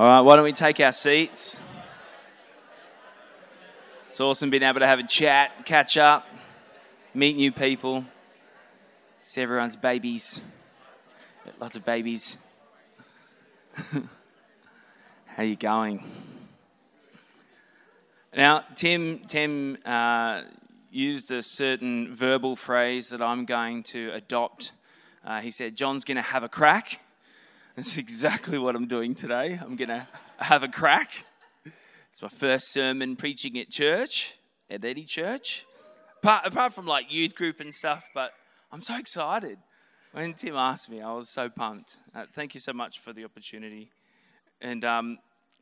All 0.00 0.06
right, 0.06 0.22
why 0.22 0.36
don't 0.36 0.46
we 0.46 0.54
take 0.54 0.80
our 0.80 0.92
seats? 0.92 1.60
It's 4.08 4.18
awesome 4.18 4.48
being 4.48 4.62
able 4.62 4.80
to 4.80 4.86
have 4.86 4.98
a 4.98 5.06
chat, 5.06 5.66
catch 5.66 5.98
up, 5.98 6.26
meet 7.12 7.36
new 7.36 7.52
people, 7.52 8.06
see 9.24 9.42
everyone's 9.42 9.76
babies. 9.76 10.40
Lots 11.58 11.76
of 11.76 11.84
babies. 11.84 12.38
How 15.26 15.42
you 15.42 15.56
going? 15.56 16.02
Now, 18.34 18.64
Tim, 18.76 19.18
Tim 19.28 19.76
uh, 19.84 20.44
used 20.90 21.30
a 21.30 21.42
certain 21.42 22.16
verbal 22.16 22.56
phrase 22.56 23.10
that 23.10 23.20
I'm 23.20 23.44
going 23.44 23.82
to 23.82 24.12
adopt. 24.14 24.72
Uh, 25.22 25.42
he 25.42 25.50
said, 25.50 25.76
John's 25.76 26.06
going 26.06 26.16
to 26.16 26.22
have 26.22 26.42
a 26.42 26.48
crack. 26.48 27.00
That's 27.76 27.96
exactly 27.96 28.58
what 28.58 28.74
I'm 28.74 28.88
doing 28.88 29.14
today. 29.14 29.58
I'm 29.60 29.76
going 29.76 29.88
to 29.88 30.06
have 30.38 30.62
a 30.62 30.68
crack. 30.68 31.24
It's 32.10 32.20
my 32.20 32.28
first 32.28 32.72
sermon 32.72 33.14
preaching 33.14 33.58
at 33.58 33.70
church, 33.70 34.34
at 34.68 34.84
any 34.84 35.04
church, 35.04 35.64
apart, 36.18 36.44
apart 36.46 36.72
from 36.72 36.86
like 36.86 37.06
youth 37.10 37.34
group 37.36 37.60
and 37.60 37.72
stuff, 37.72 38.02
but 38.12 38.32
I'm 38.72 38.82
so 38.82 38.98
excited. 38.98 39.58
When 40.12 40.34
Tim 40.34 40.56
asked 40.56 40.90
me, 40.90 41.00
I 41.00 41.12
was 41.12 41.28
so 41.28 41.48
pumped. 41.48 41.98
Uh, 42.12 42.24
thank 42.32 42.54
you 42.54 42.60
so 42.60 42.72
much 42.72 42.98
for 42.98 43.12
the 43.12 43.24
opportunity. 43.24 43.92
And 44.60 44.84
um, 44.84 45.18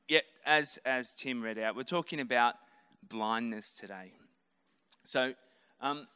yeah, 0.09 0.21
as, 0.47 0.79
as 0.87 1.13
Tim 1.13 1.43
read 1.43 1.59
out, 1.59 1.77
we're 1.77 1.83
talking 1.83 2.21
about 2.21 2.55
blindness 3.07 3.73
today. 3.73 4.13
So, 5.05 5.35
um, 5.83 6.07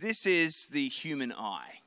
this 0.00 0.24
is 0.24 0.66
the 0.72 0.88
human 0.88 1.32
eye, 1.32 1.80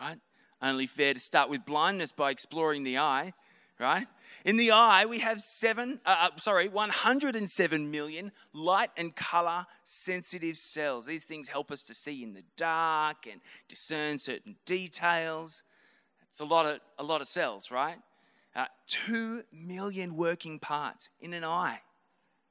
right? 0.00 0.18
Only 0.64 0.86
fair 0.86 1.12
to 1.12 1.20
start 1.20 1.50
with 1.50 1.66
blindness 1.66 2.10
by 2.10 2.30
exploring 2.30 2.84
the 2.84 2.96
eye, 2.96 3.34
right? 3.78 4.06
In 4.46 4.56
the 4.56 4.70
eye, 4.70 5.04
we 5.04 5.18
have 5.18 5.42
seven, 5.42 6.00
uh, 6.06 6.28
uh 6.32 6.38
sorry, 6.38 6.68
107 6.68 7.90
million 7.90 8.32
light 8.54 8.88
and 8.96 9.14
color 9.14 9.66
sensitive 9.84 10.56
cells. 10.56 11.04
These 11.04 11.24
things 11.24 11.48
help 11.48 11.70
us 11.70 11.82
to 11.82 11.94
see 11.94 12.22
in 12.22 12.32
the 12.32 12.44
dark 12.56 13.26
and 13.30 13.42
discern 13.68 14.18
certain 14.18 14.56
details. 14.64 15.62
It's 16.30 16.40
a 16.40 16.46
lot 16.46 16.64
of, 16.64 16.80
a 16.98 17.02
lot 17.02 17.20
of 17.20 17.28
cells, 17.28 17.70
right? 17.70 17.98
Uh, 18.56 18.64
two 18.86 19.42
million 19.52 20.16
working 20.16 20.58
parts 20.58 21.10
in 21.20 21.34
an 21.34 21.44
eye. 21.44 21.80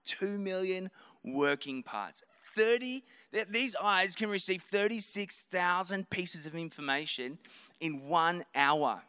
Two 0.06 0.38
million 0.38 0.92
working 1.24 1.82
parts. 1.82 2.22
30, 2.56 3.04
these 3.50 3.76
eyes 3.76 4.16
can 4.16 4.30
receive 4.30 4.62
36,000 4.64 6.10
pieces 6.10 6.46
of 6.46 6.56
information 6.56 7.38
in 7.80 8.08
one 8.08 8.46
hour 8.56 9.02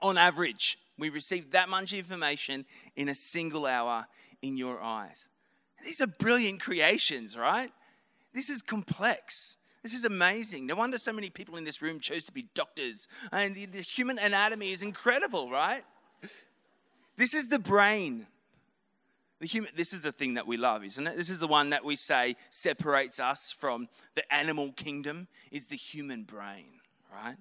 on 0.00 0.18
average. 0.18 0.78
We 0.98 1.08
receive 1.08 1.52
that 1.52 1.68
much 1.68 1.92
information 1.92 2.64
in 2.96 3.08
a 3.08 3.14
single 3.14 3.66
hour 3.66 4.06
in 4.42 4.56
your 4.56 4.80
eyes. 4.80 5.28
These 5.84 6.00
are 6.00 6.06
brilliant 6.06 6.60
creations, 6.60 7.36
right? 7.36 7.72
This 8.34 8.50
is 8.50 8.62
complex. 8.62 9.56
This 9.82 9.94
is 9.94 10.04
amazing. 10.04 10.66
No 10.66 10.76
wonder 10.76 10.98
so 10.98 11.12
many 11.12 11.28
people 11.28 11.56
in 11.56 11.64
this 11.64 11.82
room 11.82 11.98
chose 11.98 12.24
to 12.24 12.32
be 12.32 12.46
doctors. 12.54 13.08
And 13.32 13.54
the, 13.54 13.66
the 13.66 13.80
human 13.80 14.18
anatomy 14.18 14.72
is 14.72 14.82
incredible, 14.82 15.50
right? 15.50 15.84
This 17.16 17.34
is 17.34 17.48
the 17.48 17.58
brain. 17.58 18.26
The 19.42 19.48
human, 19.48 19.72
this 19.76 19.92
is 19.92 20.02
the 20.02 20.12
thing 20.12 20.34
that 20.34 20.46
we 20.46 20.56
love, 20.56 20.84
isn't 20.84 21.04
it? 21.04 21.16
This 21.16 21.28
is 21.28 21.40
the 21.40 21.48
one 21.48 21.70
that 21.70 21.84
we 21.84 21.96
say 21.96 22.36
separates 22.48 23.18
us 23.18 23.50
from 23.50 23.88
the 24.14 24.32
animal 24.32 24.70
kingdom, 24.70 25.26
is 25.50 25.66
the 25.66 25.74
human 25.74 26.22
brain, 26.22 26.78
right? 27.12 27.34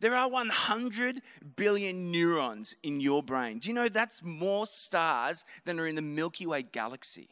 There 0.00 0.14
are 0.14 0.28
100 0.28 1.22
billion 1.56 2.10
neurons 2.10 2.76
in 2.82 3.00
your 3.00 3.22
brain. 3.22 3.58
Do 3.58 3.70
you 3.70 3.74
know 3.74 3.88
that's 3.88 4.22
more 4.22 4.66
stars 4.66 5.46
than 5.64 5.80
are 5.80 5.86
in 5.86 5.94
the 5.94 6.02
Milky 6.02 6.44
Way 6.44 6.60
galaxy? 6.60 7.30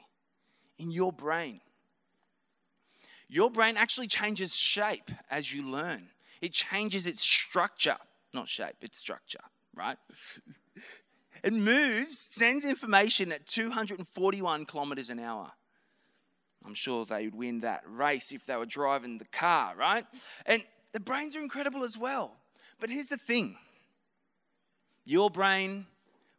In 0.79 0.91
your 0.91 1.13
brain. 1.13 1.61
Your 3.29 3.51
brain 3.51 3.77
actually 3.77 4.07
changes 4.07 4.57
shape 4.57 5.11
as 5.31 5.53
you 5.53 5.69
learn, 5.69 6.09
it 6.41 6.55
changes 6.55 7.05
its 7.05 7.21
structure, 7.21 7.99
not 8.33 8.49
shape, 8.49 8.77
its 8.81 8.99
structure, 8.99 9.45
right? 9.75 9.99
it 11.43 11.53
moves, 11.53 12.19
sends 12.19 12.65
information 12.65 13.33
at 13.33 13.47
241 13.47 14.65
kilometers 14.67 15.11
an 15.11 15.19
hour. 15.19 15.51
I'm 16.65 16.75
sure 16.75 17.05
they 17.05 17.25
would 17.25 17.35
win 17.35 17.61
that 17.61 17.83
race 17.87 18.31
if 18.31 18.47
they 18.47 18.57
were 18.57 18.67
driving 18.67 19.19
the 19.19 19.25
car, 19.25 19.75
right? 19.77 20.07
And 20.47 20.63
the 20.93 21.01
brains 21.01 21.35
are 21.35 21.41
incredible 21.41 21.83
as 21.83 21.99
well. 21.99 22.37
But 22.79 22.91
here's 22.91 23.09
the 23.09 23.17
thing 23.17 23.57
your 25.05 25.31
brain, 25.31 25.87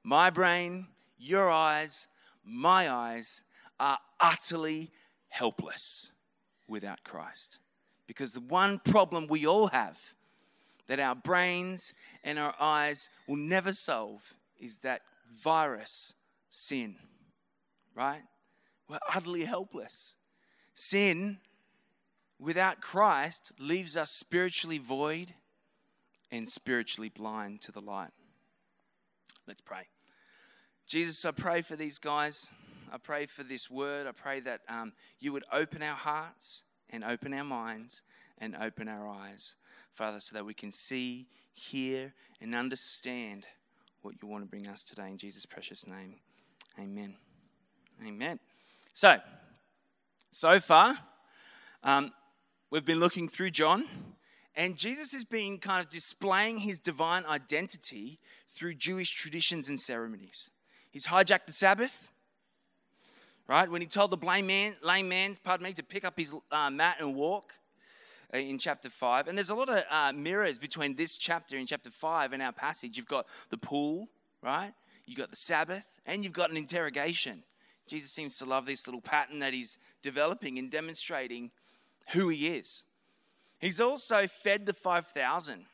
my 0.04 0.30
brain, 0.30 0.88
your 1.18 1.50
eyes, 1.50 2.08
my 2.46 2.90
eyes 2.90 3.44
are 3.80 4.00
utterly 4.20 4.92
helpless 5.28 6.12
without 6.68 7.04
Christ. 7.04 7.60
Because 8.08 8.32
the 8.32 8.42
one 8.42 8.80
problem 8.80 9.28
we 9.28 9.46
all 9.46 9.68
have 9.68 10.00
that 10.88 11.00
our 11.00 11.16
brains 11.16 11.94
and 12.24 12.38
our 12.38 12.54
eyes 12.60 13.10
will 13.28 13.38
never 13.38 13.74
solve 13.74 14.34
is 14.64 14.80
that 14.80 15.02
virus, 15.44 16.14
sin. 16.50 16.96
Right? 17.96 18.22
We're 18.88 19.00
utterly 19.14 19.46
helpless. 19.46 20.14
Sin 20.74 21.38
without 22.40 22.82
Christ 22.82 23.52
leaves 23.60 23.96
us 23.96 24.12
spiritually 24.12 24.80
void 24.80 25.34
and 26.32 26.50
spiritually 26.50 27.10
blind 27.10 27.62
to 27.62 27.72
the 27.72 27.82
light. 27.82 28.12
Let's 29.48 29.62
pray. 29.62 29.88
Jesus, 30.88 31.24
I 31.26 31.32
pray 31.32 31.62
for 31.62 31.76
these 31.76 32.00
guys. 32.00 32.48
I 32.92 32.98
pray 32.98 33.26
for 33.26 33.44
this 33.44 33.70
word. 33.70 34.08
I 34.08 34.12
pray 34.12 34.40
that 34.42 34.62
um, 34.68 34.94
you 35.20 35.34
would 35.34 35.44
open 35.52 35.84
our 35.84 35.96
hearts 35.96 36.64
and 36.90 37.04
open 37.04 37.34
our 37.34 37.44
minds 37.44 38.02
and 38.38 38.56
open 38.56 38.88
our 38.88 39.08
eyes, 39.08 39.56
Father, 39.94 40.20
so 40.20 40.36
that 40.36 40.46
we 40.46 40.54
can 40.54 40.72
see, 40.72 41.28
hear, 41.54 42.14
and 42.42 42.56
understand 42.56 43.46
what 44.04 44.16
you 44.22 44.28
want 44.28 44.44
to 44.44 44.50
bring 44.50 44.68
us 44.68 44.84
today. 44.84 45.08
In 45.08 45.18
Jesus' 45.18 45.46
precious 45.46 45.88
name, 45.88 46.16
amen. 46.80 47.16
Amen. 48.06 48.40
So, 48.94 49.18
so 50.32 50.60
far, 50.60 50.98
um, 51.84 52.12
we've 52.70 52.86
been 52.86 53.00
looking 53.00 53.28
through 53.28 53.52
John 53.52 53.86
and 54.56 54.78
Jesus 54.78 55.12
has 55.14 55.24
been 55.24 55.58
kind 55.58 55.84
of 55.84 55.90
displaying 55.90 56.60
his 56.60 56.80
divine 56.80 57.26
identity 57.26 58.20
through 58.52 58.76
Jewish 58.76 59.12
traditions 59.12 59.68
and 59.68 59.80
ceremonies. 59.80 60.50
He's 60.92 61.08
hijacked 61.08 61.48
the 61.48 61.54
Sabbath, 61.54 62.12
right? 63.48 63.70
When 63.70 63.82
he 63.82 63.88
told 63.88 64.12
the 64.12 64.26
lame 64.26 64.46
man, 64.46 64.76
lame 64.84 65.10
man 65.10 65.38
pardon 65.44 65.64
me, 65.64 65.74
to 65.74 65.84
pick 65.84 66.06
up 66.06 66.14
his 66.18 66.34
uh, 66.52 66.70
mat 66.70 66.98
and 67.00 67.16
walk 67.16 67.54
in 68.34 68.58
chapter 68.58 68.90
5. 68.90 69.28
And 69.28 69.38
there's 69.38 69.50
a 69.50 69.56
lot 69.56 69.70
of 69.70 69.84
uh, 69.90 70.12
mirrors 70.14 70.58
between 70.58 70.96
this 70.96 71.18
chapter 71.18 71.58
in 71.58 71.66
chapter 71.66 71.90
5 71.90 72.34
and 72.34 72.42
our 72.42 72.52
passage. 72.52 72.98
You've 72.98 73.08
got 73.08 73.26
the 73.50 73.58
pool, 73.58 74.08
right? 74.42 74.74
You've 75.06 75.20
got 75.20 75.30
the 75.30 75.36
Sabbath, 75.36 75.88
and 76.06 76.24
you've 76.24 76.34
got 76.34 76.50
an 76.50 76.58
interrogation. 76.58 77.44
Jesus 77.88 78.12
seems 78.12 78.38
to 78.38 78.46
love 78.46 78.66
this 78.66 78.88
little 78.88 79.02
pattern 79.02 79.40
that 79.40 79.54
he's 79.54 79.78
developing 80.02 80.58
and 80.58 80.72
demonstrating 80.72 81.52
who 82.12 82.30
he 82.30 82.48
is. 82.48 82.84
He's 83.60 83.82
also 83.82 84.28
fed 84.28 84.66
the 84.66 84.74
5,000, 84.74 85.66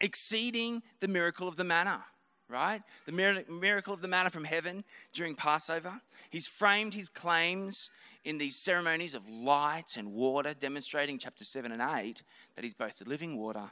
exceeding 0.00 0.82
the 1.00 1.08
miracle 1.08 1.48
of 1.48 1.56
the 1.56 1.64
manna, 1.64 2.04
right? 2.48 2.82
The 3.06 3.44
miracle 3.48 3.94
of 3.94 4.00
the 4.00 4.08
manna 4.08 4.30
from 4.30 4.44
heaven 4.44 4.84
during 5.12 5.34
Passover. 5.34 6.00
He's 6.30 6.46
framed 6.46 6.94
his 6.94 7.08
claims 7.08 7.90
in 8.26 8.36
these 8.36 8.56
ceremonies 8.56 9.14
of 9.14 9.26
light 9.28 9.96
and 9.96 10.12
water, 10.12 10.52
demonstrating 10.52 11.18
chapter 11.18 11.44
7 11.44 11.72
and 11.72 11.80
8 11.80 12.22
that 12.54 12.64
he's 12.64 12.74
both 12.74 12.98
the 12.98 13.08
living 13.08 13.38
water 13.38 13.70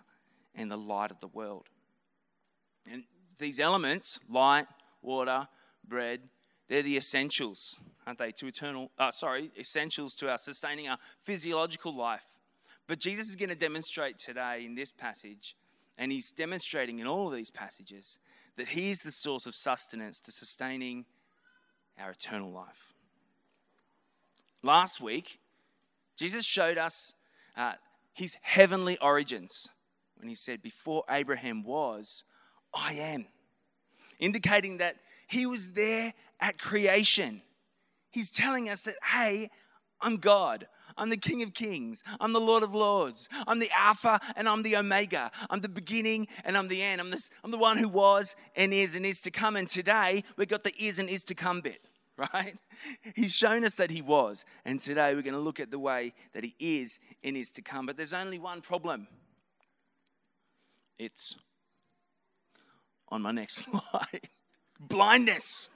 and 0.54 0.70
the 0.70 0.78
light 0.78 1.10
of 1.10 1.20
the 1.20 1.28
world. 1.28 1.68
And 2.90 3.04
these 3.38 3.60
elements, 3.60 4.18
light, 4.28 4.66
water, 5.02 5.46
bread, 5.86 6.20
they're 6.68 6.82
the 6.82 6.96
essentials, 6.96 7.78
aren't 8.06 8.18
they, 8.18 8.32
to 8.32 8.46
eternal, 8.46 8.90
uh, 8.98 9.10
sorry, 9.10 9.50
essentials 9.58 10.14
to 10.14 10.30
our 10.30 10.38
sustaining 10.38 10.88
our 10.88 10.98
physiological 11.24 11.94
life 11.94 12.34
but 12.86 12.98
Jesus 12.98 13.28
is 13.28 13.36
going 13.36 13.48
to 13.48 13.54
demonstrate 13.54 14.18
today 14.18 14.64
in 14.64 14.74
this 14.74 14.92
passage, 14.92 15.56
and 15.96 16.12
he's 16.12 16.30
demonstrating 16.30 16.98
in 16.98 17.06
all 17.06 17.28
of 17.28 17.34
these 17.34 17.50
passages, 17.50 18.18
that 18.56 18.68
he 18.68 18.90
is 18.90 19.00
the 19.00 19.10
source 19.10 19.46
of 19.46 19.54
sustenance 19.54 20.20
to 20.20 20.32
sustaining 20.32 21.06
our 21.98 22.10
eternal 22.10 22.50
life. 22.50 22.93
Last 24.64 24.98
week, 24.98 25.40
Jesus 26.16 26.42
showed 26.42 26.78
us 26.78 27.12
uh, 27.54 27.74
his 28.14 28.38
heavenly 28.40 28.96
origins 28.98 29.68
when 30.16 30.30
he 30.30 30.34
said, 30.34 30.62
Before 30.62 31.04
Abraham 31.10 31.64
was, 31.64 32.24
I 32.72 32.94
am, 32.94 33.26
indicating 34.18 34.78
that 34.78 34.96
he 35.26 35.44
was 35.44 35.72
there 35.72 36.14
at 36.40 36.58
creation. 36.58 37.42
He's 38.10 38.30
telling 38.30 38.70
us 38.70 38.82
that, 38.82 38.94
hey, 39.04 39.50
I'm 40.00 40.16
God. 40.16 40.66
I'm 40.96 41.10
the 41.10 41.18
King 41.18 41.42
of 41.42 41.52
Kings. 41.52 42.02
I'm 42.18 42.32
the 42.32 42.40
Lord 42.40 42.62
of 42.62 42.74
Lords. 42.74 43.28
I'm 43.46 43.58
the 43.58 43.70
Alpha 43.76 44.18
and 44.34 44.48
I'm 44.48 44.62
the 44.62 44.76
Omega. 44.76 45.30
I'm 45.50 45.60
the 45.60 45.68
beginning 45.68 46.26
and 46.42 46.56
I'm 46.56 46.68
the 46.68 46.80
end. 46.80 47.02
I'm, 47.02 47.10
this, 47.10 47.28
I'm 47.42 47.50
the 47.50 47.58
one 47.58 47.76
who 47.76 47.88
was 47.88 48.34
and 48.56 48.72
is 48.72 48.94
and 48.94 49.04
is 49.04 49.20
to 49.22 49.30
come. 49.30 49.56
And 49.56 49.68
today 49.68 50.24
we've 50.38 50.48
got 50.48 50.64
the 50.64 50.74
is 50.82 50.98
and 50.98 51.10
is 51.10 51.24
to 51.24 51.34
come 51.34 51.60
bit, 51.60 51.82
right? 52.32 52.56
He's 53.14 53.34
shown 53.34 53.64
us 53.64 53.74
that 53.74 53.90
He 53.90 54.02
was. 54.02 54.44
And 54.64 54.80
today 54.80 55.14
we're 55.14 55.22
going 55.22 55.34
to 55.34 55.40
look 55.40 55.60
at 55.60 55.70
the 55.70 55.78
way 55.78 56.14
that 56.32 56.44
He 56.44 56.54
is 56.58 56.98
and 57.22 57.36
is 57.36 57.50
to 57.52 57.62
come. 57.62 57.86
But 57.86 57.96
there's 57.96 58.12
only 58.12 58.38
one 58.38 58.60
problem 58.60 59.08
it's 60.98 61.36
on 63.08 63.22
my 63.22 63.32
next 63.32 63.64
slide 63.64 64.28
blindness. 64.80 65.70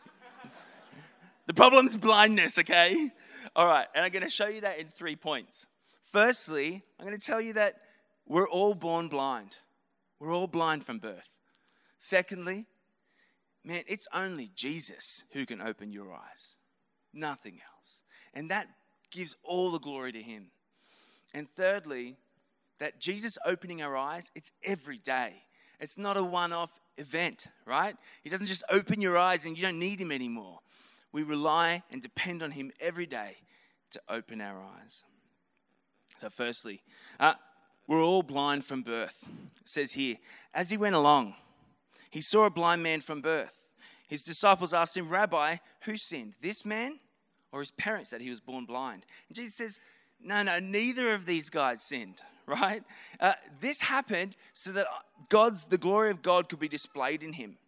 The 1.46 1.54
problem 1.54 1.88
is 1.88 1.96
blindness, 1.96 2.58
okay? 2.58 3.10
All 3.56 3.66
right, 3.66 3.86
and 3.94 4.04
I'm 4.04 4.12
going 4.12 4.22
to 4.22 4.28
show 4.28 4.48
you 4.48 4.60
that 4.60 4.78
in 4.78 4.88
three 4.96 5.16
points. 5.16 5.66
Firstly, 6.12 6.82
I'm 6.98 7.06
going 7.06 7.18
to 7.18 7.26
tell 7.26 7.40
you 7.40 7.54
that 7.54 7.76
we're 8.26 8.48
all 8.48 8.74
born 8.74 9.08
blind. 9.08 9.56
We're 10.20 10.34
all 10.34 10.46
blind 10.46 10.84
from 10.84 10.98
birth. 10.98 11.28
Secondly, 11.98 12.66
man, 13.64 13.82
it's 13.86 14.08
only 14.12 14.50
Jesus 14.54 15.22
who 15.32 15.46
can 15.46 15.60
open 15.60 15.92
your 15.92 16.12
eyes, 16.12 16.56
nothing 17.12 17.60
else. 17.76 18.04
And 18.34 18.50
that 18.50 18.68
gives 19.10 19.36
all 19.42 19.70
the 19.70 19.78
glory 19.78 20.12
to 20.12 20.22
Him. 20.22 20.50
And 21.34 21.48
thirdly, 21.56 22.16
that 22.78 23.00
Jesus 23.00 23.38
opening 23.44 23.82
our 23.82 23.96
eyes, 23.96 24.30
it's 24.34 24.52
every 24.62 24.98
day. 24.98 25.42
It's 25.80 25.98
not 25.98 26.16
a 26.16 26.24
one 26.24 26.52
off 26.52 26.70
event, 26.96 27.46
right? 27.64 27.96
He 28.22 28.30
doesn't 28.30 28.46
just 28.46 28.64
open 28.70 29.00
your 29.00 29.16
eyes 29.18 29.44
and 29.44 29.56
you 29.56 29.62
don't 29.62 29.78
need 29.78 30.00
Him 30.00 30.12
anymore. 30.12 30.60
We 31.12 31.22
rely 31.22 31.82
and 31.90 32.02
depend 32.02 32.42
on 32.42 32.50
Him 32.50 32.72
every 32.80 33.06
day 33.06 33.36
to 33.92 34.00
open 34.08 34.40
our 34.40 34.60
eyes. 34.60 35.04
So, 36.20 36.28
firstly, 36.28 36.82
uh, 37.20 37.34
we're 37.86 38.02
all 38.02 38.22
blind 38.22 38.64
from 38.64 38.82
birth. 38.82 39.16
It 39.60 39.68
says 39.68 39.92
here, 39.92 40.16
as 40.52 40.68
he 40.68 40.76
went 40.76 40.94
along, 40.94 41.34
he 42.10 42.20
saw 42.20 42.46
a 42.46 42.50
blind 42.50 42.82
man 42.82 43.00
from 43.00 43.20
birth. 43.20 43.52
His 44.08 44.22
disciples 44.22 44.72
asked 44.72 44.96
him, 44.96 45.08
Rabbi, 45.08 45.56
who 45.82 45.96
sinned, 45.96 46.34
this 46.40 46.64
man 46.64 46.98
or 47.52 47.60
his 47.60 47.70
parents 47.72 48.10
that 48.10 48.20
he 48.20 48.30
was 48.30 48.40
born 48.40 48.64
blind? 48.64 49.04
And 49.28 49.36
Jesus 49.36 49.54
says, 49.54 49.80
No, 50.22 50.42
no, 50.42 50.58
neither 50.58 51.12
of 51.12 51.26
these 51.26 51.50
guys 51.50 51.82
sinned, 51.82 52.20
right? 52.46 52.82
Uh, 53.20 53.34
this 53.60 53.82
happened 53.82 54.36
so 54.54 54.72
that 54.72 54.86
God's 55.28 55.64
the 55.64 55.78
glory 55.78 56.10
of 56.10 56.22
God 56.22 56.48
could 56.48 56.58
be 56.58 56.68
displayed 56.68 57.22
in 57.22 57.34
him. 57.34 57.58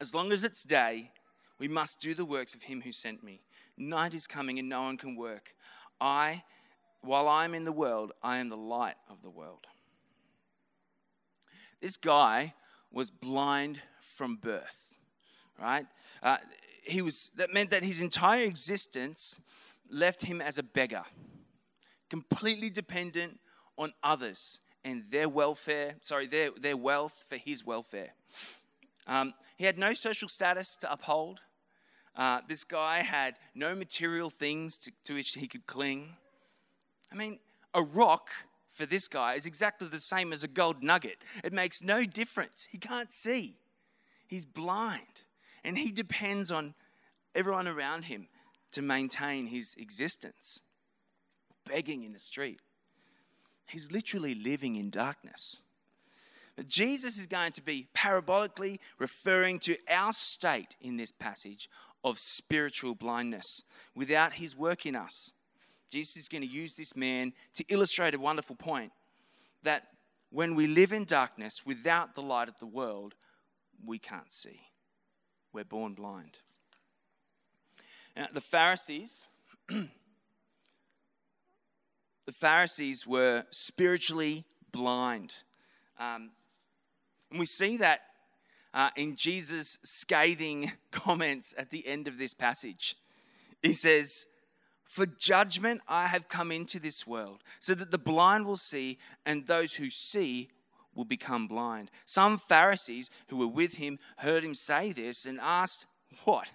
As 0.00 0.14
long 0.14 0.32
as 0.32 0.44
it's 0.44 0.62
day, 0.62 1.10
we 1.58 1.68
must 1.68 2.00
do 2.00 2.14
the 2.14 2.24
works 2.24 2.54
of 2.54 2.62
him 2.62 2.80
who 2.80 2.90
sent 2.90 3.22
me. 3.22 3.40
Night 3.76 4.14
is 4.14 4.26
coming 4.26 4.58
and 4.58 4.68
no 4.68 4.82
one 4.82 4.96
can 4.96 5.14
work. 5.14 5.54
I, 6.00 6.42
while 7.02 7.28
I 7.28 7.44
am 7.44 7.54
in 7.54 7.64
the 7.64 7.72
world, 7.72 8.12
I 8.22 8.38
am 8.38 8.48
the 8.48 8.56
light 8.56 8.96
of 9.10 9.22
the 9.22 9.28
world. 9.28 9.66
This 11.82 11.98
guy 11.98 12.54
was 12.92 13.10
blind 13.10 13.80
from 14.16 14.36
birth, 14.36 14.76
right? 15.60 15.86
Uh, 16.22 16.38
he 16.82 17.02
was, 17.02 17.30
that 17.36 17.52
meant 17.52 17.70
that 17.70 17.84
his 17.84 18.00
entire 18.00 18.44
existence 18.44 19.40
left 19.90 20.22
him 20.22 20.40
as 20.40 20.58
a 20.58 20.62
beggar, 20.62 21.04
completely 22.08 22.70
dependent 22.70 23.38
on 23.76 23.92
others 24.02 24.60
and 24.84 25.04
their 25.10 25.28
welfare, 25.28 25.94
sorry, 26.00 26.26
their, 26.26 26.50
their 26.58 26.76
wealth 26.76 27.24
for 27.28 27.36
his 27.36 27.64
welfare. 27.64 28.14
Um, 29.06 29.34
he 29.56 29.64
had 29.64 29.78
no 29.78 29.94
social 29.94 30.28
status 30.28 30.76
to 30.76 30.90
uphold. 30.90 31.40
Uh, 32.16 32.40
this 32.48 32.64
guy 32.64 33.02
had 33.02 33.34
no 33.54 33.74
material 33.74 34.30
things 34.30 34.78
to, 34.78 34.90
to 35.04 35.14
which 35.14 35.34
he 35.34 35.46
could 35.46 35.66
cling. 35.66 36.16
I 37.12 37.16
mean, 37.16 37.38
a 37.74 37.82
rock 37.82 38.30
for 38.72 38.86
this 38.86 39.08
guy 39.08 39.34
is 39.34 39.46
exactly 39.46 39.88
the 39.88 40.00
same 40.00 40.32
as 40.32 40.44
a 40.44 40.48
gold 40.48 40.82
nugget. 40.82 41.18
It 41.44 41.52
makes 41.52 41.82
no 41.82 42.04
difference. 42.04 42.66
He 42.70 42.78
can't 42.78 43.12
see, 43.12 43.56
he's 44.26 44.46
blind, 44.46 45.22
and 45.64 45.76
he 45.76 45.90
depends 45.90 46.50
on 46.50 46.74
everyone 47.34 47.68
around 47.68 48.04
him 48.04 48.28
to 48.72 48.82
maintain 48.82 49.46
his 49.46 49.74
existence, 49.76 50.60
begging 51.66 52.04
in 52.04 52.12
the 52.12 52.18
street. 52.18 52.60
He's 53.66 53.90
literally 53.90 54.34
living 54.34 54.76
in 54.76 54.90
darkness. 54.90 55.62
But 56.56 56.68
Jesus 56.68 57.18
is 57.18 57.26
going 57.26 57.52
to 57.52 57.62
be 57.62 57.88
parabolically 57.94 58.78
referring 58.98 59.60
to 59.60 59.76
our 59.88 60.12
state 60.12 60.76
in 60.80 60.96
this 60.96 61.12
passage 61.12 61.68
of 62.02 62.18
spiritual 62.18 62.94
blindness 62.94 63.62
without 63.94 64.34
his 64.34 64.56
work 64.56 64.86
in 64.86 64.96
us. 64.96 65.32
Jesus 65.90 66.16
is 66.16 66.28
going 66.28 66.42
to 66.42 66.48
use 66.48 66.74
this 66.74 66.96
man 66.96 67.32
to 67.54 67.64
illustrate 67.68 68.14
a 68.14 68.18
wonderful 68.18 68.56
point 68.56 68.92
that 69.62 69.88
when 70.30 70.54
we 70.54 70.66
live 70.66 70.92
in 70.92 71.04
darkness 71.04 71.66
without 71.66 72.14
the 72.14 72.22
light 72.22 72.48
of 72.48 72.58
the 72.60 72.66
world, 72.66 73.14
we 73.84 73.98
can't 73.98 74.32
see. 74.32 74.60
We're 75.52 75.64
born 75.64 75.94
blind. 75.94 76.38
Now, 78.16 78.28
the 78.32 78.40
Pharisees 78.40 79.24
the 82.30 82.32
Pharisees 82.32 83.06
were 83.06 83.44
spiritually 83.50 84.44
blind. 84.70 85.34
Um, 85.98 86.30
and 87.30 87.40
we 87.40 87.46
see 87.46 87.78
that 87.78 88.00
uh, 88.72 88.90
in 88.96 89.16
Jesus' 89.16 89.78
scathing 89.82 90.72
comments 90.92 91.54
at 91.58 91.70
the 91.70 91.86
end 91.86 92.08
of 92.08 92.18
this 92.18 92.34
passage. 92.34 92.96
He 93.62 93.72
says, 93.72 94.26
For 94.90 95.06
judgment 95.06 95.82
I 95.86 96.08
have 96.08 96.28
come 96.28 96.50
into 96.50 96.80
this 96.80 97.06
world, 97.06 97.44
so 97.60 97.76
that 97.76 97.92
the 97.92 97.96
blind 97.96 98.44
will 98.44 98.56
see, 98.56 98.98
and 99.24 99.46
those 99.46 99.74
who 99.74 99.88
see 99.88 100.50
will 100.96 101.04
become 101.04 101.46
blind. 101.46 101.92
Some 102.06 102.38
Pharisees 102.38 103.08
who 103.28 103.36
were 103.36 103.46
with 103.46 103.74
him 103.74 104.00
heard 104.16 104.42
him 104.42 104.56
say 104.56 104.90
this 104.90 105.26
and 105.26 105.38
asked, 105.40 105.86
what? 106.24 106.50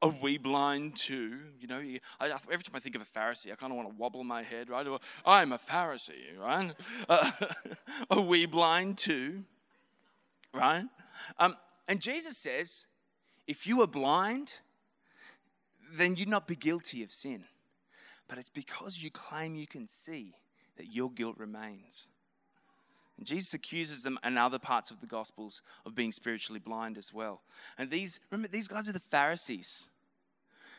Are, 0.00 0.14
we 0.22 0.38
blind 0.38 0.96
too? 0.96 1.38
You 1.60 1.68
know, 1.68 1.82
I, 2.18 2.30
every 2.50 2.64
time 2.64 2.74
I 2.76 2.80
think 2.80 2.94
of 2.94 3.02
a 3.02 3.18
Pharisee, 3.18 3.52
I 3.52 3.56
kind 3.56 3.70
of 3.70 3.76
want 3.76 3.90
to 3.90 3.94
wobble 3.94 4.24
my 4.24 4.42
head, 4.42 4.70
right? 4.70 4.86
I'm 5.26 5.52
a 5.52 5.58
Pharisee, 5.58 6.38
right? 6.40 6.72
Uh, 7.10 7.30
are 8.10 8.22
we 8.22 8.46
blind 8.46 8.96
too? 8.96 9.44
Right? 10.54 10.86
Um, 11.38 11.56
and 11.86 12.00
Jesus 12.00 12.38
says, 12.38 12.86
if 13.46 13.66
you 13.66 13.82
are 13.82 13.86
blind, 13.86 14.54
then 15.92 16.16
you'd 16.16 16.30
not 16.30 16.48
be 16.48 16.56
guilty 16.56 17.02
of 17.02 17.12
sin. 17.12 17.44
But 18.28 18.38
it's 18.38 18.50
because 18.50 18.98
you 19.02 19.10
claim 19.10 19.56
you 19.56 19.66
can 19.66 19.88
see 19.88 20.34
that 20.76 20.92
your 20.92 21.10
guilt 21.10 21.36
remains. 21.38 22.08
And 23.18 23.26
Jesus 23.26 23.54
accuses 23.54 24.02
them 24.02 24.18
and 24.22 24.38
other 24.38 24.58
parts 24.58 24.90
of 24.90 25.00
the 25.00 25.06
Gospels 25.06 25.62
of 25.86 25.94
being 25.94 26.12
spiritually 26.12 26.60
blind 26.60 26.98
as 26.98 27.12
well. 27.12 27.42
And 27.78 27.90
these, 27.90 28.20
remember, 28.30 28.48
these 28.48 28.68
guys 28.68 28.88
are 28.88 28.92
the 28.92 29.00
Pharisees. 29.00 29.88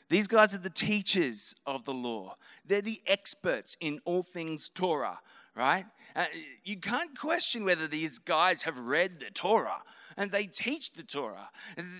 These 0.09 0.27
guys 0.27 0.53
are 0.53 0.59
the 0.59 0.69
teachers 0.69 1.53
of 1.65 1.83
the 1.85 1.93
law. 1.93 2.35
They're 2.65 2.81
the 2.81 3.01
experts 3.07 3.75
in 3.81 3.99
all 4.05 4.23
things 4.23 4.69
Torah, 4.69 5.19
right? 5.55 5.85
Uh, 6.15 6.25
you 6.63 6.77
can't 6.77 7.17
question 7.17 7.65
whether 7.65 7.87
these 7.87 8.19
guys 8.19 8.63
have 8.63 8.77
read 8.77 9.19
the 9.19 9.31
Torah 9.31 9.81
and 10.17 10.31
they 10.31 10.45
teach 10.45 10.93
the 10.93 11.03
Torah. 11.03 11.49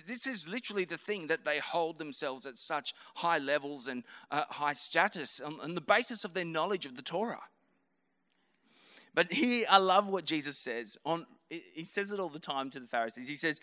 This 0.08 0.26
is 0.26 0.48
literally 0.48 0.86
the 0.86 0.98
thing 0.98 1.28
that 1.28 1.46
they 1.46 1.60
hold 1.60 2.00
themselves 2.00 2.46
at 2.46 2.58
such 2.58 2.94
high 3.16 3.38
levels 3.38 3.88
and 3.88 4.04
uh, 4.32 4.44
high 4.50 4.74
status 4.74 5.40
on, 5.40 5.60
on 5.62 5.76
the 5.76 5.82
basis 5.82 6.26
of 6.26 6.34
their 6.34 6.46
knowledge 6.46 6.86
of 6.86 6.96
the 6.96 7.02
Torah. 7.04 7.44
But 9.14 9.32
here, 9.32 9.66
I 9.70 9.78
love 9.78 10.08
what 10.08 10.26
Jesus 10.26 10.58
says. 10.58 10.98
On, 11.06 11.26
he 11.50 11.84
says 11.84 12.12
it 12.12 12.20
all 12.20 12.30
the 12.30 12.40
time 12.40 12.70
to 12.72 12.80
the 12.80 12.88
Pharisees. 12.88 13.28
He 13.28 13.36
says, 13.36 13.60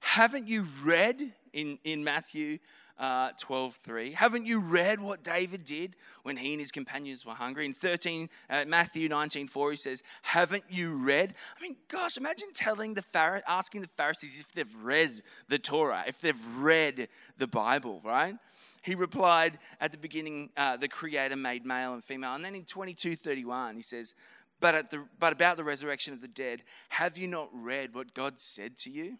Haven't 0.00 0.48
you 0.48 0.66
read 0.82 1.32
in, 1.52 1.78
in 1.84 2.02
Matthew 2.02 2.58
uh, 2.98 3.30
12 3.38 3.78
3? 3.84 4.12
Haven't 4.12 4.46
you 4.46 4.60
read 4.60 5.00
what 5.00 5.22
David 5.22 5.64
did 5.64 5.96
when 6.22 6.36
he 6.36 6.52
and 6.52 6.60
his 6.60 6.70
companions 6.70 7.24
were 7.24 7.34
hungry? 7.34 7.66
In 7.66 7.74
13, 7.74 8.28
uh, 8.50 8.64
Matthew 8.66 9.08
19 9.08 9.48
4, 9.48 9.70
he 9.70 9.76
says, 9.76 10.02
Haven't 10.22 10.64
you 10.68 10.94
read? 10.94 11.34
I 11.58 11.62
mean, 11.62 11.76
gosh, 11.88 12.16
imagine 12.16 12.48
telling 12.54 12.94
the 12.94 13.04
asking 13.46 13.82
the 13.82 13.88
Pharisees 13.88 14.38
if 14.40 14.52
they've 14.52 14.76
read 14.82 15.22
the 15.48 15.58
Torah, 15.58 16.04
if 16.06 16.20
they've 16.20 16.46
read 16.56 17.08
the 17.38 17.46
Bible, 17.46 18.00
right? 18.04 18.34
He 18.82 18.94
replied 18.94 19.58
at 19.80 19.92
the 19.92 19.98
beginning, 19.98 20.50
uh, 20.56 20.76
the 20.76 20.88
Creator 20.88 21.36
made 21.36 21.66
male 21.66 21.94
and 21.94 22.04
female. 22.04 22.34
And 22.34 22.44
then 22.44 22.54
in 22.54 22.64
22 22.64 23.16
31, 23.16 23.76
he 23.76 23.82
says, 23.82 24.14
but, 24.60 24.74
at 24.74 24.90
the, 24.90 25.04
but 25.18 25.32
about 25.32 25.56
the 25.56 25.64
resurrection 25.64 26.12
of 26.12 26.20
the 26.20 26.28
dead, 26.28 26.62
have 26.88 27.16
you 27.16 27.28
not 27.28 27.48
read 27.52 27.94
what 27.94 28.14
God 28.14 28.40
said 28.40 28.76
to 28.78 28.90
you? 28.90 29.18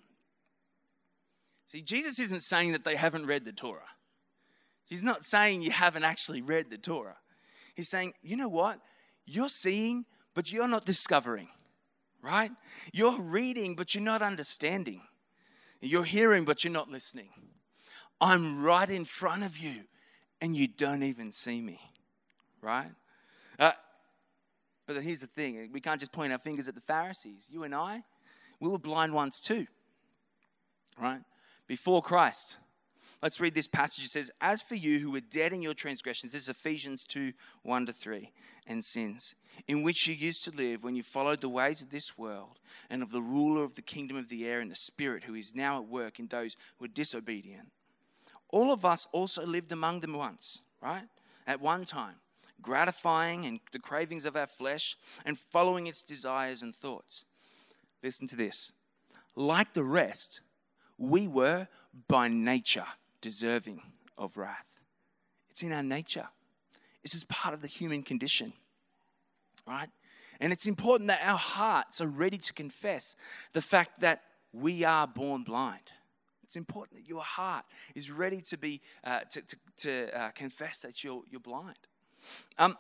See, 1.69 1.83
Jesus 1.83 2.19
isn't 2.19 2.43
saying 2.43 2.73
that 2.73 2.85
they 2.85 2.97
haven't 2.97 3.27
read 3.27 3.45
the 3.45 3.53
Torah. 3.53 3.83
He's 4.87 5.05
not 5.05 5.25
saying 5.25 5.61
you 5.61 5.71
haven't 5.71 6.03
actually 6.03 6.41
read 6.41 6.71
the 6.71 6.79
Torah. 6.79 7.19
He's 7.75 7.91
saying, 7.91 8.15
you 8.23 8.37
know 8.37 8.49
what? 8.49 8.81
You're 9.27 9.51
seeing, 9.51 10.07
but 10.35 10.51
you're 10.51 10.67
not 10.67 10.87
discovering, 10.87 11.49
right? 12.23 12.51
You're 12.93 13.21
reading, 13.21 13.77
but 13.77 13.95
you're 13.95 14.03
not 14.03 14.23
understanding. 14.23 15.03
You're 15.83 16.05
hearing, 16.05 16.45
but 16.45 16.65
you're 16.65 16.73
not 16.73 16.91
listening. 16.91 17.29
I'm 18.19 18.63
right 18.65 18.89
in 18.89 19.05
front 19.05 19.45
of 19.45 19.59
you, 19.59 19.83
and 20.41 20.57
you 20.57 20.69
don't 20.69 21.03
even 21.03 21.31
see 21.31 21.61
me. 21.61 21.79
right? 22.63 22.91
Uh, 23.59 23.73
but 24.87 25.03
here's 25.03 25.21
the 25.21 25.27
thing 25.27 25.69
we 25.73 25.81
can't 25.81 26.01
just 26.01 26.13
point 26.13 26.33
our 26.33 26.39
fingers 26.39 26.67
at 26.67 26.75
the 26.75 26.81
Pharisees. 26.81 27.47
You 27.51 27.65
and 27.65 27.75
I, 27.75 28.03
we 28.59 28.69
were 28.69 28.79
blind 28.79 29.13
once 29.13 29.39
too, 29.39 29.67
right? 30.99 31.21
Before 31.69 32.03
Christ. 32.03 32.57
Let's 33.23 33.41
read 33.41 33.55
this 33.55 33.67
passage. 33.67 34.05
It 34.05 34.11
says, 34.11 34.31
As 34.41 34.63
for 34.63 34.75
you 34.75 34.99
who 34.99 35.11
were 35.11 35.21
dead 35.21 35.53
in 35.53 35.61
your 35.61 35.75
transgressions, 35.75 36.33
this 36.33 36.43
is 36.43 36.49
Ephesians 36.49 37.05
2 37.07 37.33
1 37.63 37.87
to 37.87 37.93
3, 37.93 38.33
and 38.67 38.85
sins, 38.85 39.35
in 39.67 39.83
which 39.83 40.07
you 40.07 40.15
used 40.15 40.45
to 40.45 40.51
live 40.53 40.85
when 40.85 40.95
you 40.95 41.03
followed 41.03 41.41
the 41.41 41.49
ways 41.49 41.83
of 41.83 41.91
this 41.91 42.17
world 42.17 42.59
and 42.89 43.03
of 43.03 43.11
the 43.11 43.21
ruler 43.21 43.65
of 43.65 43.75
the 43.75 43.83
kingdom 43.83 44.17
of 44.17 44.29
the 44.29 44.47
air 44.47 44.61
and 44.61 44.71
the 44.71 44.77
spirit 44.77 45.25
who 45.25 45.35
is 45.35 45.55
now 45.55 45.79
at 45.79 45.89
work 45.89 46.19
in 46.19 46.29
those 46.29 46.57
who 46.79 46.85
are 46.85 46.89
disobedient. 46.89 47.71
All 48.51 48.73
of 48.73 48.85
us 48.85 49.07
also 49.13 49.45
lived 49.45 49.73
among 49.73 50.01
them 50.01 50.15
once, 50.15 50.63
right? 50.81 51.09
At 51.47 51.61
one 51.61 51.85
time, 51.85 52.17
gratifying 52.63 53.47
and 53.47 53.61
the 53.73 53.79
cravings 53.79 54.25
of 54.25 54.37
our 54.37 54.47
flesh 54.47 54.97
and 55.25 55.37
following 55.37 55.87
its 55.87 56.03
desires 56.03 56.63
and 56.63 56.75
thoughts. 56.75 57.25
Listen 58.03 58.29
to 58.29 58.37
this. 58.37 58.73
Like 59.35 59.75
the 59.75 59.85
rest, 59.85 60.41
we 60.99 61.29
were 61.29 61.69
by 62.09 62.29
nature 62.29 62.87
deserving 63.21 63.81
of 64.17 64.37
wrath. 64.37 64.67
It's 65.51 65.63
in 65.63 65.73
our 65.73 65.83
nature. 65.83 66.29
This 67.03 67.15
is 67.15 67.25
part 67.25 67.55
of 67.55 67.63
the 67.63 67.69
human 67.69 68.03
condition, 68.03 68.53
right? 69.67 69.89
And 70.41 70.53
it's 70.53 70.67
important 70.67 71.09
that 71.09 71.21
our 71.23 71.39
hearts 71.39 72.01
are 72.01 72.07
ready 72.07 72.39
to 72.39 72.53
confess 72.53 73.17
the 73.53 73.63
fact 73.63 74.01
that 74.01 74.23
we 74.53 74.85
are 74.85 75.07
born 75.07 75.43
blind. 75.43 75.81
It's 76.45 76.57
important 76.57 76.99
that 76.99 77.09
your 77.09 77.23
heart 77.23 77.65
is 77.95 78.11
ready 78.11 78.41
to 78.43 78.57
be 78.57 78.81
uh, 79.05 79.21
to, 79.31 79.43
to, 79.43 79.57
to 79.79 80.19
uh, 80.19 80.31
confess 80.31 80.81
that 80.81 81.05
you're, 81.05 81.23
you're 81.31 81.41
blind. 81.41 81.77
Um, 82.59 82.77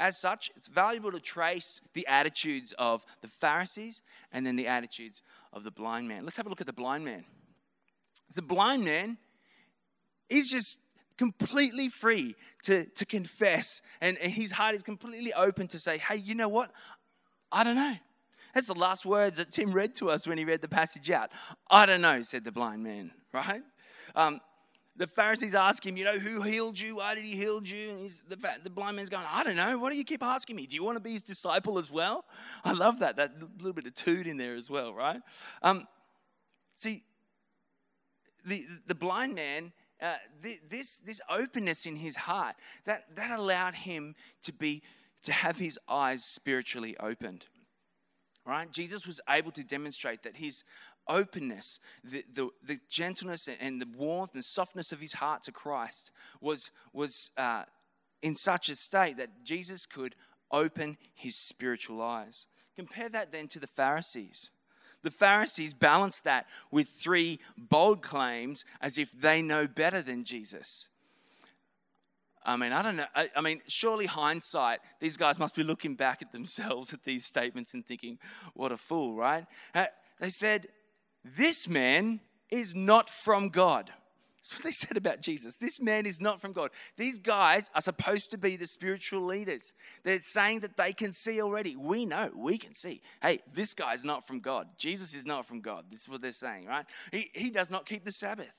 as 0.00 0.18
such, 0.18 0.50
it's 0.56 0.66
valuable 0.66 1.12
to 1.12 1.20
trace 1.20 1.80
the 1.92 2.06
attitudes 2.06 2.74
of 2.78 3.04
the 3.22 3.28
Pharisees 3.28 4.02
and 4.32 4.46
then 4.46 4.56
the 4.56 4.66
attitudes 4.66 5.22
of 5.52 5.64
the 5.64 5.70
blind 5.70 6.08
man. 6.08 6.24
Let's 6.24 6.36
have 6.36 6.46
a 6.46 6.48
look 6.48 6.60
at 6.60 6.66
the 6.66 6.72
blind 6.72 7.04
man. 7.04 7.24
The 8.34 8.42
blind 8.42 8.84
man 8.84 9.18
is 10.28 10.48
just 10.48 10.78
completely 11.16 11.88
free 11.88 12.34
to, 12.64 12.86
to 12.86 13.06
confess, 13.06 13.82
and, 14.00 14.18
and 14.18 14.32
his 14.32 14.50
heart 14.50 14.74
is 14.74 14.82
completely 14.82 15.32
open 15.32 15.68
to 15.68 15.78
say, 15.78 15.98
hey, 15.98 16.16
you 16.16 16.34
know 16.34 16.48
what? 16.48 16.72
I 17.52 17.62
don't 17.62 17.76
know. 17.76 17.94
That's 18.52 18.66
the 18.66 18.74
last 18.74 19.04
words 19.04 19.38
that 19.38 19.52
Tim 19.52 19.72
read 19.72 19.94
to 19.96 20.10
us 20.10 20.26
when 20.26 20.38
he 20.38 20.44
read 20.44 20.60
the 20.60 20.68
passage 20.68 21.10
out. 21.10 21.30
I 21.70 21.86
don't 21.86 22.00
know, 22.00 22.22
said 22.22 22.44
the 22.44 22.52
blind 22.52 22.82
man, 22.82 23.12
right? 23.32 23.62
Um, 24.16 24.40
the 24.96 25.06
Pharisees 25.06 25.54
ask 25.54 25.84
him, 25.84 25.96
you 25.96 26.04
know, 26.04 26.18
who 26.18 26.42
healed 26.42 26.78
you? 26.78 26.96
Why 26.96 27.14
did 27.14 27.24
he 27.24 27.34
heal 27.34 27.60
you? 27.64 27.90
And 27.90 28.10
the, 28.28 28.36
the 28.62 28.70
blind 28.70 28.96
man's 28.96 29.10
going, 29.10 29.24
I 29.28 29.42
don't 29.42 29.56
know. 29.56 29.78
Why 29.78 29.90
do 29.90 29.96
you 29.96 30.04
keep 30.04 30.22
asking 30.22 30.54
me? 30.54 30.66
Do 30.66 30.76
you 30.76 30.84
want 30.84 30.96
to 30.96 31.00
be 31.00 31.12
his 31.12 31.24
disciple 31.24 31.78
as 31.78 31.90
well? 31.90 32.24
I 32.64 32.72
love 32.72 33.00
that. 33.00 33.16
That 33.16 33.32
little 33.56 33.72
bit 33.72 33.86
of 33.86 33.94
toot 33.94 34.26
in 34.26 34.36
there 34.36 34.54
as 34.54 34.70
well, 34.70 34.94
right? 34.94 35.20
Um, 35.62 35.88
see, 36.74 37.02
the, 38.46 38.66
the 38.86 38.94
blind 38.94 39.34
man, 39.34 39.72
uh, 40.00 40.14
this, 40.70 40.98
this 40.98 41.20
openness 41.28 41.86
in 41.86 41.96
his 41.96 42.14
heart, 42.14 42.54
that, 42.84 43.16
that 43.16 43.36
allowed 43.36 43.74
him 43.74 44.14
to, 44.44 44.52
be, 44.52 44.82
to 45.24 45.32
have 45.32 45.56
his 45.56 45.78
eyes 45.88 46.24
spiritually 46.24 46.96
opened. 47.00 47.46
Right? 48.46 48.70
Jesus 48.70 49.06
was 49.06 49.20
able 49.28 49.50
to 49.52 49.64
demonstrate 49.64 50.22
that 50.24 50.36
his 50.36 50.64
openness, 51.08 51.80
the, 52.02 52.24
the, 52.34 52.48
the 52.66 52.78
gentleness 52.88 53.48
and 53.60 53.80
the 53.80 53.88
warmth 53.96 54.34
and 54.34 54.44
softness 54.44 54.92
of 54.92 55.00
his 55.00 55.14
heart 55.14 55.42
to 55.44 55.52
Christ 55.52 56.10
was, 56.40 56.70
was 56.92 57.30
uh, 57.36 57.64
in 58.22 58.34
such 58.34 58.68
a 58.68 58.76
state 58.76 59.16
that 59.18 59.44
Jesus 59.44 59.86
could 59.86 60.14
open 60.50 60.96
his 61.14 61.36
spiritual 61.36 62.00
eyes. 62.02 62.46
Compare 62.76 63.08
that 63.10 63.32
then 63.32 63.48
to 63.48 63.60
the 63.60 63.66
Pharisees. 63.66 64.50
The 65.02 65.10
Pharisees 65.10 65.74
balanced 65.74 66.24
that 66.24 66.46
with 66.70 66.88
three 66.88 67.38
bold 67.56 68.02
claims 68.02 68.64
as 68.80 68.96
if 68.96 69.12
they 69.12 69.42
know 69.42 69.66
better 69.66 70.00
than 70.00 70.24
Jesus. 70.24 70.88
I 72.44 72.56
mean, 72.56 72.72
I 72.72 72.82
don't 72.82 72.96
know. 72.96 73.06
I, 73.14 73.30
I, 73.34 73.40
mean, 73.40 73.60
surely 73.68 74.06
hindsight, 74.06 74.80
these 75.00 75.16
guys 75.16 75.38
must 75.38 75.54
be 75.54 75.62
looking 75.62 75.94
back 75.94 76.20
at 76.20 76.32
themselves 76.32 76.92
at 76.92 77.04
these 77.04 77.24
statements 77.24 77.74
and 77.74 77.84
thinking, 77.84 78.18
what 78.54 78.72
a 78.72 78.76
fool, 78.76 79.14
right? 79.14 79.46
They 80.20 80.30
said, 80.30 80.68
This 81.24 81.66
man 81.68 82.20
is 82.50 82.74
not 82.74 83.08
from 83.08 83.48
God. 83.48 83.90
That's 84.36 84.54
what 84.54 84.62
they 84.62 84.72
said 84.86 84.96
about 84.96 85.22
Jesus. 85.22 85.56
This 85.56 85.80
man 85.80 86.04
is 86.04 86.20
not 86.20 86.40
from 86.40 86.52
God. 86.52 86.70
These 86.98 87.18
guys 87.18 87.70
are 87.74 87.80
supposed 87.80 88.30
to 88.32 88.38
be 88.38 88.56
the 88.56 88.66
spiritual 88.66 89.24
leaders. 89.24 89.72
They're 90.04 90.20
saying 90.20 90.60
that 90.60 90.76
they 90.76 90.92
can 90.92 91.12
see 91.12 91.40
already. 91.40 91.76
We 91.76 92.04
know, 92.04 92.30
we 92.36 92.58
can 92.58 92.74
see. 92.74 93.00
Hey, 93.22 93.40
this 93.54 93.72
guy's 93.72 94.04
not 94.04 94.26
from 94.26 94.40
God. 94.40 94.68
Jesus 94.76 95.14
is 95.14 95.24
not 95.24 95.46
from 95.46 95.60
God. 95.60 95.86
This 95.90 96.02
is 96.02 96.08
what 96.08 96.20
they're 96.20 96.32
saying, 96.32 96.66
right? 96.66 96.84
He, 97.10 97.30
he 97.32 97.50
does 97.50 97.70
not 97.70 97.86
keep 97.86 98.04
the 98.04 98.12
Sabbath. 98.12 98.52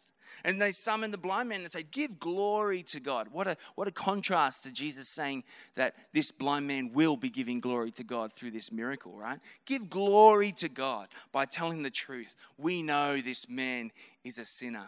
And 0.43 0.61
they 0.61 0.71
summon 0.71 1.11
the 1.11 1.17
blind 1.17 1.49
man 1.49 1.61
and 1.61 1.71
say, 1.71 1.83
Give 1.83 2.19
glory 2.19 2.83
to 2.83 2.99
God. 2.99 3.29
What 3.31 3.47
a, 3.47 3.57
what 3.75 3.87
a 3.87 3.91
contrast 3.91 4.63
to 4.63 4.71
Jesus 4.71 5.09
saying 5.09 5.43
that 5.75 5.95
this 6.13 6.31
blind 6.31 6.67
man 6.67 6.91
will 6.93 7.17
be 7.17 7.29
giving 7.29 7.59
glory 7.59 7.91
to 7.91 8.03
God 8.03 8.33
through 8.33 8.51
this 8.51 8.71
miracle, 8.71 9.13
right? 9.17 9.39
Give 9.65 9.89
glory 9.89 10.51
to 10.53 10.69
God 10.69 11.07
by 11.31 11.45
telling 11.45 11.83
the 11.83 11.89
truth. 11.89 12.35
We 12.57 12.81
know 12.81 13.21
this 13.21 13.47
man 13.49 13.91
is 14.23 14.37
a 14.37 14.45
sinner. 14.45 14.87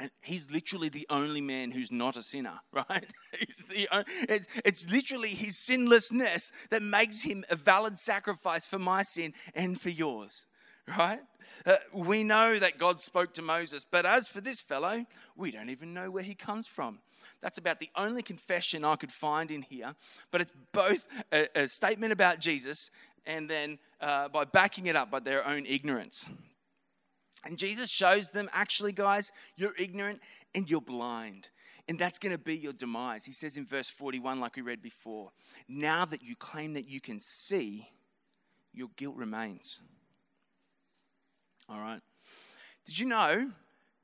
And 0.00 0.10
he's 0.20 0.50
literally 0.50 0.88
the 0.88 1.06
only 1.10 1.40
man 1.40 1.72
who's 1.72 1.90
not 1.90 2.16
a 2.16 2.22
sinner, 2.22 2.60
right? 2.72 3.12
it's, 3.32 4.46
it's 4.64 4.88
literally 4.88 5.30
his 5.30 5.56
sinlessness 5.56 6.52
that 6.70 6.82
makes 6.82 7.22
him 7.22 7.44
a 7.50 7.56
valid 7.56 7.98
sacrifice 7.98 8.64
for 8.64 8.78
my 8.78 9.02
sin 9.02 9.32
and 9.54 9.80
for 9.80 9.90
yours, 9.90 10.46
right? 10.96 11.20
Uh, 11.66 11.76
we 11.92 12.22
know 12.22 12.58
that 12.58 12.78
God 12.78 13.02
spoke 13.02 13.34
to 13.34 13.42
Moses, 13.42 13.84
but 13.84 14.06
as 14.06 14.28
for 14.28 14.40
this 14.40 14.60
fellow, 14.60 15.04
we 15.36 15.50
don't 15.50 15.70
even 15.70 15.92
know 15.92 16.10
where 16.10 16.22
he 16.22 16.34
comes 16.34 16.66
from. 16.66 17.00
That's 17.40 17.58
about 17.58 17.78
the 17.78 17.90
only 17.96 18.22
confession 18.22 18.84
I 18.84 18.96
could 18.96 19.12
find 19.12 19.50
in 19.50 19.62
here, 19.62 19.94
but 20.30 20.40
it's 20.40 20.52
both 20.72 21.06
a, 21.32 21.48
a 21.54 21.68
statement 21.68 22.12
about 22.12 22.40
Jesus 22.40 22.90
and 23.26 23.48
then 23.48 23.78
uh, 24.00 24.28
by 24.28 24.44
backing 24.44 24.86
it 24.86 24.96
up 24.96 25.10
by 25.10 25.20
their 25.20 25.46
own 25.46 25.66
ignorance. 25.66 26.28
And 27.44 27.56
Jesus 27.56 27.88
shows 27.90 28.30
them, 28.30 28.50
actually, 28.52 28.92
guys, 28.92 29.30
you're 29.56 29.74
ignorant 29.78 30.20
and 30.54 30.68
you're 30.68 30.80
blind. 30.80 31.48
And 31.86 31.98
that's 31.98 32.18
going 32.18 32.32
to 32.32 32.42
be 32.42 32.56
your 32.56 32.72
demise. 32.72 33.24
He 33.24 33.32
says 33.32 33.56
in 33.56 33.64
verse 33.64 33.88
41, 33.88 34.40
like 34.40 34.56
we 34.56 34.62
read 34.62 34.82
before, 34.82 35.30
now 35.68 36.04
that 36.04 36.22
you 36.22 36.34
claim 36.36 36.74
that 36.74 36.88
you 36.88 37.00
can 37.00 37.20
see, 37.20 37.88
your 38.72 38.88
guilt 38.96 39.16
remains. 39.16 39.80
All 41.68 41.78
right. 41.78 42.00
Did 42.86 42.98
you 42.98 43.06
know 43.06 43.50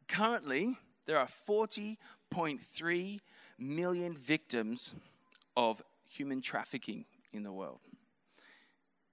currently 0.07 0.77
there 1.07 1.19
are 1.19 1.29
40.3 1.49 3.21
million 3.59 4.15
victims 4.15 4.93
of 5.57 5.83
human 6.09 6.43
trafficking 6.43 7.07
in 7.33 7.43
the 7.43 7.53
world? 7.53 7.81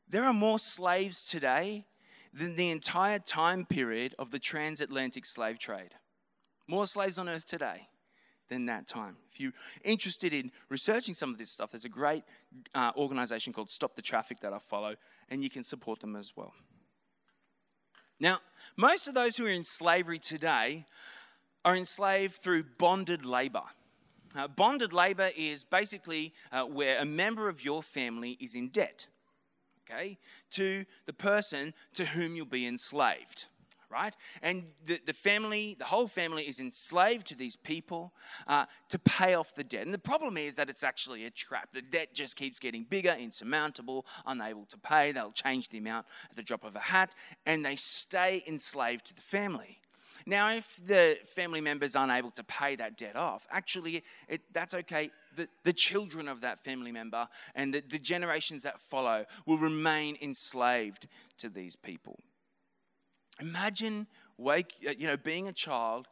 There 0.10 0.25
are 0.25 0.34
more 0.34 0.60
slaves 0.60 1.24
today 1.24 1.86
than 2.34 2.55
the 2.55 2.70
entire 2.70 3.20
time 3.20 3.65
period 3.65 4.15
of 4.20 4.31
the 4.31 4.39
transatlantic 4.39 5.25
slave 5.25 5.58
trade. 5.58 5.96
More 6.67 6.86
slaves 6.86 7.17
on 7.17 7.29
earth 7.29 7.46
today 7.46 7.88
than 8.50 8.65
that 8.65 8.88
time. 8.88 9.15
If 9.31 9.39
you're 9.39 9.53
interested 9.86 10.34
in 10.34 10.51
researching 10.67 11.13
some 11.13 11.31
of 11.31 11.38
this 11.38 11.50
stuff, 11.50 11.72
there's 11.72 11.86
a 11.86 11.89
great 11.89 12.25
uh, 12.75 12.91
organization 12.98 13.53
called 13.53 13.70
Stop 13.70 13.96
the 13.96 14.01
Traffic 14.01 14.41
that 14.41 14.51
I 14.51 14.60
follow, 14.60 14.96
and 15.29 15.41
you 15.41 15.50
can 15.50 15.63
support 15.63 16.01
them 16.01 16.17
as 16.17 16.34
well. 16.36 16.53
Now, 18.21 18.39
most 18.77 19.07
of 19.07 19.15
those 19.15 19.35
who 19.35 19.47
are 19.47 19.49
in 19.49 19.63
slavery 19.63 20.19
today 20.19 20.85
are 21.65 21.75
enslaved 21.75 22.35
through 22.35 22.65
bonded 22.77 23.25
labor. 23.25 23.63
Uh, 24.35 24.47
bonded 24.47 24.93
labor 24.93 25.31
is 25.35 25.63
basically 25.63 26.33
uh, 26.51 26.63
where 26.63 26.99
a 26.99 27.05
member 27.05 27.49
of 27.49 27.65
your 27.65 27.83
family 27.83 28.37
is 28.39 28.55
in 28.55 28.69
debt 28.69 29.07
okay, 29.91 30.17
to 30.51 30.85
the 31.05 31.13
person 31.13 31.73
to 31.93 32.05
whom 32.05 32.35
you'll 32.35 32.45
be 32.45 32.65
enslaved 32.65 33.47
right? 33.91 34.15
And 34.41 34.65
the, 34.86 35.00
the 35.05 35.13
family, 35.13 35.75
the 35.77 35.86
whole 35.86 36.07
family 36.07 36.43
is 36.43 36.60
enslaved 36.60 37.27
to 37.27 37.36
these 37.36 37.55
people 37.55 38.13
uh, 38.48 38.65
to 38.89 39.00
pay 39.00 39.33
off 39.36 39.53
the 39.55 39.63
debt. 39.63 39.86
And 39.86 39.93
the 39.93 40.00
problem 40.00 40.38
is 40.38 40.55
that 40.55 40.69
it's 40.69 40.83
actually 40.83 41.25
a 41.25 41.29
trap. 41.29 41.69
The 41.74 41.81
debt 41.81 42.13
just 42.13 42.36
keeps 42.36 42.60
getting 42.60 42.83
bigger, 42.83 43.12
insurmountable, 43.12 44.05
unable 44.25 44.65
to 44.65 44.77
pay. 44.77 45.12
They'll 45.12 45.31
change 45.31 45.69
the 45.69 45.77
amount 45.77 46.05
at 46.29 46.36
the 46.36 46.43
drop 46.43 46.63
of 46.63 46.75
a 46.75 46.79
hat, 46.79 47.13
and 47.45 47.65
they 47.65 47.75
stay 47.75 48.43
enslaved 48.48 49.07
to 49.07 49.15
the 49.15 49.21
family. 49.21 49.79
Now, 50.25 50.53
if 50.53 50.67
the 50.86 51.17
family 51.36 51.62
member 51.62 51.86
is 51.86 51.95
unable 51.95 52.31
to 52.31 52.43
pay 52.43 52.75
that 52.75 52.98
debt 52.98 53.15
off, 53.15 53.48
actually, 53.50 54.03
it, 54.27 54.41
that's 54.53 54.74
okay. 54.74 55.10
The, 55.36 55.48
the 55.63 55.74
children 55.74 56.27
of 56.27 56.41
that 56.41 56.63
family 56.63 56.91
member 56.91 57.27
and 57.55 57.74
the, 57.74 57.81
the 57.89 57.98
generations 57.98 58.63
that 58.63 58.79
follow 58.79 59.25
will 59.45 59.57
remain 59.57 60.17
enslaved 60.21 61.07
to 61.39 61.50
these 61.50 61.75
people. 61.75 62.19
Imagine 63.41 64.07
wake, 64.38 64.74
uh, 64.88 64.91
you 64.98 65.07
know, 65.07 65.17
being 65.17 65.48
a 65.48 65.53
child 65.53 66.07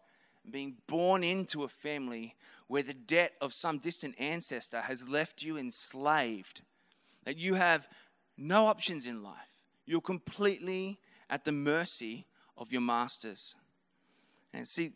being 0.50 0.75
born 0.88 1.24
into 1.24 1.63
a 1.63 1.67
family 1.67 2.36
where 2.67 2.83
the 2.83 2.93
debt 2.93 3.33
of 3.41 3.53
some 3.53 3.79
distant 3.79 4.15
ancestor 4.19 4.81
has 4.81 5.07
left 5.07 5.43
you 5.43 5.57
enslaved, 5.57 6.62
that 7.25 7.38
you 7.38 7.55
have 7.55 7.88
no 8.38 8.67
options 8.67 9.05
in 9.05 9.24
life. 9.24 9.38
You're 9.86 10.01
completely 10.01 11.00
at 11.29 11.45
the 11.45 11.51
mercy 11.51 12.25
of 12.57 12.71
your 12.71 12.81
masters. 12.81 13.55
And 14.53 14.67
see, 14.67 14.91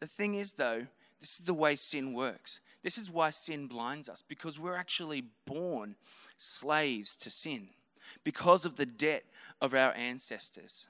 the 0.00 0.06
thing 0.06 0.34
is, 0.34 0.52
though, 0.52 0.86
this 1.20 1.38
is 1.38 1.44
the 1.44 1.54
way 1.54 1.74
sin 1.74 2.12
works. 2.14 2.60
This 2.82 2.98
is 2.98 3.10
why 3.10 3.30
sin 3.30 3.66
blinds 3.66 4.08
us, 4.08 4.22
because 4.26 4.58
we're 4.58 4.76
actually 4.76 5.24
born 5.44 5.96
slaves 6.36 7.16
to 7.16 7.30
sin 7.30 7.68
because 8.22 8.64
of 8.64 8.76
the 8.76 8.86
debt 8.86 9.24
of 9.60 9.74
our 9.74 9.92
ancestors, 9.94 10.86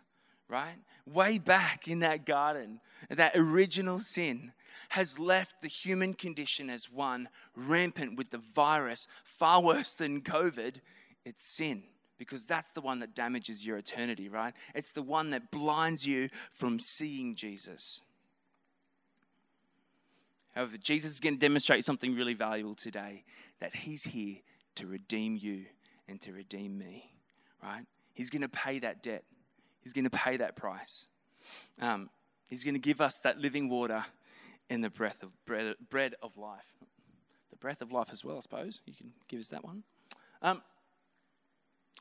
right? 0.49 0.76
Way 1.07 1.38
back 1.38 1.88
in 1.88 2.00
that 2.00 2.26
garden, 2.26 2.81
that 3.11 3.33
original 3.35 4.00
sin 4.00 4.52
has 4.90 5.19
left 5.19 5.61
the 5.61 5.69
human 5.69 6.14
condition 6.14 6.71
as 6.71 6.90
one 6.90 7.28
rampant 7.55 8.17
with 8.17 8.31
the 8.31 8.43
virus, 8.55 9.07
far 9.25 9.62
worse 9.62 9.95
than 9.95 10.23
COVID. 10.23 10.76
It's 11.25 11.45
sin 11.45 11.83
because 12.19 12.45
that's 12.45 12.73
the 12.73 12.81
one 12.81 12.99
that 12.99 13.14
damages 13.14 13.64
your 13.64 13.76
eternity, 13.76 14.28
right? 14.28 14.52
It's 14.75 14.93
the 14.93 15.02
one 15.02 15.31
that 15.31 15.50
blinds 15.50 16.05
you 16.05 16.28
from 16.52 16.81
seeing 16.81 17.37
Jesus. 17.37 18.00
However, 20.55 20.76
Jesus 20.76 21.12
is 21.12 21.21
going 21.21 21.35
to 21.35 21.40
demonstrate 21.40 21.85
something 21.85 22.17
really 22.17 22.35
valuable 22.35 22.75
today 22.75 23.23
that 23.61 23.75
he's 23.75 24.02
here 24.02 24.37
to 24.75 24.87
redeem 24.87 25.37
you 25.37 25.67
and 26.09 26.21
to 26.23 26.33
redeem 26.33 26.76
me, 26.76 27.12
right? 27.62 27.85
He's 28.14 28.31
going 28.31 28.43
to 28.43 28.49
pay 28.49 28.81
that 28.81 29.02
debt, 29.02 29.23
he's 29.80 29.92
going 29.92 30.04
to 30.04 30.11
pay 30.11 30.37
that 30.37 30.56
price. 30.56 31.06
Um, 31.80 32.11
he's 32.47 32.64
going 32.64 32.75
to 32.75 32.80
give 32.80 33.00
us 33.00 33.18
that 33.18 33.38
living 33.38 33.68
water 33.68 34.04
and 34.70 34.82
the 34.82 34.90
breath 34.90 35.23
of 35.23 35.30
bread, 35.44 35.75
bread 35.90 36.14
of 36.23 36.37
life. 36.37 36.66
The 37.50 37.56
breath 37.56 37.80
of 37.80 37.92
life 37.92 38.08
as 38.12 38.25
well, 38.25 38.37
I 38.37 38.40
suppose. 38.40 38.80
You 38.87 38.94
can 38.94 39.12
give 39.28 39.40
us 39.40 39.49
that 39.49 39.64
one. 39.64 39.82
Um, 40.42 40.62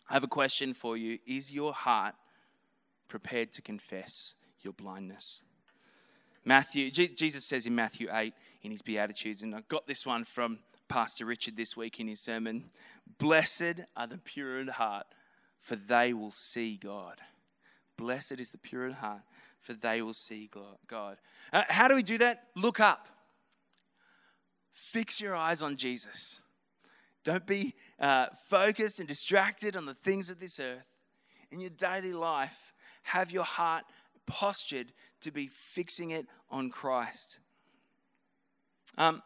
I 0.09 0.13
have 0.13 0.23
a 0.23 0.27
question 0.27 0.73
for 0.73 0.97
you. 0.97 1.19
Is 1.25 1.51
your 1.51 1.73
heart 1.73 2.15
prepared 3.07 3.51
to 3.53 3.61
confess 3.61 4.35
your 4.61 4.73
blindness? 4.73 5.43
Matthew, 6.45 6.91
Jesus 6.91 7.43
says 7.43 7.65
in 7.65 7.75
Matthew 7.75 8.07
8 8.11 8.33
in 8.63 8.71
his 8.71 8.81
Beatitudes, 8.81 9.41
and 9.41 9.53
I 9.53 9.61
got 9.67 9.85
this 9.85 10.05
one 10.05 10.23
from 10.23 10.59
Pastor 10.87 11.25
Richard 11.25 11.57
this 11.57 11.75
week 11.75 11.99
in 11.99 12.07
his 12.07 12.21
sermon 12.21 12.69
Blessed 13.19 13.81
are 13.95 14.07
the 14.07 14.17
pure 14.17 14.59
in 14.59 14.67
heart, 14.67 15.07
for 15.61 15.75
they 15.75 16.13
will 16.13 16.31
see 16.31 16.77
God. 16.81 17.19
Blessed 17.97 18.33
is 18.33 18.51
the 18.51 18.57
pure 18.57 18.85
in 18.85 18.93
heart, 18.93 19.21
for 19.61 19.73
they 19.73 20.01
will 20.01 20.13
see 20.13 20.49
God. 20.87 21.17
Uh, 21.51 21.63
how 21.67 21.87
do 21.87 21.95
we 21.95 22.03
do 22.03 22.17
that? 22.19 22.43
Look 22.55 22.79
up. 22.79 23.07
Fix 24.71 25.19
your 25.19 25.35
eyes 25.35 25.61
on 25.61 25.75
Jesus. 25.75 26.41
Don't 27.23 27.45
be 27.45 27.73
uh, 27.99 28.27
focused 28.47 28.99
and 28.99 29.07
distracted 29.07 29.75
on 29.75 29.85
the 29.85 29.95
things 29.95 30.29
of 30.29 30.39
this 30.39 30.59
earth. 30.59 30.87
In 31.51 31.59
your 31.59 31.71
daily 31.71 32.13
life, 32.13 32.73
have 33.03 33.31
your 33.31 33.43
heart 33.43 33.83
postured 34.25 34.93
to 35.21 35.31
be 35.31 35.47
fixing 35.47 36.11
it 36.11 36.27
on 36.49 36.69
Christ. 36.69 37.39
Um, 38.97 39.23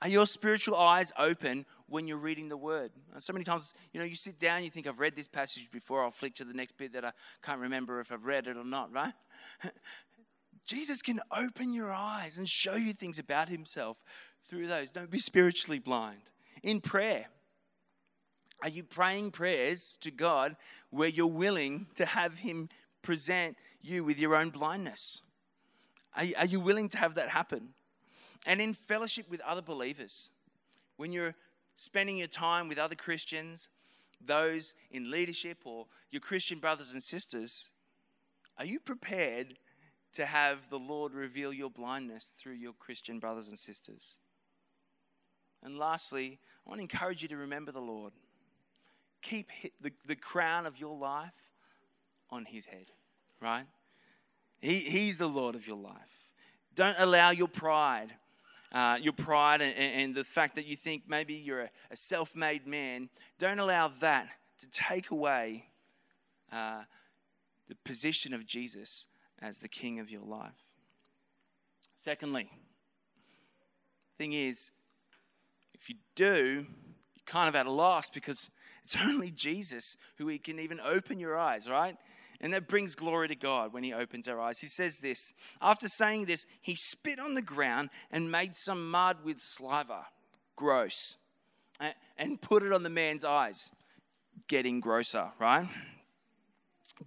are 0.00 0.08
your 0.08 0.26
spiritual 0.26 0.76
eyes 0.76 1.12
open 1.18 1.66
when 1.88 2.06
you're 2.06 2.18
reading 2.18 2.48
the 2.48 2.56
word? 2.56 2.92
So 3.18 3.32
many 3.32 3.44
times, 3.44 3.74
you 3.92 4.00
know, 4.00 4.06
you 4.06 4.16
sit 4.16 4.38
down, 4.38 4.64
you 4.64 4.70
think, 4.70 4.86
I've 4.86 5.00
read 5.00 5.16
this 5.16 5.28
passage 5.28 5.68
before, 5.70 6.02
I'll 6.02 6.10
flick 6.10 6.34
to 6.36 6.44
the 6.44 6.54
next 6.54 6.76
bit 6.76 6.92
that 6.92 7.04
I 7.04 7.12
can't 7.42 7.60
remember 7.60 8.00
if 8.00 8.12
I've 8.12 8.24
read 8.24 8.46
it 8.46 8.56
or 8.56 8.64
not, 8.64 8.92
right? 8.92 9.14
Jesus 10.66 11.00
can 11.00 11.20
open 11.34 11.72
your 11.72 11.90
eyes 11.90 12.38
and 12.38 12.48
show 12.48 12.74
you 12.74 12.92
things 12.92 13.18
about 13.18 13.48
himself 13.48 14.02
through 14.48 14.66
those. 14.66 14.90
Don't 14.90 15.10
be 15.10 15.18
spiritually 15.18 15.78
blind 15.78 16.20
in 16.62 16.80
prayer? 16.80 17.26
Are 18.62 18.68
you 18.68 18.82
praying 18.82 19.30
prayers 19.30 19.96
to 20.00 20.10
God 20.10 20.56
where 20.90 21.08
you're 21.08 21.26
willing 21.26 21.86
to 21.94 22.04
have 22.04 22.34
Him 22.34 22.68
present 23.02 23.56
you 23.80 24.02
with 24.02 24.18
your 24.18 24.34
own 24.34 24.50
blindness? 24.50 25.22
Are, 26.16 26.24
are 26.36 26.46
you 26.46 26.58
willing 26.58 26.88
to 26.90 26.98
have 26.98 27.14
that 27.14 27.28
happen? 27.28 27.68
And 28.46 28.60
in 28.60 28.74
fellowship 28.74 29.30
with 29.30 29.40
other 29.42 29.62
believers, 29.62 30.30
when 30.96 31.12
you're 31.12 31.34
spending 31.78 32.16
your 32.16 32.26
time 32.26 32.66
with 32.68 32.76
other 32.76 32.96
Christians, 32.96 33.68
those 34.20 34.74
in 34.90 35.12
leadership, 35.12 35.58
or 35.64 35.86
your 36.10 36.20
Christian 36.20 36.58
brothers 36.58 36.92
and 36.92 37.00
sisters, 37.00 37.70
are 38.58 38.64
you 38.64 38.80
prepared 38.80 39.54
to 40.14 40.26
have 40.26 40.58
the 40.70 40.78
Lord 40.78 41.14
reveal 41.14 41.52
your 41.52 41.70
blindness 41.70 42.34
through 42.36 42.54
your 42.54 42.72
Christian 42.72 43.20
brothers 43.20 43.46
and 43.46 43.56
sisters? 43.56 44.16
And 45.62 45.78
lastly, 45.78 46.40
I 46.66 46.68
want 46.68 46.80
to 46.80 46.82
encourage 46.82 47.22
you 47.22 47.28
to 47.28 47.36
remember 47.36 47.70
the 47.70 47.80
Lord. 47.80 48.12
Keep 49.22 49.48
the, 49.80 49.92
the 50.04 50.16
crown 50.16 50.66
of 50.66 50.78
your 50.78 50.96
life 50.96 51.30
on 52.28 52.44
his 52.44 52.66
head, 52.66 52.86
right? 53.40 53.66
He, 54.60 54.80
he's 54.80 55.18
the 55.18 55.28
Lord 55.28 55.54
of 55.54 55.64
your 55.64 55.78
life. 55.78 55.94
Don't 56.74 56.96
allow 56.98 57.30
your 57.30 57.48
pride, 57.48 58.12
uh, 58.72 58.98
your 59.00 59.12
pride 59.12 59.62
and, 59.62 59.74
and, 59.74 60.14
the 60.14 60.24
fact 60.24 60.54
that 60.56 60.66
you 60.66 60.76
think 60.76 61.04
maybe 61.08 61.34
you're 61.34 61.62
a, 61.62 61.70
a 61.90 61.96
self 61.96 62.36
made 62.36 62.66
man, 62.66 63.08
don't 63.38 63.58
allow 63.58 63.90
that 64.00 64.28
to 64.58 64.66
take 64.70 65.10
away 65.10 65.64
uh, 66.52 66.82
the 67.68 67.74
position 67.84 68.34
of 68.34 68.46
Jesus 68.46 69.06
as 69.40 69.60
the 69.60 69.68
king 69.68 70.00
of 70.00 70.10
your 70.10 70.22
life. 70.22 70.52
Secondly, 71.96 72.50
thing 74.18 74.32
is, 74.32 74.72
if 75.74 75.88
you 75.88 75.96
do, 76.14 76.66
you're 77.14 77.24
kind 77.24 77.48
of 77.48 77.54
at 77.54 77.66
a 77.66 77.70
loss 77.70 78.10
because 78.10 78.50
it's 78.84 78.96
only 78.96 79.30
Jesus 79.30 79.96
who 80.16 80.36
can 80.38 80.58
even 80.58 80.80
open 80.80 81.20
your 81.20 81.38
eyes, 81.38 81.68
right? 81.68 81.96
And 82.40 82.52
that 82.52 82.68
brings 82.68 82.94
glory 82.94 83.28
to 83.28 83.34
God 83.34 83.72
when 83.72 83.82
he 83.82 83.92
opens 83.92 84.28
our 84.28 84.40
eyes. 84.40 84.58
He 84.60 84.68
says 84.68 84.98
this 84.98 85.32
After 85.60 85.88
saying 85.88 86.26
this, 86.26 86.46
he 86.60 86.76
spit 86.76 87.18
on 87.18 87.34
the 87.34 87.42
ground 87.42 87.90
and 88.10 88.30
made 88.30 88.54
some 88.54 88.90
mud 88.90 89.18
with 89.24 89.40
saliva. 89.40 90.06
Gross. 90.56 91.16
And 92.16 92.40
put 92.40 92.62
it 92.62 92.72
on 92.72 92.82
the 92.82 92.90
man's 92.90 93.24
eyes. 93.24 93.70
Getting 94.48 94.80
grosser, 94.80 95.28
right? 95.38 95.68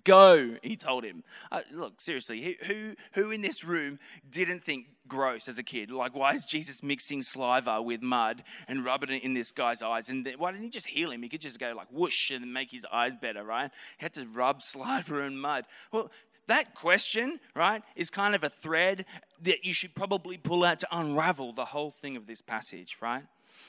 Go, 0.04 0.56
he 0.62 0.76
told 0.76 1.04
him. 1.04 1.24
Uh, 1.52 1.62
look, 1.72 2.00
seriously, 2.00 2.58
who, 2.65 2.96
who 3.13 3.32
in 3.32 3.41
this 3.41 3.63
room 3.63 4.00
didn't 4.30 4.63
think 4.63 4.88
gross 5.08 5.48
as 5.48 5.58
a 5.58 5.63
kid? 5.63 5.91
Like, 5.91 6.15
why 6.15 6.34
is 6.34 6.46
Jesus 6.46 6.82
mixing 6.82 7.22
saliva 7.22 7.82
with 7.82 8.02
mud 8.02 8.44
and 8.67 8.86
rubbing 8.86 9.10
it 9.10 9.24
in 9.24 9.34
this 9.34 9.52
guy's 9.52 9.82
eyes? 9.82 10.10
And 10.10 10.28
why 10.38 10.52
didn't 10.52 10.63
he 10.63 10.70
just 10.70 10.88
heal 10.88 11.12
him? 11.12 11.22
He 11.24 11.30
could 11.30 11.41
just 11.41 11.60
go 11.60 11.74
like 11.76 11.88
whoosh 11.91 12.32
and 12.32 12.54
make 12.54 12.72
his 12.72 12.86
eyes 12.91 13.13
better, 13.22 13.44
right? 13.44 13.72
He 13.98 14.06
had 14.06 14.13
to 14.13 14.26
rub 14.26 14.62
saliva 14.62 15.22
and 15.24 15.41
mud. 15.41 15.65
Well, 15.91 16.12
that 16.48 16.76
question, 16.76 17.39
right, 17.56 17.82
is 17.96 18.10
kind 18.10 18.36
of 18.36 18.44
a 18.44 18.50
thread 18.50 19.06
that 19.44 19.63
you 19.63 19.74
should 19.74 19.96
probably 19.96 20.38
pull 20.38 20.63
out 20.63 20.80
to 20.80 20.88
unravel 20.91 21.54
the 21.54 21.65
whole 21.65 21.91
thing 21.91 22.17
of 22.17 22.28
this 22.28 22.41
passage, 22.41 22.98
right? 23.02 23.24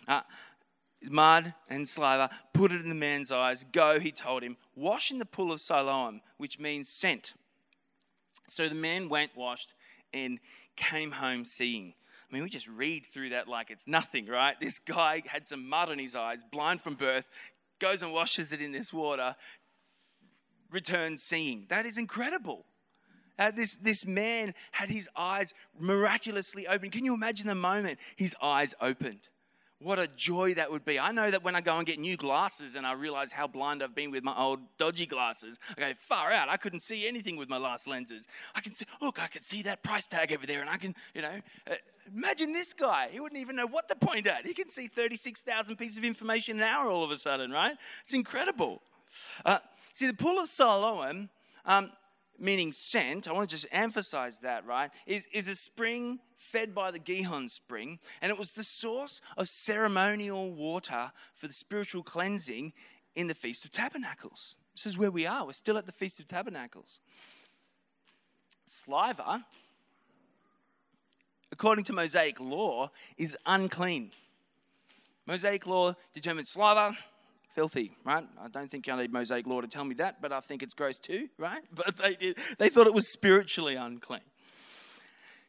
Uh, 0.08 0.22
mud 1.10 1.54
and 1.68 1.88
saliva, 1.88 2.30
put 2.52 2.72
it 2.72 2.80
in 2.80 2.88
the 2.88 2.94
man's 2.94 3.30
eyes. 3.30 3.64
Go, 3.72 3.98
he 3.98 4.12
told 4.12 4.42
him, 4.42 4.56
wash 4.76 5.10
in 5.10 5.18
the 5.18 5.26
pool 5.26 5.52
of 5.52 5.60
Siloam, 5.60 6.20
which 6.38 6.58
means 6.58 6.88
sent. 6.88 7.34
So 8.48 8.68
the 8.68 8.74
man 8.74 9.08
went, 9.08 9.36
washed, 9.36 9.74
and 10.12 10.38
came 10.76 11.12
home 11.12 11.44
seeing. 11.44 11.94
I 12.30 12.34
mean, 12.34 12.42
we 12.42 12.50
just 12.50 12.68
read 12.68 13.04
through 13.12 13.30
that 13.30 13.48
like 13.48 13.70
it's 13.70 13.86
nothing, 13.86 14.26
right? 14.26 14.58
This 14.60 14.78
guy 14.78 15.22
had 15.26 15.46
some 15.46 15.68
mud 15.68 15.90
in 15.90 15.98
his 15.98 16.14
eyes, 16.14 16.42
blind 16.50 16.80
from 16.80 16.94
birth, 16.94 17.26
goes 17.78 18.00
and 18.02 18.12
washes 18.12 18.52
it 18.52 18.62
in 18.62 18.72
this 18.72 18.92
water, 18.92 19.36
returns 20.70 21.22
seeing. 21.22 21.66
That 21.68 21.84
is 21.84 21.98
incredible. 21.98 22.64
Uh, 23.38 23.50
this, 23.50 23.76
this 23.80 24.06
man 24.06 24.54
had 24.70 24.88
his 24.88 25.08
eyes 25.16 25.52
miraculously 25.78 26.66
opened. 26.66 26.92
Can 26.92 27.04
you 27.04 27.14
imagine 27.14 27.46
the 27.46 27.54
moment 27.54 27.98
his 28.16 28.36
eyes 28.40 28.74
opened? 28.80 29.28
What 29.82 29.98
a 29.98 30.06
joy 30.06 30.54
that 30.54 30.70
would 30.70 30.84
be. 30.84 31.00
I 31.00 31.10
know 31.12 31.30
that 31.30 31.42
when 31.42 31.56
I 31.56 31.60
go 31.60 31.76
and 31.76 31.86
get 31.86 31.98
new 31.98 32.16
glasses 32.16 32.76
and 32.76 32.86
I 32.86 32.92
realize 32.92 33.32
how 33.32 33.46
blind 33.46 33.82
I've 33.82 33.94
been 33.94 34.10
with 34.10 34.22
my 34.22 34.36
old 34.36 34.60
dodgy 34.78 35.06
glasses, 35.06 35.58
I 35.76 35.80
go, 35.80 35.92
far 36.08 36.30
out. 36.30 36.48
I 36.48 36.56
couldn't 36.56 36.80
see 36.80 37.08
anything 37.08 37.36
with 37.36 37.48
my 37.48 37.58
last 37.58 37.88
lenses. 37.88 38.26
I 38.54 38.60
can 38.60 38.74
see, 38.74 38.84
look, 39.00 39.20
I 39.20 39.26
can 39.26 39.42
see 39.42 39.62
that 39.62 39.82
price 39.82 40.06
tag 40.06 40.32
over 40.32 40.46
there 40.46 40.60
and 40.60 40.70
I 40.70 40.76
can, 40.76 40.94
you 41.14 41.22
know, 41.22 41.40
uh, 41.70 41.74
imagine 42.14 42.52
this 42.52 42.72
guy. 42.72 43.08
He 43.10 43.18
wouldn't 43.18 43.40
even 43.40 43.56
know 43.56 43.66
what 43.66 43.88
to 43.88 43.96
point 43.96 44.26
at. 44.26 44.46
He 44.46 44.54
can 44.54 44.68
see 44.68 44.86
36,000 44.86 45.76
pieces 45.76 45.98
of 45.98 46.04
information 46.04 46.58
an 46.58 46.64
hour 46.64 46.90
all 46.90 47.02
of 47.02 47.10
a 47.10 47.18
sudden, 47.18 47.50
right? 47.50 47.76
It's 48.02 48.14
incredible. 48.14 48.82
Uh, 49.44 49.58
see, 49.92 50.06
the 50.06 50.14
pool 50.14 50.38
of 50.38 50.48
Siloam, 50.48 51.28
um, 51.64 51.90
meaning 52.42 52.72
sent, 52.72 53.26
I 53.26 53.32
want 53.32 53.48
to 53.48 53.56
just 53.56 53.66
emphasize 53.72 54.40
that, 54.40 54.66
right, 54.66 54.90
is, 55.06 55.26
is 55.32 55.48
a 55.48 55.54
spring 55.54 56.18
fed 56.36 56.74
by 56.74 56.90
the 56.90 56.98
Gihon 56.98 57.48
spring, 57.48 57.98
and 58.20 58.30
it 58.30 58.38
was 58.38 58.52
the 58.52 58.64
source 58.64 59.20
of 59.38 59.48
ceremonial 59.48 60.52
water 60.52 61.12
for 61.34 61.46
the 61.46 61.54
spiritual 61.54 62.02
cleansing 62.02 62.74
in 63.14 63.28
the 63.28 63.34
Feast 63.34 63.64
of 63.64 63.70
Tabernacles. 63.70 64.56
This 64.74 64.86
is 64.86 64.98
where 64.98 65.10
we 65.10 65.26
are. 65.26 65.46
We're 65.46 65.52
still 65.54 65.78
at 65.78 65.86
the 65.86 65.92
Feast 65.92 66.20
of 66.20 66.26
Tabernacles. 66.26 66.98
Saliva 68.66 69.46
according 71.52 71.84
to 71.84 71.92
Mosaic 71.92 72.40
law, 72.40 72.90
is 73.18 73.36
unclean. 73.46 74.10
Mosaic 75.26 75.66
law 75.66 75.94
determines 76.14 76.48
saliva, 76.48 76.96
filthy, 77.54 77.92
right? 78.04 78.26
I 78.40 78.48
don't 78.48 78.70
think 78.70 78.88
I 78.88 78.96
need 78.96 79.12
Mosaic 79.12 79.46
law 79.46 79.60
to 79.60 79.68
tell 79.68 79.84
me 79.84 79.94
that, 79.96 80.20
but 80.20 80.32
I 80.32 80.40
think 80.40 80.62
it's 80.62 80.74
gross 80.74 80.98
too, 80.98 81.28
right? 81.38 81.62
But 81.74 81.96
they 81.96 82.14
did. 82.14 82.38
They 82.58 82.68
thought 82.68 82.86
it 82.86 82.94
was 82.94 83.10
spiritually 83.12 83.76
unclean. 83.76 84.20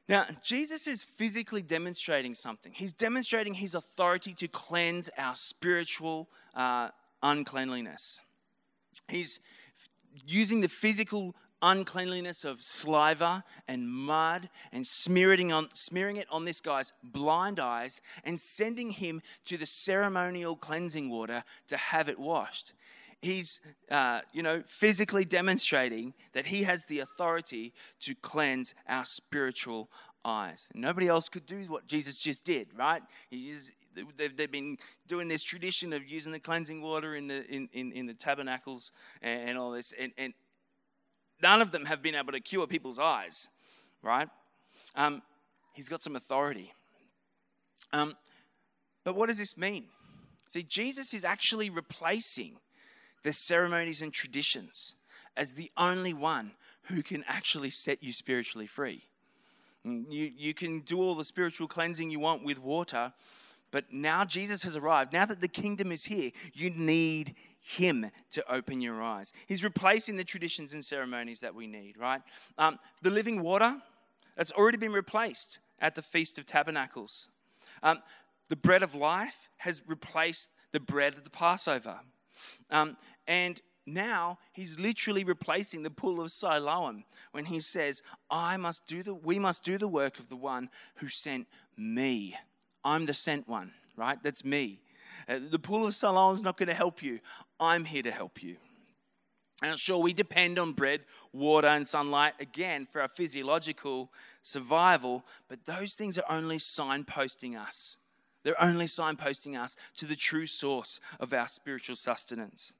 Now, 0.09 0.25
Jesus 0.43 0.87
is 0.87 1.03
physically 1.03 1.61
demonstrating 1.61 2.35
something. 2.35 2.73
He's 2.73 2.91
demonstrating 2.91 3.53
his 3.53 3.73
authority 3.73 4.33
to 4.35 4.47
cleanse 4.49 5.09
our 5.17 5.33
spiritual 5.35 6.27
uh, 6.55 6.89
uncleanliness. 7.21 8.19
He's 9.07 9.39
using 10.25 10.61
the 10.61 10.67
physical 10.67 11.35
uncleanliness 11.63 12.43
of 12.43 12.61
saliva 12.61 13.43
and 13.67 13.89
mud 13.89 14.49
and 14.71 14.85
smearing, 14.85 15.51
on, 15.51 15.69
smearing 15.73 16.17
it 16.17 16.27
on 16.29 16.45
this 16.45 16.61
guy's 16.61 16.93
blind 17.01 17.59
eyes 17.59 18.01
and 18.23 18.39
sending 18.39 18.91
him 18.91 19.21
to 19.45 19.57
the 19.57 19.65
ceremonial 19.65 20.55
cleansing 20.55 21.09
water 21.09 21.43
to 21.67 21.77
have 21.77 22.09
it 22.09 22.19
washed. 22.19 22.73
He's, 23.21 23.61
uh, 23.89 24.19
you 24.33 24.43
know, 24.43 24.63
physically 24.67 25.23
demonstrating 25.23 26.13
that 26.33 26.45
he 26.45 26.63
has 26.63 26.85
the 26.85 26.99
authority 26.99 27.73
to 28.01 28.13
cleanse 28.15 28.75
our 28.87 29.05
spiritual 29.05 29.89
eyes. 30.25 30.67
nobody 30.73 31.07
else 31.07 31.29
could 31.29 31.45
do 31.45 31.63
what 31.67 31.87
Jesus 31.87 32.17
just 32.17 32.43
did, 32.43 32.67
right? 32.75 33.01
They've, 33.29 34.35
they've 34.35 34.51
been 34.51 34.77
doing 35.07 35.27
this 35.27 35.43
tradition 35.43 35.93
of 35.93 36.07
using 36.07 36.31
the 36.31 36.39
cleansing 36.39 36.81
water 36.81 37.15
in 37.15 37.27
the, 37.27 37.45
in, 37.47 37.69
in, 37.73 37.91
in 37.91 38.05
the 38.05 38.13
tabernacles 38.13 38.91
and 39.21 39.57
all 39.57 39.71
this. 39.71 39.93
And, 39.99 40.11
and 40.17 40.33
none 41.43 41.61
of 41.61 41.71
them 41.71 41.85
have 41.85 42.01
been 42.01 42.15
able 42.15 42.31
to 42.31 42.39
cure 42.39 42.65
people's 42.65 42.97
eyes, 42.97 43.47
right? 44.01 44.29
Um, 44.95 45.21
he's 45.73 45.89
got 45.89 46.01
some 46.01 46.15
authority. 46.15 46.73
Um, 47.91 48.15
but 49.03 49.15
what 49.15 49.27
does 49.27 49.37
this 49.37 49.57
mean? 49.57 49.85
See, 50.47 50.63
Jesus 50.63 51.13
is 51.13 51.25
actually 51.25 51.69
replacing 51.69 52.57
the 53.23 53.33
ceremonies 53.33 54.01
and 54.01 54.11
traditions 54.13 54.95
as 55.35 55.51
the 55.51 55.71
only 55.77 56.13
one 56.13 56.51
who 56.83 57.03
can 57.03 57.23
actually 57.27 57.69
set 57.69 58.01
you 58.01 58.11
spiritually 58.11 58.67
free. 58.67 59.03
Mm, 59.85 60.05
you, 60.09 60.31
you 60.35 60.53
can 60.53 60.79
do 60.81 61.01
all 61.01 61.15
the 61.15 61.25
spiritual 61.25 61.67
cleansing 61.67 62.09
you 62.09 62.19
want 62.19 62.43
with 62.43 62.59
water, 62.59 63.13
but 63.71 63.91
now 63.91 64.23
Jesus 64.23 64.63
has 64.63 64.75
arrived. 64.75 65.11
Now 65.11 65.25
that 65.25 65.41
the 65.41 65.47
kingdom 65.47 65.91
is 65.91 66.05
here, 66.05 66.31
you 66.53 66.69
need 66.69 67.35
him 67.63 68.11
to 68.31 68.53
open 68.53 68.81
your 68.81 69.01
eyes. 69.01 69.31
He's 69.47 69.63
replacing 69.63 70.17
the 70.17 70.23
traditions 70.23 70.73
and 70.73 70.83
ceremonies 70.83 71.39
that 71.39 71.55
we 71.55 71.65
need, 71.65 71.97
right? 71.97 72.21
Um, 72.57 72.77
the 73.01 73.09
living 73.09 73.41
water, 73.41 73.77
that's 74.35 74.51
already 74.51 74.77
been 74.77 74.91
replaced 74.91 75.59
at 75.79 75.95
the 75.95 76.01
Feast 76.01 76.37
of 76.37 76.45
Tabernacles. 76.45 77.27
Um, 77.81 77.99
the 78.49 78.55
bread 78.57 78.83
of 78.83 78.93
life 78.93 79.49
has 79.57 79.81
replaced 79.87 80.49
the 80.73 80.79
bread 80.79 81.13
of 81.13 81.23
the 81.23 81.29
Passover. 81.29 81.99
Um, 82.69 82.97
and 83.27 83.61
now 83.85 84.39
he's 84.51 84.77
literally 84.77 85.23
replacing 85.23 85.83
the 85.83 85.89
pool 85.89 86.19
of 86.19 86.31
Siloam 86.31 87.05
when 87.31 87.45
he 87.45 87.61
says, 87.61 88.01
I 88.29 88.57
must 88.57 88.85
do 88.87 89.03
the, 89.03 89.13
we 89.13 89.39
must 89.39 89.63
do 89.63 89.77
the 89.77 89.87
work 89.87 90.19
of 90.19 90.27
the 90.27 90.35
one 90.35 90.69
who 90.95 91.07
sent 91.07 91.47
me. 91.77 92.35
I'm 92.83 93.05
the 93.05 93.13
sent 93.13 93.47
one, 93.47 93.71
right? 93.95 94.21
That's 94.21 94.43
me. 94.43 94.81
Uh, 95.27 95.39
the 95.49 95.59
pool 95.59 95.85
of 95.85 95.95
Siloam 95.95 96.35
is 96.35 96.43
not 96.43 96.57
going 96.57 96.67
to 96.67 96.73
help 96.73 97.01
you. 97.01 97.19
I'm 97.59 97.85
here 97.85 98.03
to 98.03 98.11
help 98.11 98.43
you. 98.43 98.57
And 99.61 99.79
sure, 99.79 99.99
we 99.99 100.13
depend 100.13 100.59
on 100.59 100.73
bread, 100.73 101.01
water, 101.31 101.67
and 101.67 101.87
sunlight 101.87 102.33
again 102.39 102.85
for 102.91 103.01
our 103.01 103.07
physiological 103.07 104.11
survival, 104.41 105.23
but 105.47 105.65
those 105.65 105.93
things 105.93 106.17
are 106.17 106.29
only 106.29 106.57
signposting 106.57 107.57
us. 107.57 107.97
They're 108.43 108.61
only 108.61 108.85
signposting 108.85 109.57
us 109.57 109.77
to 109.97 110.05
the 110.05 110.17
true 110.17 110.47
source 110.47 110.99
of 111.19 111.33
our 111.33 111.47
spiritual 111.47 111.95
sustenance. 111.95 112.73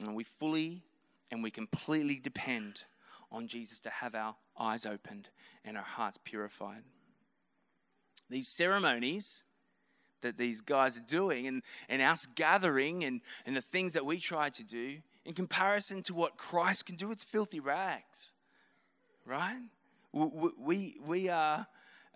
And 0.00 0.16
we 0.16 0.24
fully 0.24 0.82
and 1.30 1.42
we 1.42 1.50
completely 1.50 2.16
depend 2.16 2.82
on 3.30 3.46
Jesus 3.46 3.78
to 3.80 3.90
have 3.90 4.16
our 4.16 4.34
eyes 4.58 4.84
opened 4.84 5.28
and 5.64 5.76
our 5.76 5.84
hearts 5.84 6.18
purified. 6.24 6.82
These 8.28 8.48
ceremonies 8.48 9.44
that 10.22 10.36
these 10.36 10.60
guys 10.60 10.96
are 10.96 11.06
doing 11.06 11.46
and, 11.46 11.62
and 11.88 12.02
us 12.02 12.26
gathering 12.34 13.04
and, 13.04 13.20
and 13.46 13.56
the 13.56 13.62
things 13.62 13.92
that 13.94 14.04
we 14.04 14.18
try 14.18 14.50
to 14.50 14.62
do, 14.62 14.98
in 15.24 15.34
comparison 15.34 16.02
to 16.04 16.14
what 16.14 16.36
Christ 16.36 16.86
can 16.86 16.96
do, 16.96 17.10
it's 17.10 17.24
filthy 17.24 17.60
rags, 17.60 18.32
right? 19.26 19.60
We, 20.12 20.50
we, 20.58 20.96
we 21.04 21.28
are 21.28 21.66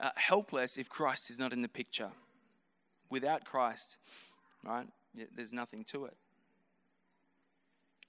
uh, 0.00 0.10
helpless 0.16 0.76
if 0.76 0.88
Christ 0.88 1.30
is 1.30 1.38
not 1.38 1.52
in 1.52 1.62
the 1.62 1.68
picture. 1.68 2.10
Without 3.10 3.44
Christ, 3.44 3.96
right, 4.64 4.86
there's 5.36 5.52
nothing 5.52 5.84
to 5.84 6.06
it. 6.06 6.16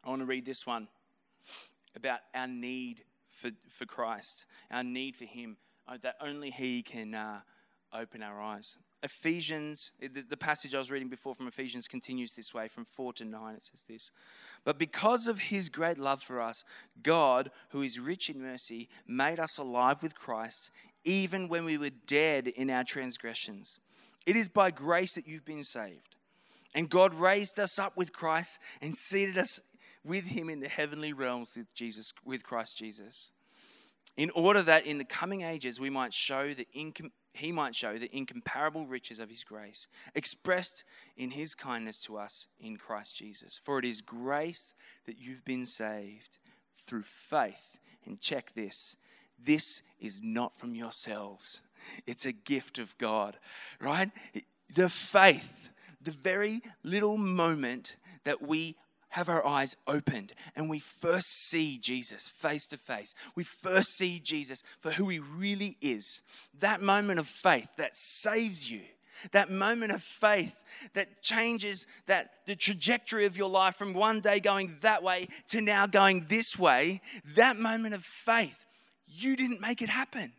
I 0.04 0.10
want 0.10 0.22
to 0.22 0.26
read 0.26 0.46
this 0.46 0.66
one 0.66 0.88
about 1.96 2.20
our 2.34 2.48
need 2.48 3.04
for, 3.30 3.52
for 3.70 3.86
Christ, 3.86 4.46
our 4.72 4.84
need 4.84 5.16
for 5.16 5.26
Him, 5.26 5.58
uh, 5.88 5.98
that 6.02 6.16
only 6.22 6.52
He 6.52 6.82
can 6.82 7.14
uh, 7.14 7.40
open 7.94 8.24
our 8.24 8.42
eyes. 8.42 8.78
Ephesians, 9.06 9.92
eh, 10.02 10.08
the 10.28 10.36
passage 10.36 10.74
I 10.74 10.80
was 10.80 10.90
reading 10.90 11.10
before 11.10 11.36
from 11.36 11.48
Ephesians 11.48 11.88
continues 11.88 12.34
this 12.34 12.54
way 12.54 12.68
from 12.68 12.86
4 12.86 13.14
to 13.14 13.26
9. 13.26 13.56
It 13.56 13.64
says 13.64 13.84
this 13.88 14.12
But 14.64 14.80
because 14.80 15.28
of 15.28 15.40
his 15.40 15.70
great 15.70 16.00
love 16.00 16.24
for 16.24 16.42
us, 16.42 16.64
God, 17.04 17.52
who 17.70 17.84
is 17.84 18.00
rich 18.00 18.30
in 18.30 18.42
mercy, 18.42 18.90
made 19.08 19.40
us 19.40 19.60
alive 19.60 20.02
with 20.02 20.16
Christ, 20.16 20.72
even 21.04 21.48
when 21.48 21.66
we 21.66 21.78
were 21.78 21.92
dead 22.08 22.48
in 22.48 22.70
our 22.72 22.84
transgressions. 22.84 23.80
It 24.26 24.36
is 24.36 24.50
by 24.50 24.72
grace 24.72 25.14
that 25.14 25.28
you've 25.28 25.46
been 25.46 25.64
saved. 25.64 26.16
And 26.74 26.90
God 26.90 27.14
raised 27.14 27.60
us 27.60 27.78
up 27.78 27.96
with 27.96 28.12
Christ 28.12 28.58
and 28.82 28.96
seated 28.96 29.38
us 29.38 29.60
with 30.04 30.26
him 30.26 30.50
in 30.50 30.60
the 30.60 30.68
heavenly 30.68 31.14
realms 31.14 31.56
with 31.56 31.74
Jesus 31.74 32.12
with 32.26 32.44
Christ 32.44 32.76
Jesus. 32.76 33.32
In 34.18 34.30
order 34.32 34.62
that 34.62 34.86
in 34.86 34.98
the 34.98 35.06
coming 35.06 35.42
ages 35.42 35.80
we 35.80 35.90
might 35.90 36.14
show 36.14 36.54
the 36.54 36.68
incom- 36.76 37.12
he 37.34 37.52
might 37.52 37.76
show 37.76 37.98
the 37.98 38.16
incomparable 38.16 38.88
riches 38.88 39.20
of 39.20 39.30
his 39.30 39.44
grace, 39.44 39.88
expressed 40.14 40.86
in 41.18 41.32
his 41.32 41.54
kindness 41.54 42.00
to 42.04 42.18
us 42.18 42.48
in 42.60 42.78
Christ 42.78 43.18
Jesus. 43.18 43.60
For 43.62 43.78
it 43.78 43.86
is 43.86 44.02
grace 44.02 44.74
that 45.06 45.20
you've 45.20 45.44
been 45.44 45.66
saved 45.66 46.40
through 46.88 47.04
faith. 47.04 47.78
And 48.06 48.22
check 48.22 48.54
this 48.54 48.96
this 49.44 49.82
is 50.00 50.22
not 50.24 50.58
from 50.58 50.76
yourselves, 50.76 51.62
it's 52.08 52.26
a 52.26 52.32
gift 52.32 52.80
of 52.80 52.98
God, 52.98 53.38
right? 53.82 54.12
The 54.74 54.90
faith, 54.90 55.70
the 56.02 56.12
very 56.12 56.62
little 56.84 57.18
moment 57.18 57.98
that 58.24 58.42
we 58.42 58.76
have 59.16 59.30
our 59.30 59.48
eyes 59.48 59.78
opened 59.88 60.34
and 60.58 60.70
we 60.70 60.80
first 60.80 61.48
see 61.48 61.78
Jesus 61.78 62.28
face 62.28 62.68
to 62.68 62.78
face. 62.78 63.16
We 63.34 63.46
first 63.46 63.96
see 63.96 64.20
Jesus 64.20 64.62
for 64.82 64.92
who 64.92 65.08
he 65.08 65.20
really 65.20 65.78
is. 65.80 66.20
That 66.60 66.82
moment 66.82 67.22
of 67.22 67.28
faith 67.28 67.70
that 67.78 67.96
saves 67.96 68.70
you. 68.70 68.82
That 69.32 69.50
moment 69.50 69.94
of 69.94 70.04
faith 70.04 70.54
that 70.96 71.22
changes 71.22 71.88
that 72.08 72.32
the 72.46 72.58
trajectory 72.58 73.26
of 73.26 73.38
your 73.38 73.50
life 73.50 73.78
from 73.78 73.94
one 73.94 74.20
day 74.20 74.42
going 74.42 74.80
that 74.82 75.02
way 75.02 75.30
to 75.48 75.62
now 75.62 75.88
going 75.88 76.26
this 76.28 76.60
way. 76.60 77.00
That 77.38 77.58
moment 77.58 77.96
of 77.96 78.04
faith, 78.04 78.58
you 79.08 79.38
didn't 79.38 79.62
make 79.62 79.82
it 79.82 79.88
happen, 79.88 80.34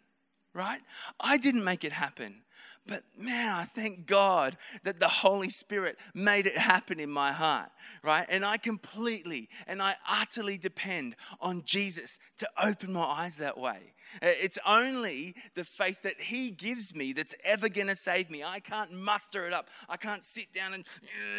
right? 0.52 0.82
I 1.18 1.38
didn't 1.38 1.64
make 1.64 1.82
it 1.82 1.92
happen. 1.92 2.42
But 2.86 3.02
man, 3.18 3.52
I 3.52 3.64
thank 3.64 4.06
God 4.06 4.56
that 4.84 5.00
the 5.00 5.08
Holy 5.08 5.50
Spirit 5.50 5.96
made 6.14 6.46
it 6.46 6.56
happen 6.56 7.00
in 7.00 7.10
my 7.10 7.32
heart, 7.32 7.70
right? 8.02 8.26
And 8.28 8.44
I 8.44 8.58
completely 8.58 9.48
and 9.66 9.82
I 9.82 9.96
utterly 10.08 10.56
depend 10.56 11.16
on 11.40 11.62
Jesus 11.64 12.18
to 12.38 12.48
open 12.62 12.92
my 12.92 13.02
eyes 13.02 13.36
that 13.36 13.58
way. 13.58 13.94
Uh, 14.22 14.28
it's 14.28 14.58
only 14.64 15.34
the 15.54 15.64
faith 15.64 16.02
that 16.02 16.20
He 16.20 16.52
gives 16.52 16.94
me 16.94 17.12
that's 17.12 17.34
ever 17.42 17.68
going 17.68 17.88
to 17.88 17.96
save 17.96 18.30
me. 18.30 18.44
I 18.44 18.60
can't 18.60 18.92
muster 18.92 19.46
it 19.46 19.52
up. 19.52 19.68
I 19.88 19.96
can't 19.96 20.22
sit 20.22 20.54
down 20.54 20.74
and, 20.74 20.84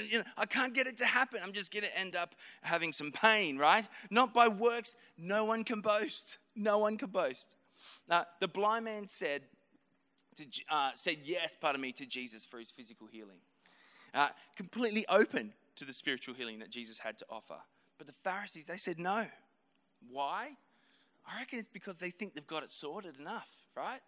you 0.10 0.20
know, 0.20 0.26
I 0.36 0.46
can't 0.46 0.74
get 0.74 0.86
it 0.86 0.98
to 0.98 1.06
happen. 1.06 1.40
I'm 1.42 1.54
just 1.54 1.72
going 1.72 1.84
to 1.84 1.98
end 1.98 2.16
up 2.18 2.36
having 2.62 2.92
some 2.92 3.12
pain, 3.14 3.58
right? 3.58 3.88
Not 4.10 4.34
by 4.34 4.50
works. 4.50 4.98
No 5.18 5.46
one 5.46 5.64
can 5.64 5.80
boast. 5.80 6.40
No 6.56 6.80
one 6.80 6.98
can 6.98 7.10
boast. 7.10 7.56
Now, 8.10 8.26
the 8.42 8.48
blind 8.48 8.86
man 8.86 9.08
said, 9.08 9.44
to, 10.38 10.46
uh, 10.72 10.92
said 10.94 11.18
yes, 11.24 11.56
pardon 11.60 11.82
me, 11.82 11.92
to 11.94 12.06
Jesus 12.06 12.46
for 12.46 12.60
his 12.60 12.70
physical 12.70 13.08
healing. 13.08 13.40
Uh, 14.14 14.30
completely 14.56 15.06
open 15.10 15.54
to 15.76 15.86
the 15.86 15.94
spiritual 15.94 16.34
healing 16.34 16.60
that 16.60 16.70
Jesus 16.70 16.98
had 16.98 17.18
to 17.20 17.26
offer. 17.30 17.58
But 17.98 18.08
the 18.08 18.14
Pharisees, 18.24 18.66
they 18.68 18.78
said 18.78 19.00
no. 19.00 19.26
Why? 20.10 20.56
I 21.26 21.40
reckon 21.40 21.60
it's 21.60 21.68
because 21.68 21.98
they 21.98 22.10
think 22.10 22.36
they've 22.36 22.48
got 22.48 22.64
it 22.64 22.72
sorted 22.72 23.20
enough, 23.20 23.50
right? 23.76 24.02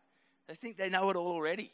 They 0.48 0.56
think 0.56 0.78
they 0.78 0.90
know 0.90 1.10
it 1.10 1.16
all 1.16 1.28
already. 1.28 1.72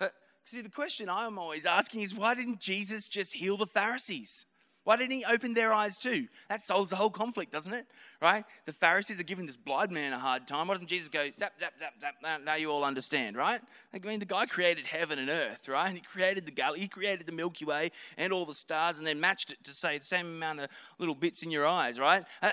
Uh, 0.00 0.08
see, 0.44 0.60
the 0.60 0.68
question 0.68 1.08
I'm 1.08 1.38
always 1.38 1.66
asking 1.66 2.02
is 2.02 2.14
why 2.14 2.34
didn't 2.34 2.60
Jesus 2.60 3.08
just 3.08 3.34
heal 3.34 3.56
the 3.56 3.66
Pharisees? 3.66 4.46
Why 4.84 4.96
didn't 4.96 5.12
he 5.12 5.24
open 5.24 5.54
their 5.54 5.72
eyes 5.72 5.96
too? 5.96 6.26
That 6.48 6.60
solves 6.60 6.90
the 6.90 6.96
whole 6.96 7.10
conflict, 7.10 7.52
doesn't 7.52 7.72
it? 7.72 7.86
Right? 8.20 8.44
The 8.66 8.72
Pharisees 8.72 9.20
are 9.20 9.24
giving 9.24 9.46
this 9.46 9.56
blind 9.56 9.92
man 9.92 10.12
a 10.12 10.18
hard 10.18 10.48
time. 10.48 10.66
Why 10.66 10.74
doesn't 10.74 10.88
Jesus 10.88 11.08
go, 11.08 11.24
zap, 11.38 11.52
zap, 11.60 11.74
zap, 11.78 11.94
zap, 12.00 12.14
now 12.44 12.54
you 12.56 12.70
all 12.70 12.82
understand, 12.82 13.36
right? 13.36 13.60
I 13.94 13.98
mean, 13.98 14.18
the 14.18 14.24
guy 14.24 14.46
created 14.46 14.84
heaven 14.86 15.20
and 15.20 15.30
earth, 15.30 15.68
right? 15.68 15.86
And 15.86 15.96
He 15.96 16.02
created 16.02 16.46
the 16.46 16.50
galaxy, 16.50 16.82
he 16.82 16.88
created 16.88 17.26
the 17.26 17.32
Milky 17.32 17.64
Way 17.64 17.92
and 18.16 18.32
all 18.32 18.44
the 18.44 18.54
stars 18.54 18.98
and 18.98 19.06
then 19.06 19.20
matched 19.20 19.52
it 19.52 19.62
to 19.64 19.74
say 19.74 19.98
the 19.98 20.04
same 20.04 20.26
amount 20.26 20.60
of 20.60 20.70
little 20.98 21.14
bits 21.14 21.42
in 21.42 21.50
your 21.52 21.66
eyes, 21.66 22.00
right? 22.00 22.24
Uh, 22.42 22.50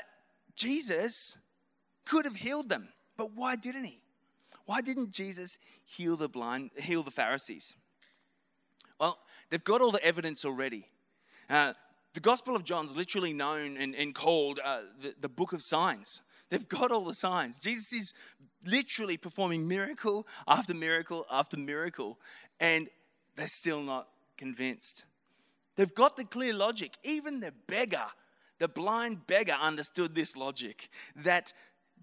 Jesus 0.55 1.35
could 2.05 2.25
have 2.25 2.35
healed 2.35 2.69
them, 2.69 2.89
but 3.17 3.31
why 3.33 3.55
didn't 3.55 3.85
he? 3.85 4.01
Why 4.65 4.81
didn't 4.81 5.11
Jesus 5.11 5.57
heal 5.83 6.15
the 6.15 6.29
blind, 6.29 6.69
heal 6.75 7.01
the 7.01 7.09
Pharisees? 7.09 7.73
Well, 8.99 9.17
they've 9.49 9.63
got 9.63 9.81
all 9.81 9.89
the 9.89 10.03
evidence 10.03 10.45
already. 10.45 10.85
Uh, 11.49 11.73
the 12.13 12.19
Gospel 12.19 12.55
of 12.55 12.63
John's 12.63 12.95
literally 12.95 13.33
known 13.33 13.77
and, 13.77 13.93
and 13.93 14.15
called 14.15 14.59
uh, 14.63 14.81
the, 15.01 15.13
the 15.21 15.29
book 15.29 15.53
of 15.53 15.61
signs. 15.61 16.21
They've 16.49 16.67
got 16.67 16.91
all 16.91 17.05
the 17.05 17.13
signs. 17.13 17.59
Jesus 17.59 17.93
is 17.93 18.13
literally 18.65 19.17
performing 19.17 19.67
miracle 19.67 20.27
after 20.47 20.73
miracle 20.73 21.25
after 21.31 21.57
miracle, 21.57 22.17
and 22.59 22.89
they're 23.35 23.47
still 23.47 23.83
not 23.83 24.07
convinced. 24.37 25.05
They've 25.75 25.93
got 25.93 26.17
the 26.17 26.25
clear 26.25 26.53
logic. 26.53 26.93
Even 27.03 27.39
the 27.39 27.53
beggar, 27.67 28.07
the 28.57 28.67
blind 28.67 29.27
beggar, 29.27 29.53
understood 29.53 30.15
this 30.15 30.35
logic 30.35 30.89
that 31.15 31.53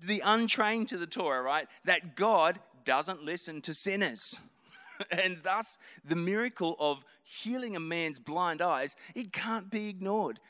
the 0.03 0.23
untrained 0.25 0.89
to 0.89 0.99
the 0.99 1.07
Torah, 1.07 1.43
right? 1.43 1.67
That 1.85 2.17
God 2.17 2.61
doesn't 2.85 3.25
listen 3.25 3.61
to 3.63 3.75
sinners. 3.75 4.39
and 5.11 5.39
thus, 5.43 5.79
the 6.05 6.17
miracle 6.17 6.77
of 6.79 7.05
healing 7.27 7.77
a 7.77 7.81
man's 7.81 8.19
blind 8.19 8.63
eyes, 8.63 8.97
it 9.15 9.33
can't 9.33 9.71
be 9.71 9.89
ignored. 9.89 10.41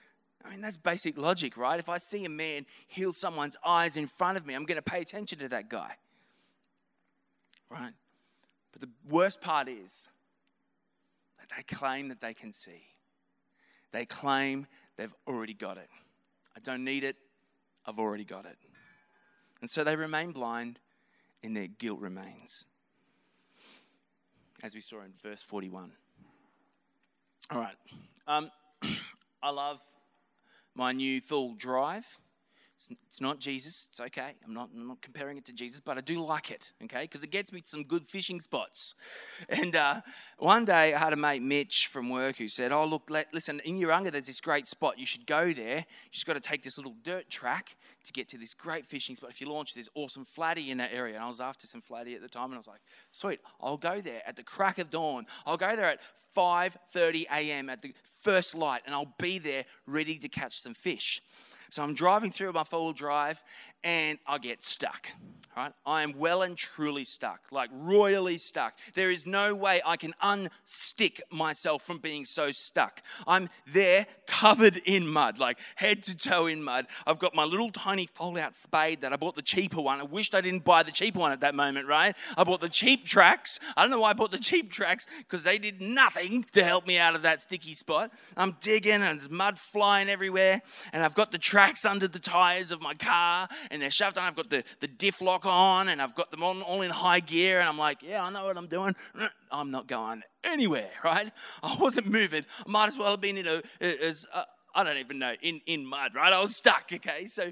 I 0.44 0.50
mean, 0.50 0.60
that's 0.60 0.76
basic 0.76 1.18
logic, 1.18 1.56
right? 1.56 1.80
If 1.80 1.88
I 1.88 1.98
see 1.98 2.24
a 2.24 2.28
man 2.28 2.66
heal 2.86 3.12
someone's 3.12 3.56
eyes 3.64 3.96
in 3.96 4.06
front 4.06 4.36
of 4.36 4.46
me, 4.46 4.54
I'm 4.54 4.64
going 4.64 4.76
to 4.76 4.82
pay 4.82 5.00
attention 5.00 5.38
to 5.40 5.48
that 5.48 5.68
guy. 5.68 5.96
Right? 7.68 7.92
But 8.72 8.80
the 8.82 8.90
worst 9.08 9.40
part 9.40 9.68
is 9.68 10.08
that 11.38 11.48
they 11.56 11.62
claim 11.74 12.08
that 12.08 12.20
they 12.20 12.34
can 12.34 12.52
see. 12.52 12.82
They 13.90 14.04
claim 14.04 14.66
they've 14.96 15.14
already 15.26 15.54
got 15.54 15.78
it. 15.78 15.88
I 16.54 16.60
don't 16.60 16.84
need 16.84 17.02
it, 17.02 17.16
I've 17.84 17.98
already 17.98 18.24
got 18.24 18.44
it. 18.44 18.56
And 19.60 19.70
so 19.70 19.82
they 19.82 19.96
remain 19.96 20.32
blind 20.32 20.78
and 21.42 21.56
their 21.56 21.66
guilt 21.66 22.00
remains 22.00 22.66
as 24.62 24.74
we 24.74 24.80
saw 24.80 25.00
in 25.02 25.12
verse 25.22 25.42
41. 25.42 25.92
All 27.50 27.60
right. 27.60 27.76
Um, 28.26 28.50
I 29.42 29.50
love 29.50 29.78
my 30.74 30.92
new 30.92 31.20
full 31.20 31.54
drive. 31.54 32.04
It's 33.08 33.22
not 33.22 33.38
Jesus. 33.38 33.88
It's 33.90 34.00
okay. 34.00 34.34
I'm 34.44 34.52
not, 34.52 34.68
I'm 34.74 34.86
not 34.86 35.00
comparing 35.00 35.38
it 35.38 35.46
to 35.46 35.52
Jesus, 35.52 35.80
but 35.80 35.96
I 35.96 36.02
do 36.02 36.22
like 36.22 36.50
it, 36.50 36.72
okay? 36.84 37.02
Because 37.02 37.22
it 37.22 37.30
gets 37.30 37.50
me 37.50 37.62
to 37.62 37.68
some 37.68 37.84
good 37.84 38.06
fishing 38.06 38.40
spots. 38.40 38.94
And 39.48 39.74
uh, 39.74 40.02
one 40.38 40.64
day 40.64 40.92
I 40.94 40.98
had 40.98 41.12
a 41.12 41.16
mate, 41.16 41.40
Mitch, 41.40 41.86
from 41.86 42.10
work 42.10 42.36
who 42.36 42.48
said, 42.48 42.72
Oh, 42.72 42.84
look, 42.84 43.08
let, 43.08 43.32
listen, 43.32 43.60
in 43.64 43.78
Urunga 43.78 44.12
there's 44.12 44.26
this 44.26 44.40
great 44.40 44.66
spot. 44.66 44.98
You 44.98 45.06
should 45.06 45.26
go 45.26 45.52
there. 45.52 45.78
You 45.78 46.10
just 46.10 46.26
got 46.26 46.34
to 46.34 46.40
take 46.40 46.62
this 46.62 46.76
little 46.76 46.94
dirt 47.02 47.30
track 47.30 47.76
to 48.04 48.12
get 48.12 48.28
to 48.30 48.38
this 48.38 48.52
great 48.52 48.86
fishing 48.86 49.16
spot. 49.16 49.30
If 49.30 49.40
you 49.40 49.48
launch, 49.48 49.74
there's 49.74 49.88
awesome 49.94 50.24
flatty 50.24 50.70
in 50.70 50.78
that 50.78 50.90
area. 50.92 51.14
And 51.14 51.24
I 51.24 51.28
was 51.28 51.40
after 51.40 51.66
some 51.66 51.80
flatty 51.80 52.14
at 52.14 52.22
the 52.22 52.28
time, 52.28 52.46
and 52.46 52.54
I 52.54 52.58
was 52.58 52.66
like, 52.66 52.80
Sweet, 53.12 53.40
I'll 53.60 53.78
go 53.78 54.00
there 54.00 54.22
at 54.26 54.36
the 54.36 54.42
crack 54.42 54.78
of 54.78 54.90
dawn. 54.90 55.26
I'll 55.46 55.56
go 55.56 55.74
there 55.74 55.90
at 55.90 56.00
5.30 56.36 57.24
a.m. 57.32 57.70
at 57.70 57.80
the 57.82 57.94
first 58.22 58.54
light, 58.54 58.82
and 58.84 58.94
I'll 58.94 59.14
be 59.18 59.38
there 59.38 59.64
ready 59.86 60.18
to 60.18 60.28
catch 60.28 60.60
some 60.60 60.74
fish. 60.74 61.22
So 61.70 61.82
I'm 61.82 61.94
driving 61.94 62.30
through 62.30 62.52
my 62.52 62.64
four 62.64 62.84
wheel 62.84 62.92
drive 62.92 63.42
and 63.84 64.18
I 64.26 64.38
get 64.38 64.64
stuck. 64.64 65.08
Right? 65.56 65.72
I 65.86 66.02
am 66.02 66.18
well 66.18 66.42
and 66.42 66.54
truly 66.54 67.04
stuck, 67.04 67.40
like 67.50 67.70
royally 67.72 68.36
stuck. 68.36 68.74
There 68.92 69.10
is 69.10 69.24
no 69.24 69.54
way 69.54 69.80
I 69.86 69.96
can 69.96 70.12
unstick 70.22 71.20
myself 71.32 71.82
from 71.82 71.96
being 71.96 72.26
so 72.26 72.50
stuck. 72.50 73.00
I'm 73.26 73.48
there 73.66 74.06
covered 74.26 74.76
in 74.84 75.08
mud, 75.08 75.38
like 75.38 75.58
head 75.76 76.02
to 76.04 76.14
toe 76.14 76.44
in 76.44 76.62
mud. 76.62 76.88
I've 77.06 77.18
got 77.18 77.34
my 77.34 77.44
little 77.44 77.70
tiny 77.70 78.04
fold 78.04 78.36
out 78.36 78.54
spade 78.54 79.00
that 79.00 79.14
I 79.14 79.16
bought 79.16 79.34
the 79.34 79.40
cheaper 79.40 79.80
one. 79.80 79.98
I 79.98 80.02
wished 80.02 80.34
I 80.34 80.42
didn't 80.42 80.62
buy 80.62 80.82
the 80.82 80.92
cheaper 80.92 81.20
one 81.20 81.32
at 81.32 81.40
that 81.40 81.54
moment, 81.54 81.88
right? 81.88 82.14
I 82.36 82.44
bought 82.44 82.60
the 82.60 82.68
cheap 82.68 83.06
tracks. 83.06 83.58
I 83.78 83.80
don't 83.80 83.90
know 83.90 84.00
why 84.00 84.10
I 84.10 84.12
bought 84.12 84.32
the 84.32 84.38
cheap 84.38 84.70
tracks 84.70 85.06
because 85.20 85.44
they 85.44 85.56
did 85.56 85.80
nothing 85.80 86.44
to 86.52 86.64
help 86.64 86.86
me 86.86 86.98
out 86.98 87.16
of 87.16 87.22
that 87.22 87.40
sticky 87.40 87.72
spot. 87.72 88.10
I'm 88.36 88.58
digging 88.60 88.92
and 88.92 89.18
there's 89.18 89.30
mud 89.30 89.58
flying 89.58 90.10
everywhere, 90.10 90.60
and 90.92 91.02
I've 91.02 91.14
got 91.14 91.32
the 91.32 91.38
tracks 91.56 91.86
under 91.86 92.06
the 92.06 92.18
tires 92.18 92.70
of 92.70 92.82
my 92.82 92.92
car, 92.92 93.48
and 93.70 93.80
they're 93.80 93.90
shoved 93.90 94.18
on. 94.18 94.24
I've 94.24 94.36
got 94.36 94.50
the, 94.50 94.62
the 94.80 94.86
diff 94.86 95.22
lock 95.22 95.46
on 95.46 95.88
and 95.88 96.02
I've 96.02 96.14
got 96.14 96.30
them 96.30 96.42
on 96.42 96.60
all 96.60 96.82
in 96.82 96.90
high 96.90 97.20
gear. 97.20 97.60
And 97.60 97.66
I'm 97.66 97.78
like, 97.78 98.02
yeah, 98.02 98.22
I 98.22 98.28
know 98.28 98.44
what 98.44 98.58
I'm 98.58 98.66
doing. 98.66 98.94
I'm 99.50 99.70
not 99.70 99.86
going 99.86 100.22
anywhere, 100.44 100.90
right? 101.04 101.32
I 101.62 101.78
wasn't 101.80 102.08
moving. 102.08 102.44
I 102.66 102.68
might 102.68 102.88
as 102.88 102.98
well 102.98 103.12
have 103.12 103.22
been 103.22 103.38
in 103.38 103.46
a, 103.46 103.62
uh, 103.80 104.84
don't 104.84 104.98
even 104.98 105.18
know, 105.18 105.32
in, 105.40 105.62
in 105.66 105.86
mud, 105.86 106.14
right? 106.14 106.30
I 106.30 106.40
was 106.40 106.54
stuck, 106.54 106.90
okay? 106.92 107.24
So 107.24 107.50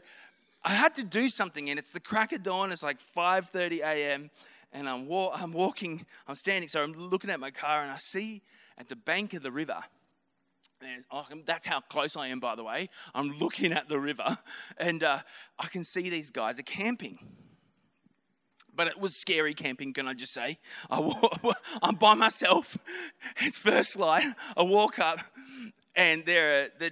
I 0.63 0.75
had 0.75 0.95
to 0.97 1.03
do 1.03 1.31
something 1.31 1.71
and 1.71 1.79
it's 1.79 1.89
the 1.91 2.01
crack 2.01 2.33
of 2.35 2.43
dawn. 2.43 2.73
It's 2.73 2.83
like 2.83 2.99
5.30 3.17 3.79
a.m. 3.79 4.31
and 4.75 4.87
I'm, 4.87 5.07
wa- 5.07 5.33
I'm 5.35 5.55
walking, 5.55 6.05
I'm 6.29 6.35
standing, 6.35 6.69
so 6.69 6.83
I'm 6.83 6.93
looking 6.93 7.31
at 7.31 7.41
my 7.41 7.51
car 7.51 7.83
and 7.83 7.91
I 7.91 7.97
see 7.97 8.43
at 8.77 8.91
the 8.91 8.97
bank 8.97 9.33
of 9.33 9.43
the 9.43 9.51
river– 9.51 9.79
Oh, 11.11 11.27
that's 11.47 11.67
how 11.67 11.81
close 11.81 12.17
I 12.17 12.29
am, 12.29 12.41
by 12.41 12.55
the 12.55 12.65
way. 12.65 12.91
I'm 13.15 13.39
looking 13.39 13.73
at 13.73 13.89
the 13.89 13.99
river 13.99 14.39
and 14.77 15.03
uh, 15.03 15.21
I 15.59 15.67
can 15.69 15.85
see 15.85 16.11
these 16.11 16.31
guys 16.31 16.59
are 16.59 16.65
camping. 16.65 17.19
But 18.77 18.89
it 18.89 18.99
was 18.99 19.17
scary 19.17 19.55
camping, 19.55 19.93
can 19.93 20.09
I 20.09 20.15
just 20.15 20.35
say? 20.35 20.59
I, 20.91 21.51
am 21.83 21.95
by 22.01 22.15
myself. 22.15 22.77
It's 23.41 23.57
first 23.57 23.97
light. 23.97 24.27
I 24.57 24.63
walk 24.63 24.99
up 24.99 25.21
and 25.95 26.25
there 26.27 26.65
are, 26.65 26.69
the, 26.79 26.91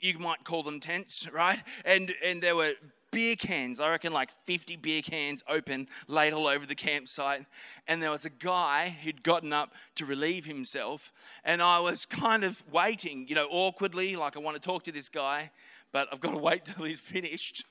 you 0.00 0.18
might 0.18 0.44
call 0.44 0.62
them 0.62 0.80
tents, 0.80 1.28
right? 1.32 1.62
And, 1.84 2.12
and 2.24 2.42
there 2.42 2.56
were 2.56 2.72
beer 3.12 3.36
cans, 3.36 3.78
I 3.78 3.90
reckon 3.90 4.12
like 4.12 4.30
50 4.46 4.76
beer 4.76 5.02
cans 5.02 5.44
open, 5.48 5.86
laid 6.08 6.32
all 6.32 6.48
over 6.48 6.66
the 6.66 6.74
campsite. 6.74 7.46
And 7.86 8.02
there 8.02 8.10
was 8.10 8.24
a 8.24 8.30
guy 8.30 8.96
who'd 9.04 9.22
gotten 9.22 9.52
up 9.52 9.72
to 9.96 10.06
relieve 10.06 10.46
himself. 10.46 11.12
And 11.44 11.62
I 11.62 11.78
was 11.78 12.04
kind 12.24 12.42
of 12.42 12.60
waiting, 12.72 13.26
you 13.28 13.36
know, 13.36 13.46
awkwardly, 13.50 14.16
like 14.16 14.36
I 14.36 14.40
want 14.40 14.60
to 14.60 14.62
talk 14.66 14.82
to 14.84 14.92
this 14.92 15.08
guy, 15.08 15.52
but 15.92 16.08
I've 16.10 16.20
got 16.20 16.32
to 16.32 16.38
wait 16.38 16.64
till 16.64 16.84
he's 16.84 16.98
finished 16.98 17.64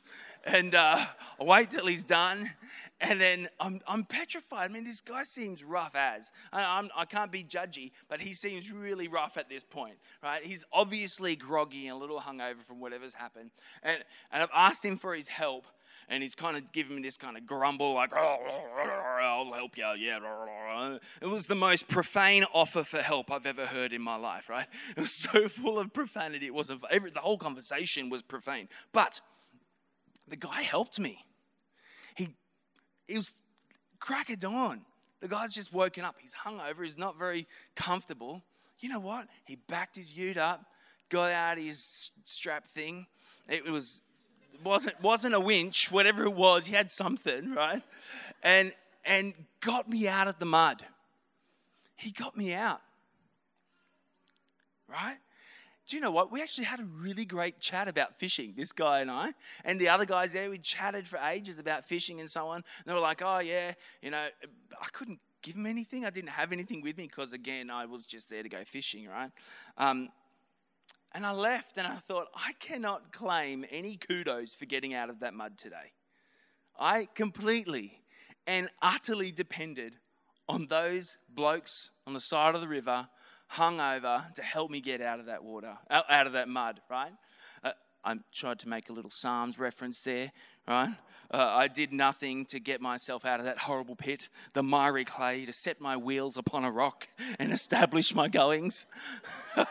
and 0.44 0.76
uh, 0.76 1.06
I 1.40 1.44
wait 1.44 1.72
till 1.72 1.88
he's 1.88 2.04
done, 2.04 2.52
and 3.00 3.20
then 3.20 3.50
I'm, 3.60 3.82
I'm 3.88 4.04
petrified. 4.04 4.70
I 4.70 4.74
mean, 4.74 4.84
this 4.84 5.02
guy 5.02 5.24
seems 5.24 5.64
rough 5.64 5.96
as. 5.96 6.32
I, 6.52 6.64
I'm, 6.64 6.90
I 6.96 7.06
can 7.06 7.22
not 7.22 7.32
be 7.32 7.44
judgy, 7.44 7.92
but 8.10 8.22
he 8.22 8.34
seems 8.34 8.72
really 8.72 9.08
rough 9.08 9.38
at 9.38 9.50
this 9.50 9.64
point, 9.64 9.96
right? 10.24 10.44
He's 10.44 10.64
obviously 10.72 11.36
groggy 11.36 11.88
and 11.88 11.96
a 11.96 12.00
little 12.00 12.20
hungover 12.20 12.64
from 12.68 12.80
whatever's 12.80 13.14
happened. 13.14 13.52
And, 13.84 14.04
and 14.32 14.44
I've 14.44 14.50
asked 14.54 14.86
him 14.86 14.98
for 14.98 15.16
his 15.16 15.28
help, 15.28 15.66
and 16.10 16.22
he's 16.22 16.36
kind 16.36 16.58
of 16.58 16.72
giving 16.74 16.98
me 16.98 17.02
this 17.02 17.18
kind 17.18 17.38
of 17.38 17.46
grumble, 17.46 17.94
like, 17.94 18.14
I'll 18.14 19.54
help 19.54 19.78
you, 19.78 19.86
yeah. 19.98 20.98
It 21.22 21.28
was 21.28 21.46
the 21.46 21.56
most 21.56 21.88
profane 21.88 22.44
offer 22.54 22.84
for 22.84 23.02
help 23.02 23.32
I've 23.32 23.46
ever 23.46 23.66
heard 23.66 23.94
in 23.94 24.02
my 24.02 24.18
life, 24.18 24.50
right? 24.50 24.68
It 24.98 25.00
was 25.00 25.14
so 25.14 25.48
full 25.48 25.80
of 25.80 25.94
profanity. 25.94 26.48
It 26.48 26.54
was 26.54 26.70
a, 26.70 26.78
every, 26.90 27.12
the 27.12 27.22
whole 27.22 27.38
conversation 27.38 28.10
was 28.10 28.22
profane. 28.22 28.68
But 28.92 29.22
the 30.32 30.38
guy 30.38 30.64
helped 30.64 30.98
me. 30.98 31.24
He, 32.16 32.30
he 33.08 33.18
was 33.18 33.30
crack 34.00 34.32
of 34.32 34.40
dawn. 34.40 34.82
The 35.20 35.28
guy's 35.28 35.54
just 35.54 35.72
woken 35.72 36.04
up. 36.04 36.16
He's 36.20 36.34
hungover. 36.34 36.84
He's 36.84 36.98
not 36.98 37.20
very 37.20 37.48
comfortable. 37.76 38.42
You 38.80 38.90
know 38.90 39.00
what? 39.00 39.28
He 39.46 39.58
backed 39.68 39.96
his 39.96 40.12
ute 40.12 40.38
up, 40.38 40.66
got 41.10 41.32
out 41.32 41.60
his 41.60 42.10
strap 42.26 42.66
thing. 42.66 43.06
It 43.48 43.66
was 43.66 44.00
wasn't 44.64 45.00
wasn't 45.02 45.36
a 45.36 45.40
winch, 45.40 45.92
whatever 45.92 46.24
it 46.24 46.34
was. 46.34 46.66
He 46.66 46.74
had 46.74 46.90
something, 46.90 47.54
right? 47.54 47.84
And 48.42 48.74
and 49.06 49.34
got 49.60 49.88
me 49.88 50.08
out 50.08 50.28
of 50.28 50.40
the 50.40 50.46
mud. 50.46 50.84
He 51.96 52.12
got 52.12 52.36
me 52.36 52.54
out. 52.54 52.82
Right? 54.88 55.18
Do 55.88 55.96
you 55.96 56.02
know 56.02 56.12
what? 56.12 56.32
We 56.32 56.42
actually 56.42 56.66
had 56.66 56.80
a 56.80 56.86
really 56.86 57.26
great 57.26 57.60
chat 57.60 57.88
about 57.88 58.18
fishing, 58.18 58.54
this 58.56 58.72
guy 58.72 59.02
and 59.02 59.12
I. 59.12 59.34
And 59.66 59.80
the 59.80 59.90
other 59.90 60.06
guys 60.06 60.34
there, 60.34 60.50
we 60.50 60.58
chatted 60.58 61.08
for 61.08 61.18
ages 61.18 61.60
about 61.60 61.86
fishing 61.86 62.20
and 62.20 62.30
so 62.30 62.48
on. 62.48 62.58
And 62.58 62.66
they 62.86 62.94
were 62.94 63.00
like, 63.00 63.22
oh, 63.24 63.40
yeah, 63.40 63.74
you 64.02 64.12
know, 64.12 64.28
I 64.80 64.88
couldn't 64.94 65.20
give 65.42 65.56
them 65.56 65.66
anything. 65.66 66.06
I 66.06 66.10
didn't 66.10 66.30
have 66.30 66.52
anything 66.52 66.82
with 66.82 66.98
me 66.98 67.08
because, 67.08 67.34
again, 67.34 67.70
I 67.70 67.86
was 67.86 68.06
just 68.06 68.30
there 68.30 68.44
to 68.44 68.50
go 68.50 68.64
fishing, 68.64 69.08
right? 69.08 69.32
Um, 69.78 70.10
and 71.14 71.26
I 71.26 71.32
left 71.32 71.78
and 71.78 71.88
I 71.88 71.98
thought, 71.98 72.28
I 72.36 72.54
cannot 72.60 73.12
claim 73.12 73.66
any 73.70 73.98
kudos 73.98 74.54
for 74.54 74.66
getting 74.66 74.94
out 74.94 75.10
of 75.10 75.20
that 75.20 75.34
mud 75.34 75.58
today. 75.58 75.92
I 76.80 77.08
completely 77.16 78.02
and 78.48 78.70
utterly 78.82 79.32
depended 79.32 79.96
on 80.48 80.68
those 80.68 81.18
blokes 81.30 81.92
on 82.08 82.14
the 82.14 82.20
side 82.20 82.56
of 82.56 82.62
the 82.62 82.68
river 82.68 83.08
hungover 83.54 84.34
to 84.36 84.42
help 84.42 84.72
me 84.72 84.82
get 84.82 85.02
out 85.02 85.20
of 85.20 85.26
that 85.28 85.44
water, 85.44 85.78
out 85.90 86.28
of 86.28 86.34
that 86.34 86.48
mud, 86.48 86.80
right? 86.90 87.12
Uh, 87.64 87.72
I 88.04 88.16
tried 88.34 88.60
to 88.60 88.70
make 88.70 88.90
a 88.90 88.94
little 88.94 89.12
Psalms 89.12 89.60
reference 89.60 90.02
there, 90.02 90.32
right? 90.68 90.96
Uh, 91.34 91.38
I 91.38 91.70
did 91.70 91.94
nothing 91.94 92.46
to 92.48 92.60
get 92.60 92.82
myself 92.82 93.24
out 93.24 93.40
of 93.40 93.46
that 93.46 93.58
horrible 93.58 93.96
pit, 93.96 94.28
the 94.54 94.62
miry 94.62 95.06
clay, 95.06 95.46
to 95.46 95.54
set 95.54 95.80
my 95.80 95.96
wheels 95.96 96.36
upon 96.36 96.66
a 96.66 96.72
rock 96.72 97.08
and 97.40 97.54
establish 97.54 98.14
my 98.14 98.28
goings. 98.28 98.86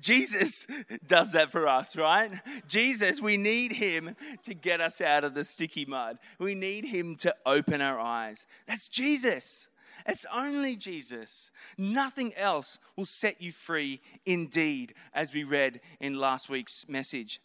Jesus 0.00 0.66
does 1.06 1.32
that 1.32 1.50
for 1.50 1.66
us, 1.66 1.96
right? 1.96 2.30
Jesus, 2.66 3.22
we 3.22 3.38
need 3.38 3.72
him 3.72 4.16
to 4.44 4.52
get 4.52 4.82
us 4.82 5.00
out 5.00 5.24
of 5.24 5.32
the 5.32 5.44
sticky 5.44 5.86
mud. 5.86 6.18
We 6.38 6.54
need 6.54 6.84
him 6.84 7.16
to 7.16 7.34
open 7.46 7.80
our 7.80 7.98
eyes. 7.98 8.44
That's 8.66 8.88
Jesus. 8.88 9.68
It's 10.06 10.26
only 10.32 10.76
Jesus. 10.76 11.50
Nothing 11.76 12.34
else 12.34 12.78
will 12.96 13.06
set 13.06 13.40
you 13.40 13.52
free 13.52 14.00
indeed, 14.24 14.94
as 15.14 15.32
we 15.32 15.44
read 15.44 15.80
in 16.00 16.14
last 16.14 16.48
week's 16.48 16.88
message. 16.88 17.40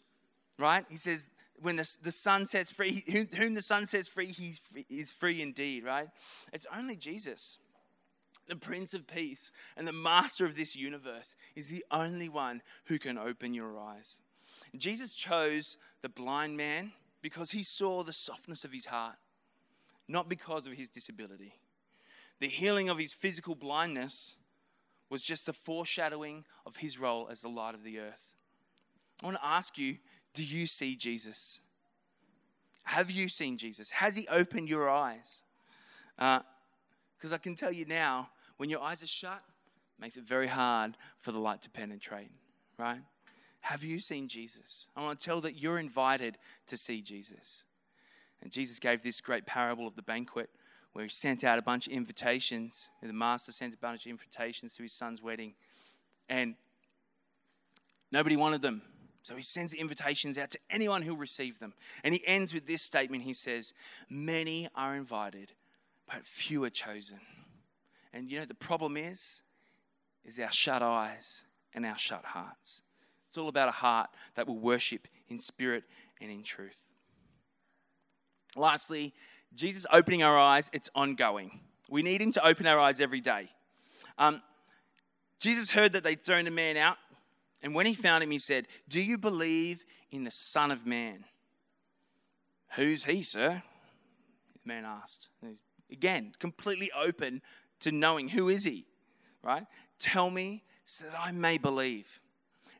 Right? 0.58 0.84
He 0.88 0.96
says, 0.96 1.28
when 1.60 1.76
the, 1.76 1.88
the 2.02 2.12
Son 2.12 2.46
sets 2.46 2.70
free, 2.70 3.04
whom, 3.36 3.54
the 3.54 3.62
Son 3.62 3.86
sets 3.86 4.08
free, 4.08 4.26
he 4.26 4.54
is 4.88 5.10
free 5.10 5.40
indeed, 5.40 5.84
right? 5.84 6.08
It's 6.52 6.66
only 6.74 6.96
Jesus. 6.96 7.58
The 8.46 8.56
Prince 8.56 8.92
of 8.92 9.06
Peace 9.06 9.52
and 9.76 9.88
the 9.88 9.92
Master 9.92 10.44
of 10.44 10.56
this 10.56 10.76
universe 10.76 11.34
is 11.56 11.68
the 11.68 11.84
only 11.90 12.28
one 12.28 12.60
who 12.84 12.98
can 12.98 13.16
open 13.16 13.54
your 13.54 13.78
eyes. 13.78 14.18
Jesus 14.76 15.14
chose 15.14 15.76
the 16.02 16.08
blind 16.08 16.56
man 16.56 16.92
because 17.22 17.52
he 17.52 17.62
saw 17.62 18.02
the 18.02 18.12
softness 18.12 18.64
of 18.64 18.72
his 18.72 18.84
heart, 18.84 19.16
not 20.08 20.28
because 20.28 20.66
of 20.66 20.74
his 20.74 20.90
disability. 20.90 21.54
The 22.40 22.48
healing 22.48 22.88
of 22.88 22.98
his 22.98 23.12
physical 23.12 23.54
blindness 23.54 24.36
was 25.10 25.22
just 25.22 25.48
a 25.48 25.52
foreshadowing 25.52 26.44
of 26.66 26.76
his 26.76 26.98
role 26.98 27.28
as 27.30 27.40
the 27.40 27.48
light 27.48 27.74
of 27.74 27.84
the 27.84 27.98
earth. 27.98 28.34
I 29.22 29.26
want 29.26 29.38
to 29.38 29.46
ask 29.46 29.78
you 29.78 29.98
do 30.34 30.42
you 30.42 30.66
see 30.66 30.96
Jesus? 30.96 31.62
Have 32.82 33.10
you 33.10 33.28
seen 33.28 33.56
Jesus? 33.56 33.88
Has 33.90 34.16
he 34.16 34.26
opened 34.28 34.68
your 34.68 34.90
eyes? 34.90 35.42
Because 36.16 37.32
uh, 37.32 37.36
I 37.36 37.38
can 37.38 37.54
tell 37.54 37.72
you 37.72 37.84
now, 37.84 38.28
when 38.56 38.68
your 38.68 38.80
eyes 38.80 39.02
are 39.02 39.06
shut, 39.06 39.40
it 39.96 40.02
makes 40.02 40.16
it 40.16 40.24
very 40.24 40.48
hard 40.48 40.96
for 41.20 41.32
the 41.32 41.38
light 41.38 41.62
to 41.62 41.70
penetrate, 41.70 42.30
right? 42.76 43.00
Have 43.60 43.84
you 43.84 44.00
seen 44.00 44.28
Jesus? 44.28 44.88
I 44.96 45.02
want 45.02 45.18
to 45.18 45.24
tell 45.24 45.40
that 45.42 45.56
you're 45.56 45.78
invited 45.78 46.36
to 46.66 46.76
see 46.76 47.00
Jesus. 47.00 47.64
And 48.42 48.52
Jesus 48.52 48.78
gave 48.78 49.02
this 49.02 49.20
great 49.20 49.46
parable 49.46 49.86
of 49.86 49.96
the 49.96 50.02
banquet 50.02 50.50
where 50.94 51.04
he 51.04 51.10
sent 51.10 51.44
out 51.44 51.58
a 51.58 51.62
bunch 51.62 51.86
of 51.86 51.92
invitations. 51.92 52.88
The 53.02 53.12
master 53.12 53.52
sent 53.52 53.74
a 53.74 53.76
bunch 53.76 54.06
of 54.06 54.10
invitations 54.10 54.74
to 54.76 54.82
his 54.82 54.92
son's 54.92 55.20
wedding, 55.20 55.54
and 56.28 56.54
nobody 58.10 58.36
wanted 58.36 58.62
them. 58.62 58.80
So 59.22 59.34
he 59.36 59.42
sends 59.42 59.72
invitations 59.74 60.38
out 60.38 60.50
to 60.50 60.58
anyone 60.70 61.02
who'll 61.02 61.16
receive 61.16 61.58
them. 61.58 61.72
And 62.04 62.14
he 62.14 62.22
ends 62.26 62.52
with 62.52 62.66
this 62.66 62.82
statement 62.82 63.22
he 63.22 63.32
says, 63.32 63.74
Many 64.08 64.68
are 64.74 64.94
invited, 64.94 65.52
but 66.06 66.26
few 66.26 66.62
are 66.64 66.70
chosen. 66.70 67.18
And 68.12 68.30
you 68.30 68.38
know, 68.38 68.44
the 68.44 68.54
problem 68.54 68.96
is, 68.96 69.42
is 70.24 70.38
our 70.38 70.52
shut 70.52 70.82
eyes 70.82 71.42
and 71.74 71.84
our 71.84 71.98
shut 71.98 72.24
hearts. 72.24 72.82
It's 73.28 73.38
all 73.38 73.48
about 73.48 73.68
a 73.68 73.72
heart 73.72 74.10
that 74.36 74.46
will 74.46 74.58
worship 74.58 75.08
in 75.28 75.40
spirit 75.40 75.84
and 76.20 76.30
in 76.30 76.42
truth. 76.44 76.76
Lastly, 78.54 79.12
Jesus 79.54 79.86
opening 79.92 80.22
our 80.22 80.38
eyes, 80.38 80.70
it's 80.72 80.90
ongoing. 80.94 81.60
We 81.88 82.02
need 82.02 82.20
him 82.20 82.32
to 82.32 82.46
open 82.46 82.66
our 82.66 82.78
eyes 82.78 83.00
every 83.00 83.20
day. 83.20 83.48
Um, 84.18 84.42
Jesus 85.38 85.70
heard 85.70 85.92
that 85.92 86.02
they'd 86.02 86.24
thrown 86.24 86.46
a 86.46 86.50
man 86.50 86.76
out 86.76 86.96
and 87.64 87.74
when 87.74 87.86
he 87.86 87.94
found 87.94 88.22
him, 88.22 88.30
he 88.30 88.38
said, 88.38 88.68
Do 88.90 89.00
you 89.00 89.16
believe 89.16 89.86
in 90.12 90.24
the 90.24 90.30
Son 90.30 90.70
of 90.70 90.84
Man? 90.84 91.24
Who's 92.76 93.04
he, 93.04 93.22
sir? 93.22 93.62
The 94.52 94.68
man 94.68 94.84
asked. 94.84 95.28
Again, 95.90 96.34
completely 96.38 96.92
open 96.92 97.40
to 97.80 97.90
knowing 97.90 98.28
who 98.28 98.50
is 98.50 98.64
he, 98.64 98.84
right? 99.42 99.64
Tell 99.98 100.28
me 100.28 100.62
so 100.84 101.06
that 101.06 101.18
I 101.18 101.32
may 101.32 101.56
believe. 101.56 102.20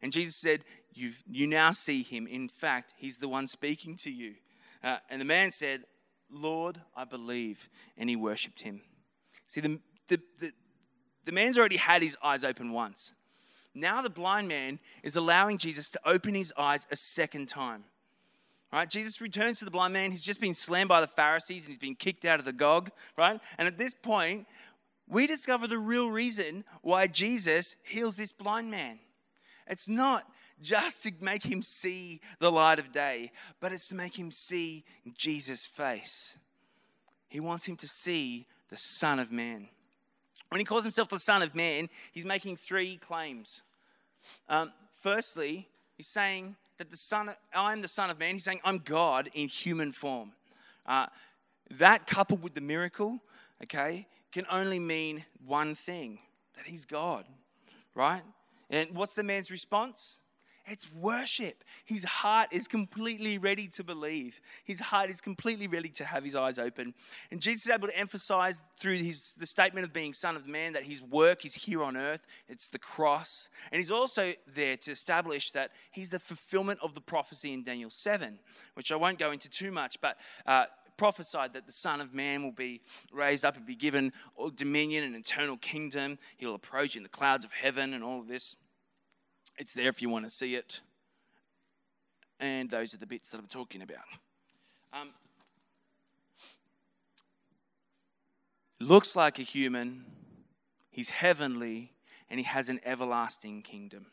And 0.02 0.12
Jesus 0.12 0.36
said, 0.36 0.64
you 0.92 1.14
you 1.26 1.46
now 1.46 1.70
see 1.70 2.02
him. 2.02 2.26
In 2.26 2.48
fact, 2.48 2.92
he's 2.98 3.16
the 3.16 3.28
one 3.28 3.48
speaking 3.48 3.96
to 3.98 4.10
you. 4.10 4.34
Uh, 4.82 4.98
and 5.08 5.18
the 5.18 5.24
man 5.24 5.50
said, 5.50 5.84
Lord, 6.34 6.80
I 6.96 7.04
believe. 7.04 7.68
And 7.96 8.10
he 8.10 8.16
worshipped 8.16 8.60
him. 8.60 8.82
See, 9.46 9.60
the, 9.60 9.78
the, 10.08 10.20
the, 10.40 10.52
the 11.24 11.32
man's 11.32 11.58
already 11.58 11.76
had 11.76 12.02
his 12.02 12.16
eyes 12.22 12.44
open 12.44 12.72
once. 12.72 13.12
Now 13.74 14.02
the 14.02 14.10
blind 14.10 14.48
man 14.48 14.78
is 15.02 15.16
allowing 15.16 15.58
Jesus 15.58 15.90
to 15.90 16.00
open 16.04 16.34
his 16.34 16.52
eyes 16.56 16.86
a 16.90 16.96
second 16.96 17.48
time. 17.48 17.84
Right? 18.72 18.90
Jesus 18.90 19.20
returns 19.20 19.60
to 19.60 19.64
the 19.64 19.70
blind 19.70 19.92
man. 19.92 20.10
He's 20.10 20.22
just 20.22 20.40
been 20.40 20.54
slammed 20.54 20.88
by 20.88 21.00
the 21.00 21.06
Pharisees 21.06 21.64
and 21.64 21.72
he's 21.72 21.78
been 21.78 21.94
kicked 21.94 22.24
out 22.24 22.40
of 22.40 22.44
the 22.44 22.52
gog, 22.52 22.90
right? 23.16 23.40
And 23.56 23.68
at 23.68 23.78
this 23.78 23.94
point, 23.94 24.46
we 25.08 25.26
discover 25.26 25.66
the 25.66 25.78
real 25.78 26.10
reason 26.10 26.64
why 26.82 27.06
Jesus 27.06 27.76
heals 27.84 28.16
this 28.16 28.32
blind 28.32 28.70
man. 28.70 28.98
It's 29.66 29.88
not 29.88 30.24
just 30.60 31.02
to 31.02 31.12
make 31.20 31.44
him 31.44 31.62
see 31.62 32.20
the 32.38 32.50
light 32.50 32.78
of 32.78 32.92
day, 32.92 33.32
but 33.60 33.72
it's 33.72 33.88
to 33.88 33.94
make 33.94 34.18
him 34.18 34.30
see 34.30 34.84
Jesus' 35.16 35.66
face. 35.66 36.38
He 37.28 37.40
wants 37.40 37.66
him 37.66 37.76
to 37.76 37.88
see 37.88 38.46
the 38.70 38.76
Son 38.76 39.18
of 39.18 39.32
Man. 39.32 39.68
When 40.48 40.60
he 40.60 40.64
calls 40.64 40.84
himself 40.84 41.08
the 41.08 41.18
Son 41.18 41.42
of 41.42 41.54
Man, 41.54 41.88
he's 42.12 42.24
making 42.24 42.56
three 42.56 42.96
claims. 42.96 43.62
Um, 44.48 44.72
firstly, 45.00 45.68
he's 45.96 46.06
saying 46.06 46.56
that 46.78 46.90
the 46.90 46.96
Son, 46.96 47.34
I'm 47.52 47.82
the 47.82 47.88
Son 47.88 48.10
of 48.10 48.18
Man. 48.18 48.34
He's 48.34 48.44
saying 48.44 48.60
I'm 48.64 48.78
God 48.78 49.30
in 49.34 49.48
human 49.48 49.92
form. 49.92 50.32
Uh, 50.86 51.06
that 51.78 52.06
coupled 52.06 52.42
with 52.42 52.54
the 52.54 52.60
miracle, 52.60 53.20
okay, 53.62 54.06
can 54.32 54.46
only 54.50 54.78
mean 54.78 55.24
one 55.44 55.74
thing: 55.74 56.18
that 56.56 56.66
he's 56.66 56.84
God, 56.84 57.24
right? 57.94 58.22
And 58.70 58.94
what's 58.94 59.14
the 59.14 59.22
man's 59.22 59.50
response? 59.50 60.20
It's 60.66 60.90
worship. 60.92 61.62
His 61.84 62.04
heart 62.04 62.48
is 62.50 62.66
completely 62.66 63.36
ready 63.36 63.68
to 63.68 63.84
believe. 63.84 64.40
His 64.64 64.80
heart 64.80 65.10
is 65.10 65.20
completely 65.20 65.66
ready 65.66 65.90
to 65.90 66.04
have 66.06 66.24
his 66.24 66.34
eyes 66.34 66.58
open. 66.58 66.94
And 67.30 67.40
Jesus 67.40 67.66
is 67.66 67.70
able 67.70 67.88
to 67.88 67.96
emphasize 67.96 68.62
through 68.80 68.96
his, 68.96 69.34
the 69.38 69.46
statement 69.46 69.84
of 69.84 69.92
being 69.92 70.14
Son 70.14 70.36
of 70.36 70.46
Man 70.46 70.72
that 70.72 70.84
his 70.84 71.02
work 71.02 71.44
is 71.44 71.54
here 71.54 71.82
on 71.82 71.98
earth, 71.98 72.26
it's 72.48 72.68
the 72.68 72.78
cross. 72.78 73.50
And 73.72 73.78
he's 73.78 73.90
also 73.90 74.32
there 74.54 74.78
to 74.78 74.90
establish 74.90 75.50
that 75.50 75.70
he's 75.90 76.08
the 76.08 76.18
fulfillment 76.18 76.80
of 76.82 76.94
the 76.94 77.00
prophecy 77.00 77.52
in 77.52 77.62
Daniel 77.62 77.90
7, 77.90 78.38
which 78.72 78.90
I 78.90 78.96
won't 78.96 79.18
go 79.18 79.32
into 79.32 79.48
too 79.48 79.70
much, 79.70 80.00
but. 80.00 80.16
Uh, 80.46 80.64
prophesied 80.96 81.52
that 81.54 81.66
the 81.66 81.72
Son 81.72 82.00
of 82.00 82.14
Man 82.14 82.44
will 82.44 82.52
be 82.52 82.80
raised 83.12 83.44
up 83.44 83.56
and 83.56 83.66
be 83.66 83.74
given 83.74 84.12
dominion 84.54 85.02
and 85.02 85.16
eternal 85.16 85.56
kingdom. 85.56 86.18
He'll 86.36 86.54
approach 86.54 86.94
in 86.94 87.02
the 87.02 87.08
clouds 87.08 87.44
of 87.44 87.52
heaven 87.52 87.94
and 87.94 88.04
all 88.04 88.20
of 88.20 88.28
this. 88.28 88.54
It's 89.56 89.74
there 89.74 89.88
if 89.88 90.02
you 90.02 90.08
want 90.08 90.24
to 90.24 90.30
see 90.30 90.54
it. 90.54 90.80
And 92.40 92.68
those 92.68 92.94
are 92.94 92.98
the 92.98 93.06
bits 93.06 93.30
that 93.30 93.38
I'm 93.38 93.46
talking 93.46 93.82
about. 93.82 94.04
Um, 94.92 95.10
looks 98.80 99.16
like 99.16 99.38
a 99.38 99.42
human, 99.42 100.04
he's 100.90 101.08
heavenly, 101.08 101.92
and 102.28 102.38
he 102.38 102.44
has 102.44 102.68
an 102.68 102.80
everlasting 102.84 103.62
kingdom. 103.62 104.06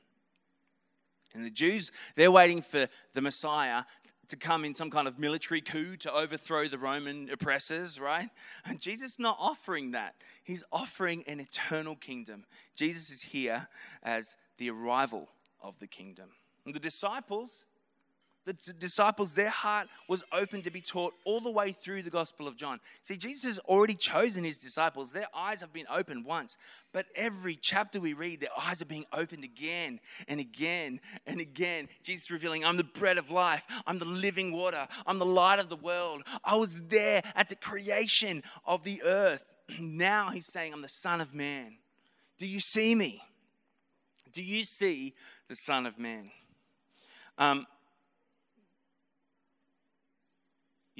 And 1.33 1.45
the 1.45 1.49
Jews, 1.49 1.91
they're 2.15 2.31
waiting 2.31 2.61
for 2.61 2.87
the 3.13 3.21
Messiah 3.21 3.83
to 4.31 4.37
come 4.37 4.65
in 4.65 4.73
some 4.73 4.89
kind 4.89 5.07
of 5.07 5.19
military 5.19 5.61
coup 5.61 5.95
to 5.97 6.11
overthrow 6.11 6.67
the 6.67 6.77
Roman 6.77 7.29
oppressors, 7.29 7.99
right? 7.99 8.29
And 8.65 8.79
Jesus 8.79 9.13
is 9.13 9.19
not 9.19 9.37
offering 9.39 9.91
that. 9.91 10.15
He's 10.43 10.63
offering 10.71 11.23
an 11.27 11.39
eternal 11.39 11.95
kingdom. 11.95 12.45
Jesus 12.75 13.11
is 13.11 13.21
here 13.21 13.67
as 14.03 14.35
the 14.57 14.69
arrival 14.69 15.29
of 15.61 15.77
the 15.79 15.87
kingdom. 15.87 16.29
And 16.65 16.73
the 16.73 16.79
disciples, 16.79 17.65
the 18.45 18.53
disciples, 18.53 19.35
their 19.35 19.49
heart 19.49 19.87
was 20.07 20.23
open 20.33 20.63
to 20.63 20.71
be 20.71 20.81
taught 20.81 21.13
all 21.25 21.39
the 21.39 21.51
way 21.51 21.73
through 21.73 22.01
the 22.01 22.09
Gospel 22.09 22.47
of 22.47 22.57
John. 22.57 22.79
See, 23.01 23.15
Jesus 23.15 23.43
has 23.43 23.59
already 23.59 23.93
chosen 23.93 24.43
his 24.43 24.57
disciples. 24.57 25.11
Their 25.11 25.27
eyes 25.33 25.61
have 25.61 25.71
been 25.71 25.85
opened 25.93 26.25
once, 26.25 26.57
but 26.91 27.05
every 27.15 27.55
chapter 27.55 27.99
we 27.99 28.13
read, 28.13 28.39
their 28.39 28.49
eyes 28.57 28.81
are 28.81 28.85
being 28.85 29.05
opened 29.13 29.43
again 29.43 29.99
and 30.27 30.39
again 30.39 30.99
and 31.27 31.39
again. 31.39 31.87
Jesus 32.03 32.31
revealing, 32.31 32.65
I'm 32.65 32.77
the 32.77 32.83
bread 32.83 33.19
of 33.19 33.29
life, 33.29 33.63
I'm 33.85 33.99
the 33.99 34.05
living 34.05 34.51
water, 34.51 34.87
I'm 35.05 35.19
the 35.19 35.25
light 35.25 35.59
of 35.59 35.69
the 35.69 35.75
world. 35.75 36.23
I 36.43 36.55
was 36.55 36.81
there 36.87 37.21
at 37.35 37.49
the 37.49 37.55
creation 37.55 38.41
of 38.65 38.83
the 38.83 39.03
earth. 39.03 39.53
Now 39.79 40.31
he's 40.31 40.47
saying, 40.47 40.73
I'm 40.73 40.81
the 40.81 40.89
Son 40.89 41.21
of 41.21 41.33
Man. 41.33 41.77
Do 42.39 42.47
you 42.47 42.59
see 42.59 42.95
me? 42.95 43.21
Do 44.33 44.41
you 44.41 44.63
see 44.65 45.13
the 45.47 45.55
Son 45.55 45.85
of 45.85 45.99
Man? 45.99 46.31
Um, 47.37 47.67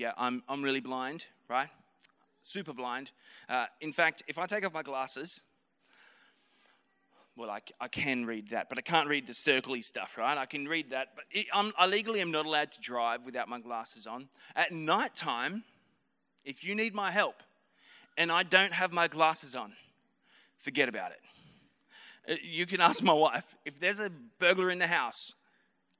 yeah, 0.01 0.13
I'm, 0.17 0.41
I'm 0.49 0.63
really 0.63 0.79
blind, 0.79 1.25
right? 1.47 1.69
Super 2.41 2.73
blind. 2.73 3.11
Uh, 3.47 3.67
in 3.81 3.93
fact, 3.93 4.23
if 4.27 4.39
I 4.39 4.47
take 4.47 4.65
off 4.65 4.73
my 4.73 4.81
glasses, 4.81 5.41
well, 7.37 7.51
I, 7.51 7.59
I 7.79 7.87
can 7.87 8.25
read 8.25 8.49
that, 8.49 8.67
but 8.67 8.79
I 8.79 8.81
can't 8.81 9.07
read 9.07 9.27
the 9.27 9.33
circly 9.33 9.85
stuff, 9.85 10.17
right? 10.17 10.35
I 10.35 10.47
can 10.47 10.67
read 10.67 10.89
that, 10.89 11.09
but 11.15 11.25
it, 11.29 11.45
i 11.53 11.85
legally 11.85 12.19
am 12.19 12.31
not 12.31 12.47
allowed 12.47 12.71
to 12.71 12.81
drive 12.81 13.27
without 13.27 13.47
my 13.47 13.59
glasses 13.59 14.07
on. 14.07 14.27
At 14.55 14.71
night 14.71 15.15
time, 15.15 15.63
if 16.43 16.63
you 16.63 16.73
need 16.73 16.95
my 16.95 17.11
help 17.11 17.43
and 18.17 18.31
I 18.31 18.41
don't 18.41 18.73
have 18.73 18.91
my 18.91 19.07
glasses 19.07 19.53
on, 19.53 19.73
forget 20.57 20.89
about 20.89 21.11
it. 21.11 21.19
Uh, 22.27 22.37
you 22.41 22.65
can 22.65 22.81
ask 22.81 23.03
my 23.03 23.13
wife 23.13 23.45
if 23.65 23.79
there's 23.79 23.99
a 23.99 24.09
burglar 24.39 24.71
in 24.71 24.79
the 24.79 24.87
house, 24.87 25.35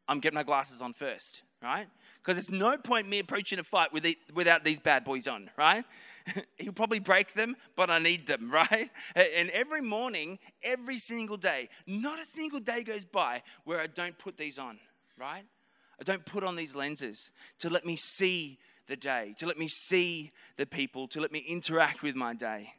I'm 0.08 0.20
getting 0.20 0.36
my 0.36 0.44
glasses 0.44 0.82
on 0.82 0.94
first, 0.94 1.44
right? 1.62 1.88
Because 2.22 2.38
there's 2.38 2.50
no 2.50 2.78
point 2.78 3.08
me 3.08 3.20
approaching 3.20 3.60
a 3.60 3.64
fight 3.64 3.94
with 3.94 4.06
without 4.34 4.64
these 4.64 4.80
bad 4.80 5.04
boys 5.04 5.28
on, 5.28 5.50
right? 5.58 5.86
He'll 6.58 6.74
probably 6.74 7.00
break 7.00 7.34
them, 7.34 7.56
but 7.76 7.90
I 7.90 8.00
need 8.00 8.28
them, 8.28 8.52
right? 8.54 8.90
And 9.16 9.50
every 9.52 9.82
morning, 9.82 10.40
every 10.64 10.98
single 10.98 11.38
day, 11.38 11.70
not 11.88 12.20
a 12.20 12.26
single 12.26 12.60
day 12.60 12.84
goes 12.84 13.06
by 13.06 13.44
where 13.64 13.80
I 13.80 13.88
don't 13.88 14.18
put 14.18 14.38
these 14.38 14.58
on, 14.58 14.80
right? 15.20 15.46
I 16.00 16.04
don't 16.04 16.26
put 16.26 16.44
on 16.44 16.56
these 16.56 16.76
lenses 16.76 17.32
to 17.60 17.70
let 17.70 17.86
me 17.86 17.96
see 17.96 18.58
the 18.88 18.96
day, 18.96 19.36
to 19.38 19.46
let 19.46 19.58
me 19.58 19.68
see 19.68 20.32
the 20.58 20.66
people, 20.66 21.08
to 21.10 21.22
let 21.22 21.32
me 21.32 21.40
interact 21.40 22.02
with 22.02 22.16
my 22.16 22.34
day. 22.34 22.74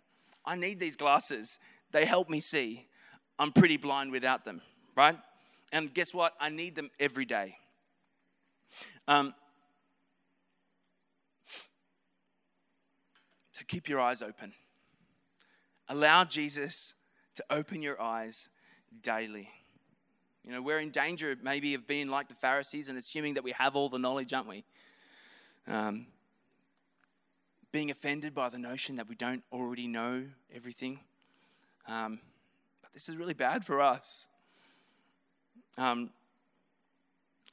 I 0.45 0.57
need 0.57 0.81
these 0.81 0.97
glasses. 0.97 1.59
They 1.93 2.05
help 2.05 2.29
me 2.29 2.41
see. 2.41 2.87
I'm 3.39 3.53
pretty 3.53 3.77
blind 3.77 4.11
without 4.11 4.45
them, 4.45 4.61
right? 4.97 5.17
And 5.73 5.95
guess 5.95 6.13
what? 6.13 6.35
I 6.41 6.49
need 6.49 6.75
them 6.75 6.91
every 6.99 7.25
day. 7.25 7.57
Um, 9.09 9.35
keep 13.73 13.89
your 13.89 14.01
eyes 14.01 14.21
open. 14.21 14.53
Allow 15.89 16.25
Jesus 16.25 16.93
to 17.37 17.45
open 17.49 17.81
your 17.81 18.01
eyes 18.01 18.51
daily. 19.03 19.49
You 20.45 20.53
know, 20.53 20.61
we're 20.61 20.79
in 20.79 20.91
danger 20.91 21.35
maybe 21.43 21.73
of 21.73 21.87
being 21.87 22.09
like 22.09 22.29
the 22.29 22.35
Pharisees 22.35 22.91
and 22.91 22.99
assuming 22.99 23.35
that 23.35 23.45
we 23.45 23.53
have 23.53 23.75
all 23.75 23.89
the 23.89 23.99
knowledge, 23.99 24.35
aren't 24.35 24.49
we? 24.49 24.65
Um, 25.67 26.07
being 27.71 27.91
offended 27.91 28.35
by 28.35 28.51
the 28.51 28.59
notion 28.59 28.97
that 28.97 29.09
we 29.09 29.15
don't 29.15 29.43
already 29.51 29.87
know 29.87 30.25
everything. 30.55 31.01
Um, 31.89 32.21
but 32.83 32.93
this 32.93 33.09
is 33.09 33.17
really 33.17 33.35
bad 33.35 33.65
for 33.65 33.81
us. 33.81 34.27
Um, 35.79 36.11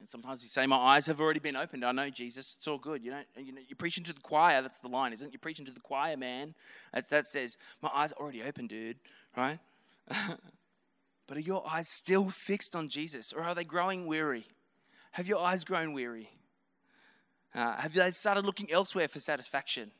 and 0.00 0.08
sometimes 0.08 0.42
we 0.42 0.48
say, 0.48 0.66
My 0.66 0.76
eyes 0.76 1.06
have 1.06 1.20
already 1.20 1.40
been 1.40 1.56
opened. 1.56 1.84
I 1.84 1.92
know, 1.92 2.08
Jesus. 2.08 2.54
It's 2.56 2.66
all 2.66 2.78
good. 2.78 3.04
You, 3.04 3.14
you 3.36 3.52
know, 3.52 3.60
you're 3.68 3.76
preaching 3.76 4.02
to 4.04 4.14
the 4.14 4.20
choir. 4.20 4.62
That's 4.62 4.80
the 4.80 4.88
line, 4.88 5.12
isn't 5.12 5.26
it? 5.26 5.32
You're 5.32 5.40
preaching 5.40 5.66
to 5.66 5.72
the 5.72 5.80
choir, 5.80 6.16
man. 6.16 6.54
That's, 6.92 7.10
that 7.10 7.26
says, 7.26 7.58
My 7.82 7.90
eyes 7.94 8.10
are 8.12 8.20
already 8.20 8.42
open, 8.42 8.66
dude. 8.66 8.96
Right? 9.36 9.58
but 10.08 11.36
are 11.36 11.40
your 11.40 11.62
eyes 11.68 11.88
still 11.88 12.30
fixed 12.30 12.74
on 12.74 12.88
Jesus? 12.88 13.32
Or 13.34 13.42
are 13.42 13.54
they 13.54 13.64
growing 13.64 14.06
weary? 14.06 14.46
Have 15.12 15.26
your 15.26 15.38
eyes 15.38 15.64
grown 15.64 15.92
weary? 15.92 16.30
Uh, 17.54 17.76
have 17.76 17.92
they 17.92 18.10
started 18.12 18.46
looking 18.46 18.70
elsewhere 18.70 19.08
for 19.08 19.20
satisfaction 19.20 19.90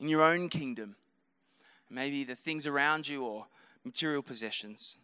in 0.00 0.08
your 0.08 0.22
own 0.22 0.48
kingdom? 0.48 0.96
Maybe 1.90 2.24
the 2.24 2.36
things 2.36 2.66
around 2.66 3.06
you 3.06 3.22
or 3.22 3.46
material 3.84 4.22
possessions. 4.22 4.96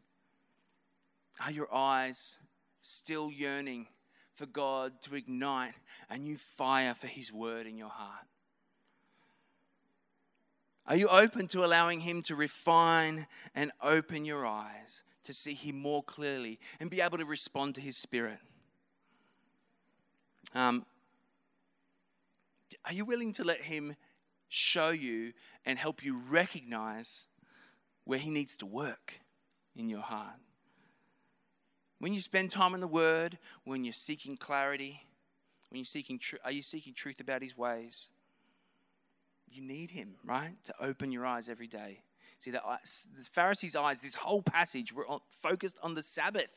Are 1.45 1.51
your 1.51 1.73
eyes 1.75 2.39
still 2.81 3.31
yearning 3.31 3.87
for 4.35 4.47
God 4.47 4.93
to 5.03 5.15
ignite 5.15 5.75
a 6.09 6.17
new 6.17 6.39
fire 6.57 6.95
for 6.95 7.07
His 7.07 7.33
word 7.33 7.67
in 7.67 7.77
your 7.77 7.89
heart? 7.89 8.27
Are 10.87 10.97
you 10.97 11.09
open 11.09 11.47
to 11.49 11.65
allowing 11.65 12.01
Him 12.01 12.23
to 12.23 12.35
refine 12.35 13.27
and 13.55 13.71
open 13.83 14.25
your 14.25 14.47
eyes 14.47 15.05
to 15.25 15.35
see 15.35 15.55
Him 15.55 15.79
more 15.79 16.03
clearly 16.03 16.59
and 16.81 16.91
be 16.91 17.01
able 17.01 17.19
to 17.19 17.25
respond 17.25 17.75
to 17.77 17.81
His 17.81 17.97
Spirit? 17.97 18.39
Um, 20.55 20.85
are 22.85 22.93
you 22.93 23.05
willing 23.05 23.33
to 23.35 23.45
let 23.45 23.61
Him 23.61 23.95
show 24.49 24.89
you 24.89 25.33
and 25.65 25.79
help 25.79 26.05
you 26.05 26.21
recognize 26.29 27.27
where 28.05 28.19
He 28.19 28.31
needs 28.31 28.57
to 28.57 28.67
work 28.67 29.21
in 29.77 29.89
your 29.89 30.01
heart? 30.01 30.41
When 32.01 32.15
you 32.15 32.23
spend 32.23 32.51
time 32.51 32.75
in 32.75 32.81
the 32.81 32.89
Word, 32.89 33.39
when 33.65 33.85
you're 33.85 33.93
seeking 33.93 34.37
clarity, 34.37 35.03
when 35.69 35.79
you're 35.79 35.85
seeking 35.85 36.19
truth, 36.19 36.41
are 36.45 36.51
you 36.51 36.63
seeking 36.63 36.95
truth 36.95 37.21
about 37.21 37.43
His 37.43 37.57
ways? 37.57 38.09
You 39.51 39.63
need 39.63 39.91
Him, 39.91 40.15
right, 40.25 40.55
to 40.65 40.75
open 40.81 41.13
your 41.13 41.27
eyes 41.27 41.49
every 41.49 41.67
day. 41.67 42.01
See, 42.39 42.51
the, 42.51 42.65
uh, 42.65 42.79
the 43.19 43.25
Pharisees' 43.25 43.77
eyes, 43.77 44.01
this 44.01 44.15
whole 44.15 44.41
passage, 44.41 44.95
were 44.95 45.05
focused 45.43 45.79
on 45.83 45.95
the 45.95 46.03
Sabbath, 46.03 46.49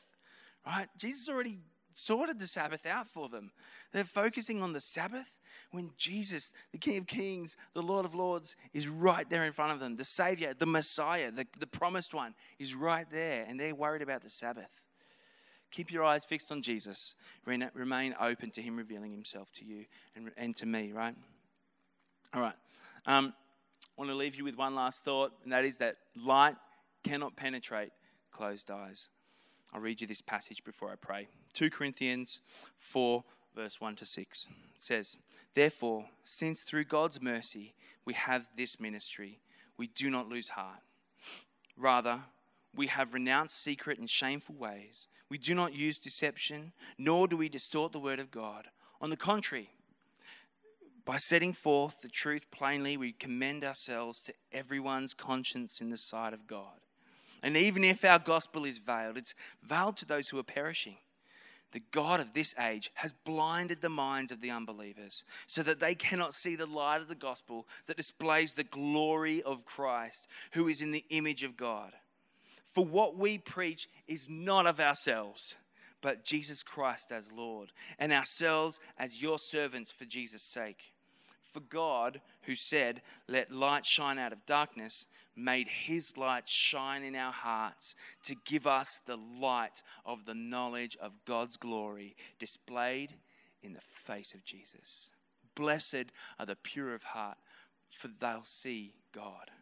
right? 0.66 0.88
Jesus 0.96 1.28
already 1.28 1.58
sorted 1.92 2.38
the 2.38 2.46
Sabbath 2.46 2.86
out 2.86 3.06
for 3.06 3.28
them. 3.28 3.52
They're 3.92 4.04
focusing 4.04 4.62
on 4.62 4.72
the 4.72 4.80
Sabbath 4.80 5.38
when 5.72 5.90
Jesus, 5.98 6.54
the 6.72 6.78
King 6.78 6.98
of 6.98 7.06
Kings, 7.06 7.56
the 7.74 7.82
Lord 7.82 8.06
of 8.06 8.14
Lords, 8.14 8.56
is 8.72 8.88
right 8.88 9.28
there 9.28 9.44
in 9.44 9.52
front 9.52 9.72
of 9.72 9.80
them. 9.80 9.96
The 9.96 10.04
Savior, 10.06 10.54
the 10.58 10.66
Messiah, 10.66 11.30
the, 11.30 11.46
the 11.60 11.66
promised 11.66 12.14
one, 12.14 12.34
is 12.58 12.74
right 12.74 13.06
there, 13.10 13.44
and 13.46 13.60
they're 13.60 13.74
worried 13.74 14.02
about 14.02 14.22
the 14.22 14.30
Sabbath. 14.30 14.70
Keep 15.74 15.90
your 15.90 16.04
eyes 16.04 16.24
fixed 16.24 16.52
on 16.52 16.62
Jesus. 16.62 17.16
Remain 17.44 18.14
open 18.20 18.52
to 18.52 18.62
Him 18.62 18.76
revealing 18.76 19.10
Himself 19.10 19.50
to 19.54 19.64
you 19.64 19.86
and, 20.14 20.30
and 20.36 20.54
to 20.54 20.66
me, 20.66 20.92
right? 20.92 21.16
All 22.32 22.40
right. 22.40 22.54
Um, 23.06 23.34
I 23.82 24.00
want 24.00 24.08
to 24.08 24.14
leave 24.14 24.36
you 24.36 24.44
with 24.44 24.56
one 24.56 24.76
last 24.76 25.04
thought, 25.04 25.32
and 25.42 25.52
that 25.52 25.64
is 25.64 25.78
that 25.78 25.96
light 26.14 26.54
cannot 27.02 27.34
penetrate 27.34 27.90
closed 28.30 28.70
eyes. 28.70 29.08
I'll 29.72 29.80
read 29.80 30.00
you 30.00 30.06
this 30.06 30.20
passage 30.20 30.62
before 30.62 30.92
I 30.92 30.94
pray. 30.94 31.26
2 31.54 31.70
Corinthians 31.70 32.38
4, 32.78 33.24
verse 33.56 33.80
1 33.80 33.96
to 33.96 34.06
6 34.06 34.48
says, 34.76 35.18
Therefore, 35.56 36.04
since 36.22 36.62
through 36.62 36.84
God's 36.84 37.20
mercy 37.20 37.74
we 38.04 38.14
have 38.14 38.46
this 38.56 38.78
ministry, 38.78 39.40
we 39.76 39.88
do 39.88 40.08
not 40.08 40.28
lose 40.28 40.50
heart. 40.50 40.78
Rather, 41.76 42.20
we 42.76 42.86
have 42.86 43.12
renounced 43.12 43.60
secret 43.60 43.98
and 43.98 44.08
shameful 44.08 44.54
ways. 44.54 45.08
We 45.34 45.38
do 45.38 45.56
not 45.56 45.74
use 45.74 45.98
deception, 45.98 46.70
nor 46.96 47.26
do 47.26 47.36
we 47.36 47.48
distort 47.48 47.90
the 47.90 47.98
word 47.98 48.20
of 48.20 48.30
God. 48.30 48.68
On 49.00 49.10
the 49.10 49.16
contrary, 49.16 49.68
by 51.04 51.18
setting 51.18 51.52
forth 51.52 52.00
the 52.02 52.08
truth 52.08 52.48
plainly, 52.52 52.96
we 52.96 53.10
commend 53.10 53.64
ourselves 53.64 54.22
to 54.22 54.34
everyone's 54.52 55.12
conscience 55.12 55.80
in 55.80 55.90
the 55.90 55.98
sight 55.98 56.34
of 56.34 56.46
God. 56.46 56.78
And 57.42 57.56
even 57.56 57.82
if 57.82 58.04
our 58.04 58.20
gospel 58.20 58.64
is 58.64 58.78
veiled, 58.78 59.16
it's 59.16 59.34
veiled 59.60 59.96
to 59.96 60.06
those 60.06 60.28
who 60.28 60.38
are 60.38 60.44
perishing. 60.44 60.98
The 61.72 61.82
God 61.90 62.20
of 62.20 62.32
this 62.32 62.54
age 62.56 62.92
has 62.94 63.12
blinded 63.12 63.80
the 63.80 63.88
minds 63.88 64.30
of 64.30 64.40
the 64.40 64.52
unbelievers 64.52 65.24
so 65.48 65.64
that 65.64 65.80
they 65.80 65.96
cannot 65.96 66.34
see 66.34 66.54
the 66.54 66.64
light 66.64 67.00
of 67.00 67.08
the 67.08 67.16
gospel 67.16 67.66
that 67.86 67.96
displays 67.96 68.54
the 68.54 68.62
glory 68.62 69.42
of 69.42 69.64
Christ, 69.64 70.28
who 70.52 70.68
is 70.68 70.80
in 70.80 70.92
the 70.92 71.04
image 71.10 71.42
of 71.42 71.56
God. 71.56 71.92
For 72.74 72.84
what 72.84 73.16
we 73.16 73.38
preach 73.38 73.88
is 74.08 74.26
not 74.28 74.66
of 74.66 74.80
ourselves, 74.80 75.54
but 76.02 76.24
Jesus 76.24 76.64
Christ 76.64 77.12
as 77.12 77.30
Lord, 77.30 77.70
and 78.00 78.12
ourselves 78.12 78.80
as 78.98 79.22
your 79.22 79.38
servants 79.38 79.92
for 79.92 80.04
Jesus' 80.04 80.42
sake. 80.42 80.92
For 81.52 81.60
God, 81.60 82.20
who 82.42 82.56
said, 82.56 83.00
Let 83.28 83.52
light 83.52 83.86
shine 83.86 84.18
out 84.18 84.32
of 84.32 84.44
darkness, 84.44 85.06
made 85.36 85.68
his 85.68 86.16
light 86.16 86.48
shine 86.48 87.04
in 87.04 87.14
our 87.14 87.32
hearts 87.32 87.94
to 88.24 88.34
give 88.44 88.66
us 88.66 89.00
the 89.06 89.18
light 89.40 89.82
of 90.04 90.24
the 90.24 90.34
knowledge 90.34 90.96
of 91.00 91.12
God's 91.24 91.56
glory 91.56 92.16
displayed 92.40 93.14
in 93.62 93.72
the 93.72 93.80
face 94.04 94.34
of 94.34 94.44
Jesus. 94.44 95.10
Blessed 95.54 96.06
are 96.40 96.46
the 96.46 96.56
pure 96.56 96.92
of 96.92 97.04
heart, 97.04 97.38
for 97.92 98.08
they'll 98.08 98.42
see 98.42 98.94
God. 99.12 99.52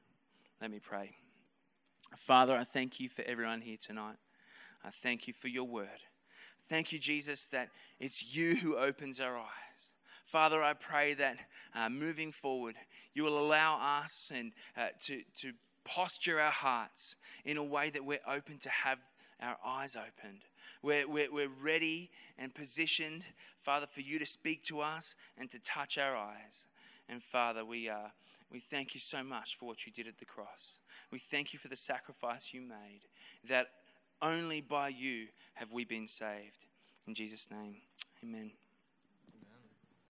Let 0.63 0.71
me 0.71 0.81
pray. 0.81 1.17
Father, 2.17 2.55
I 2.55 2.65
thank 2.65 3.01
you 3.01 3.09
for 3.09 3.23
everyone 3.23 3.61
here 3.61 3.77
tonight. 3.81 4.17
I 4.85 4.91
thank 4.91 5.27
you 5.27 5.33
for 5.33 5.49
your 5.49 5.65
word. 5.65 5.89
Thank 6.69 6.93
you, 6.93 6.99
Jesus, 6.99 7.47
that 7.47 7.69
it's 8.01 8.35
you 8.35 8.57
who 8.57 8.77
opens 8.77 9.21
our 9.21 9.37
eyes. 9.37 9.91
Father, 10.27 10.63
I 10.63 10.73
pray 10.73 11.15
that 11.15 11.37
uh, 11.75 11.89
moving 11.89 12.33
forward, 12.33 12.77
you 13.15 13.23
will 13.23 13.39
allow 13.39 14.03
us 14.03 14.31
and 14.35 14.53
uh, 14.77 14.89
to, 15.03 15.23
to 15.41 15.53
posture 15.85 16.41
our 16.41 16.51
hearts 16.51 17.17
in 17.45 17.57
a 17.57 17.63
way 17.63 17.91
that 17.91 18.05
we're 18.05 18.21
open 18.27 18.59
to 18.59 18.71
have 18.71 18.99
our 19.41 19.57
eyes 19.65 19.97
opened. 19.97 20.41
We're, 20.83 21.09
we're, 21.09 21.33
we're 21.33 21.51
ready 21.63 22.11
and 22.39 22.55
positioned, 22.55 23.25
Father, 23.63 23.87
for 23.87 24.01
you 24.01 24.19
to 24.19 24.27
speak 24.27 24.63
to 24.65 24.81
us 24.81 25.15
and 25.37 25.51
to 25.51 25.59
touch 25.59 25.99
our 25.99 26.17
eyes. 26.17 26.67
And 27.09 27.23
Father, 27.23 27.65
we, 27.65 27.89
uh, 27.89 28.09
we 28.53 28.61
thank 28.61 28.95
you 28.95 29.01
so 29.01 29.23
much 29.23 29.57
for 29.59 29.67
what 29.67 29.87
you 29.87 29.93
did 29.93 30.07
at 30.07 30.19
the 30.19 30.25
cross. 30.25 30.75
We 31.11 31.19
thank 31.19 31.53
you 31.53 31.59
for 31.59 31.69
the 31.69 31.77
sacrifice 31.77 32.51
you 32.53 32.61
made, 32.61 33.01
that 33.49 33.69
only 34.21 34.61
by 34.61 34.89
you 34.89 35.27
have 35.55 35.73
we 35.73 35.85
been 35.85 36.09
saved. 36.09 36.67
In 37.07 37.15
Jesus' 37.15 37.47
name, 37.51 37.77
amen. 38.23 38.53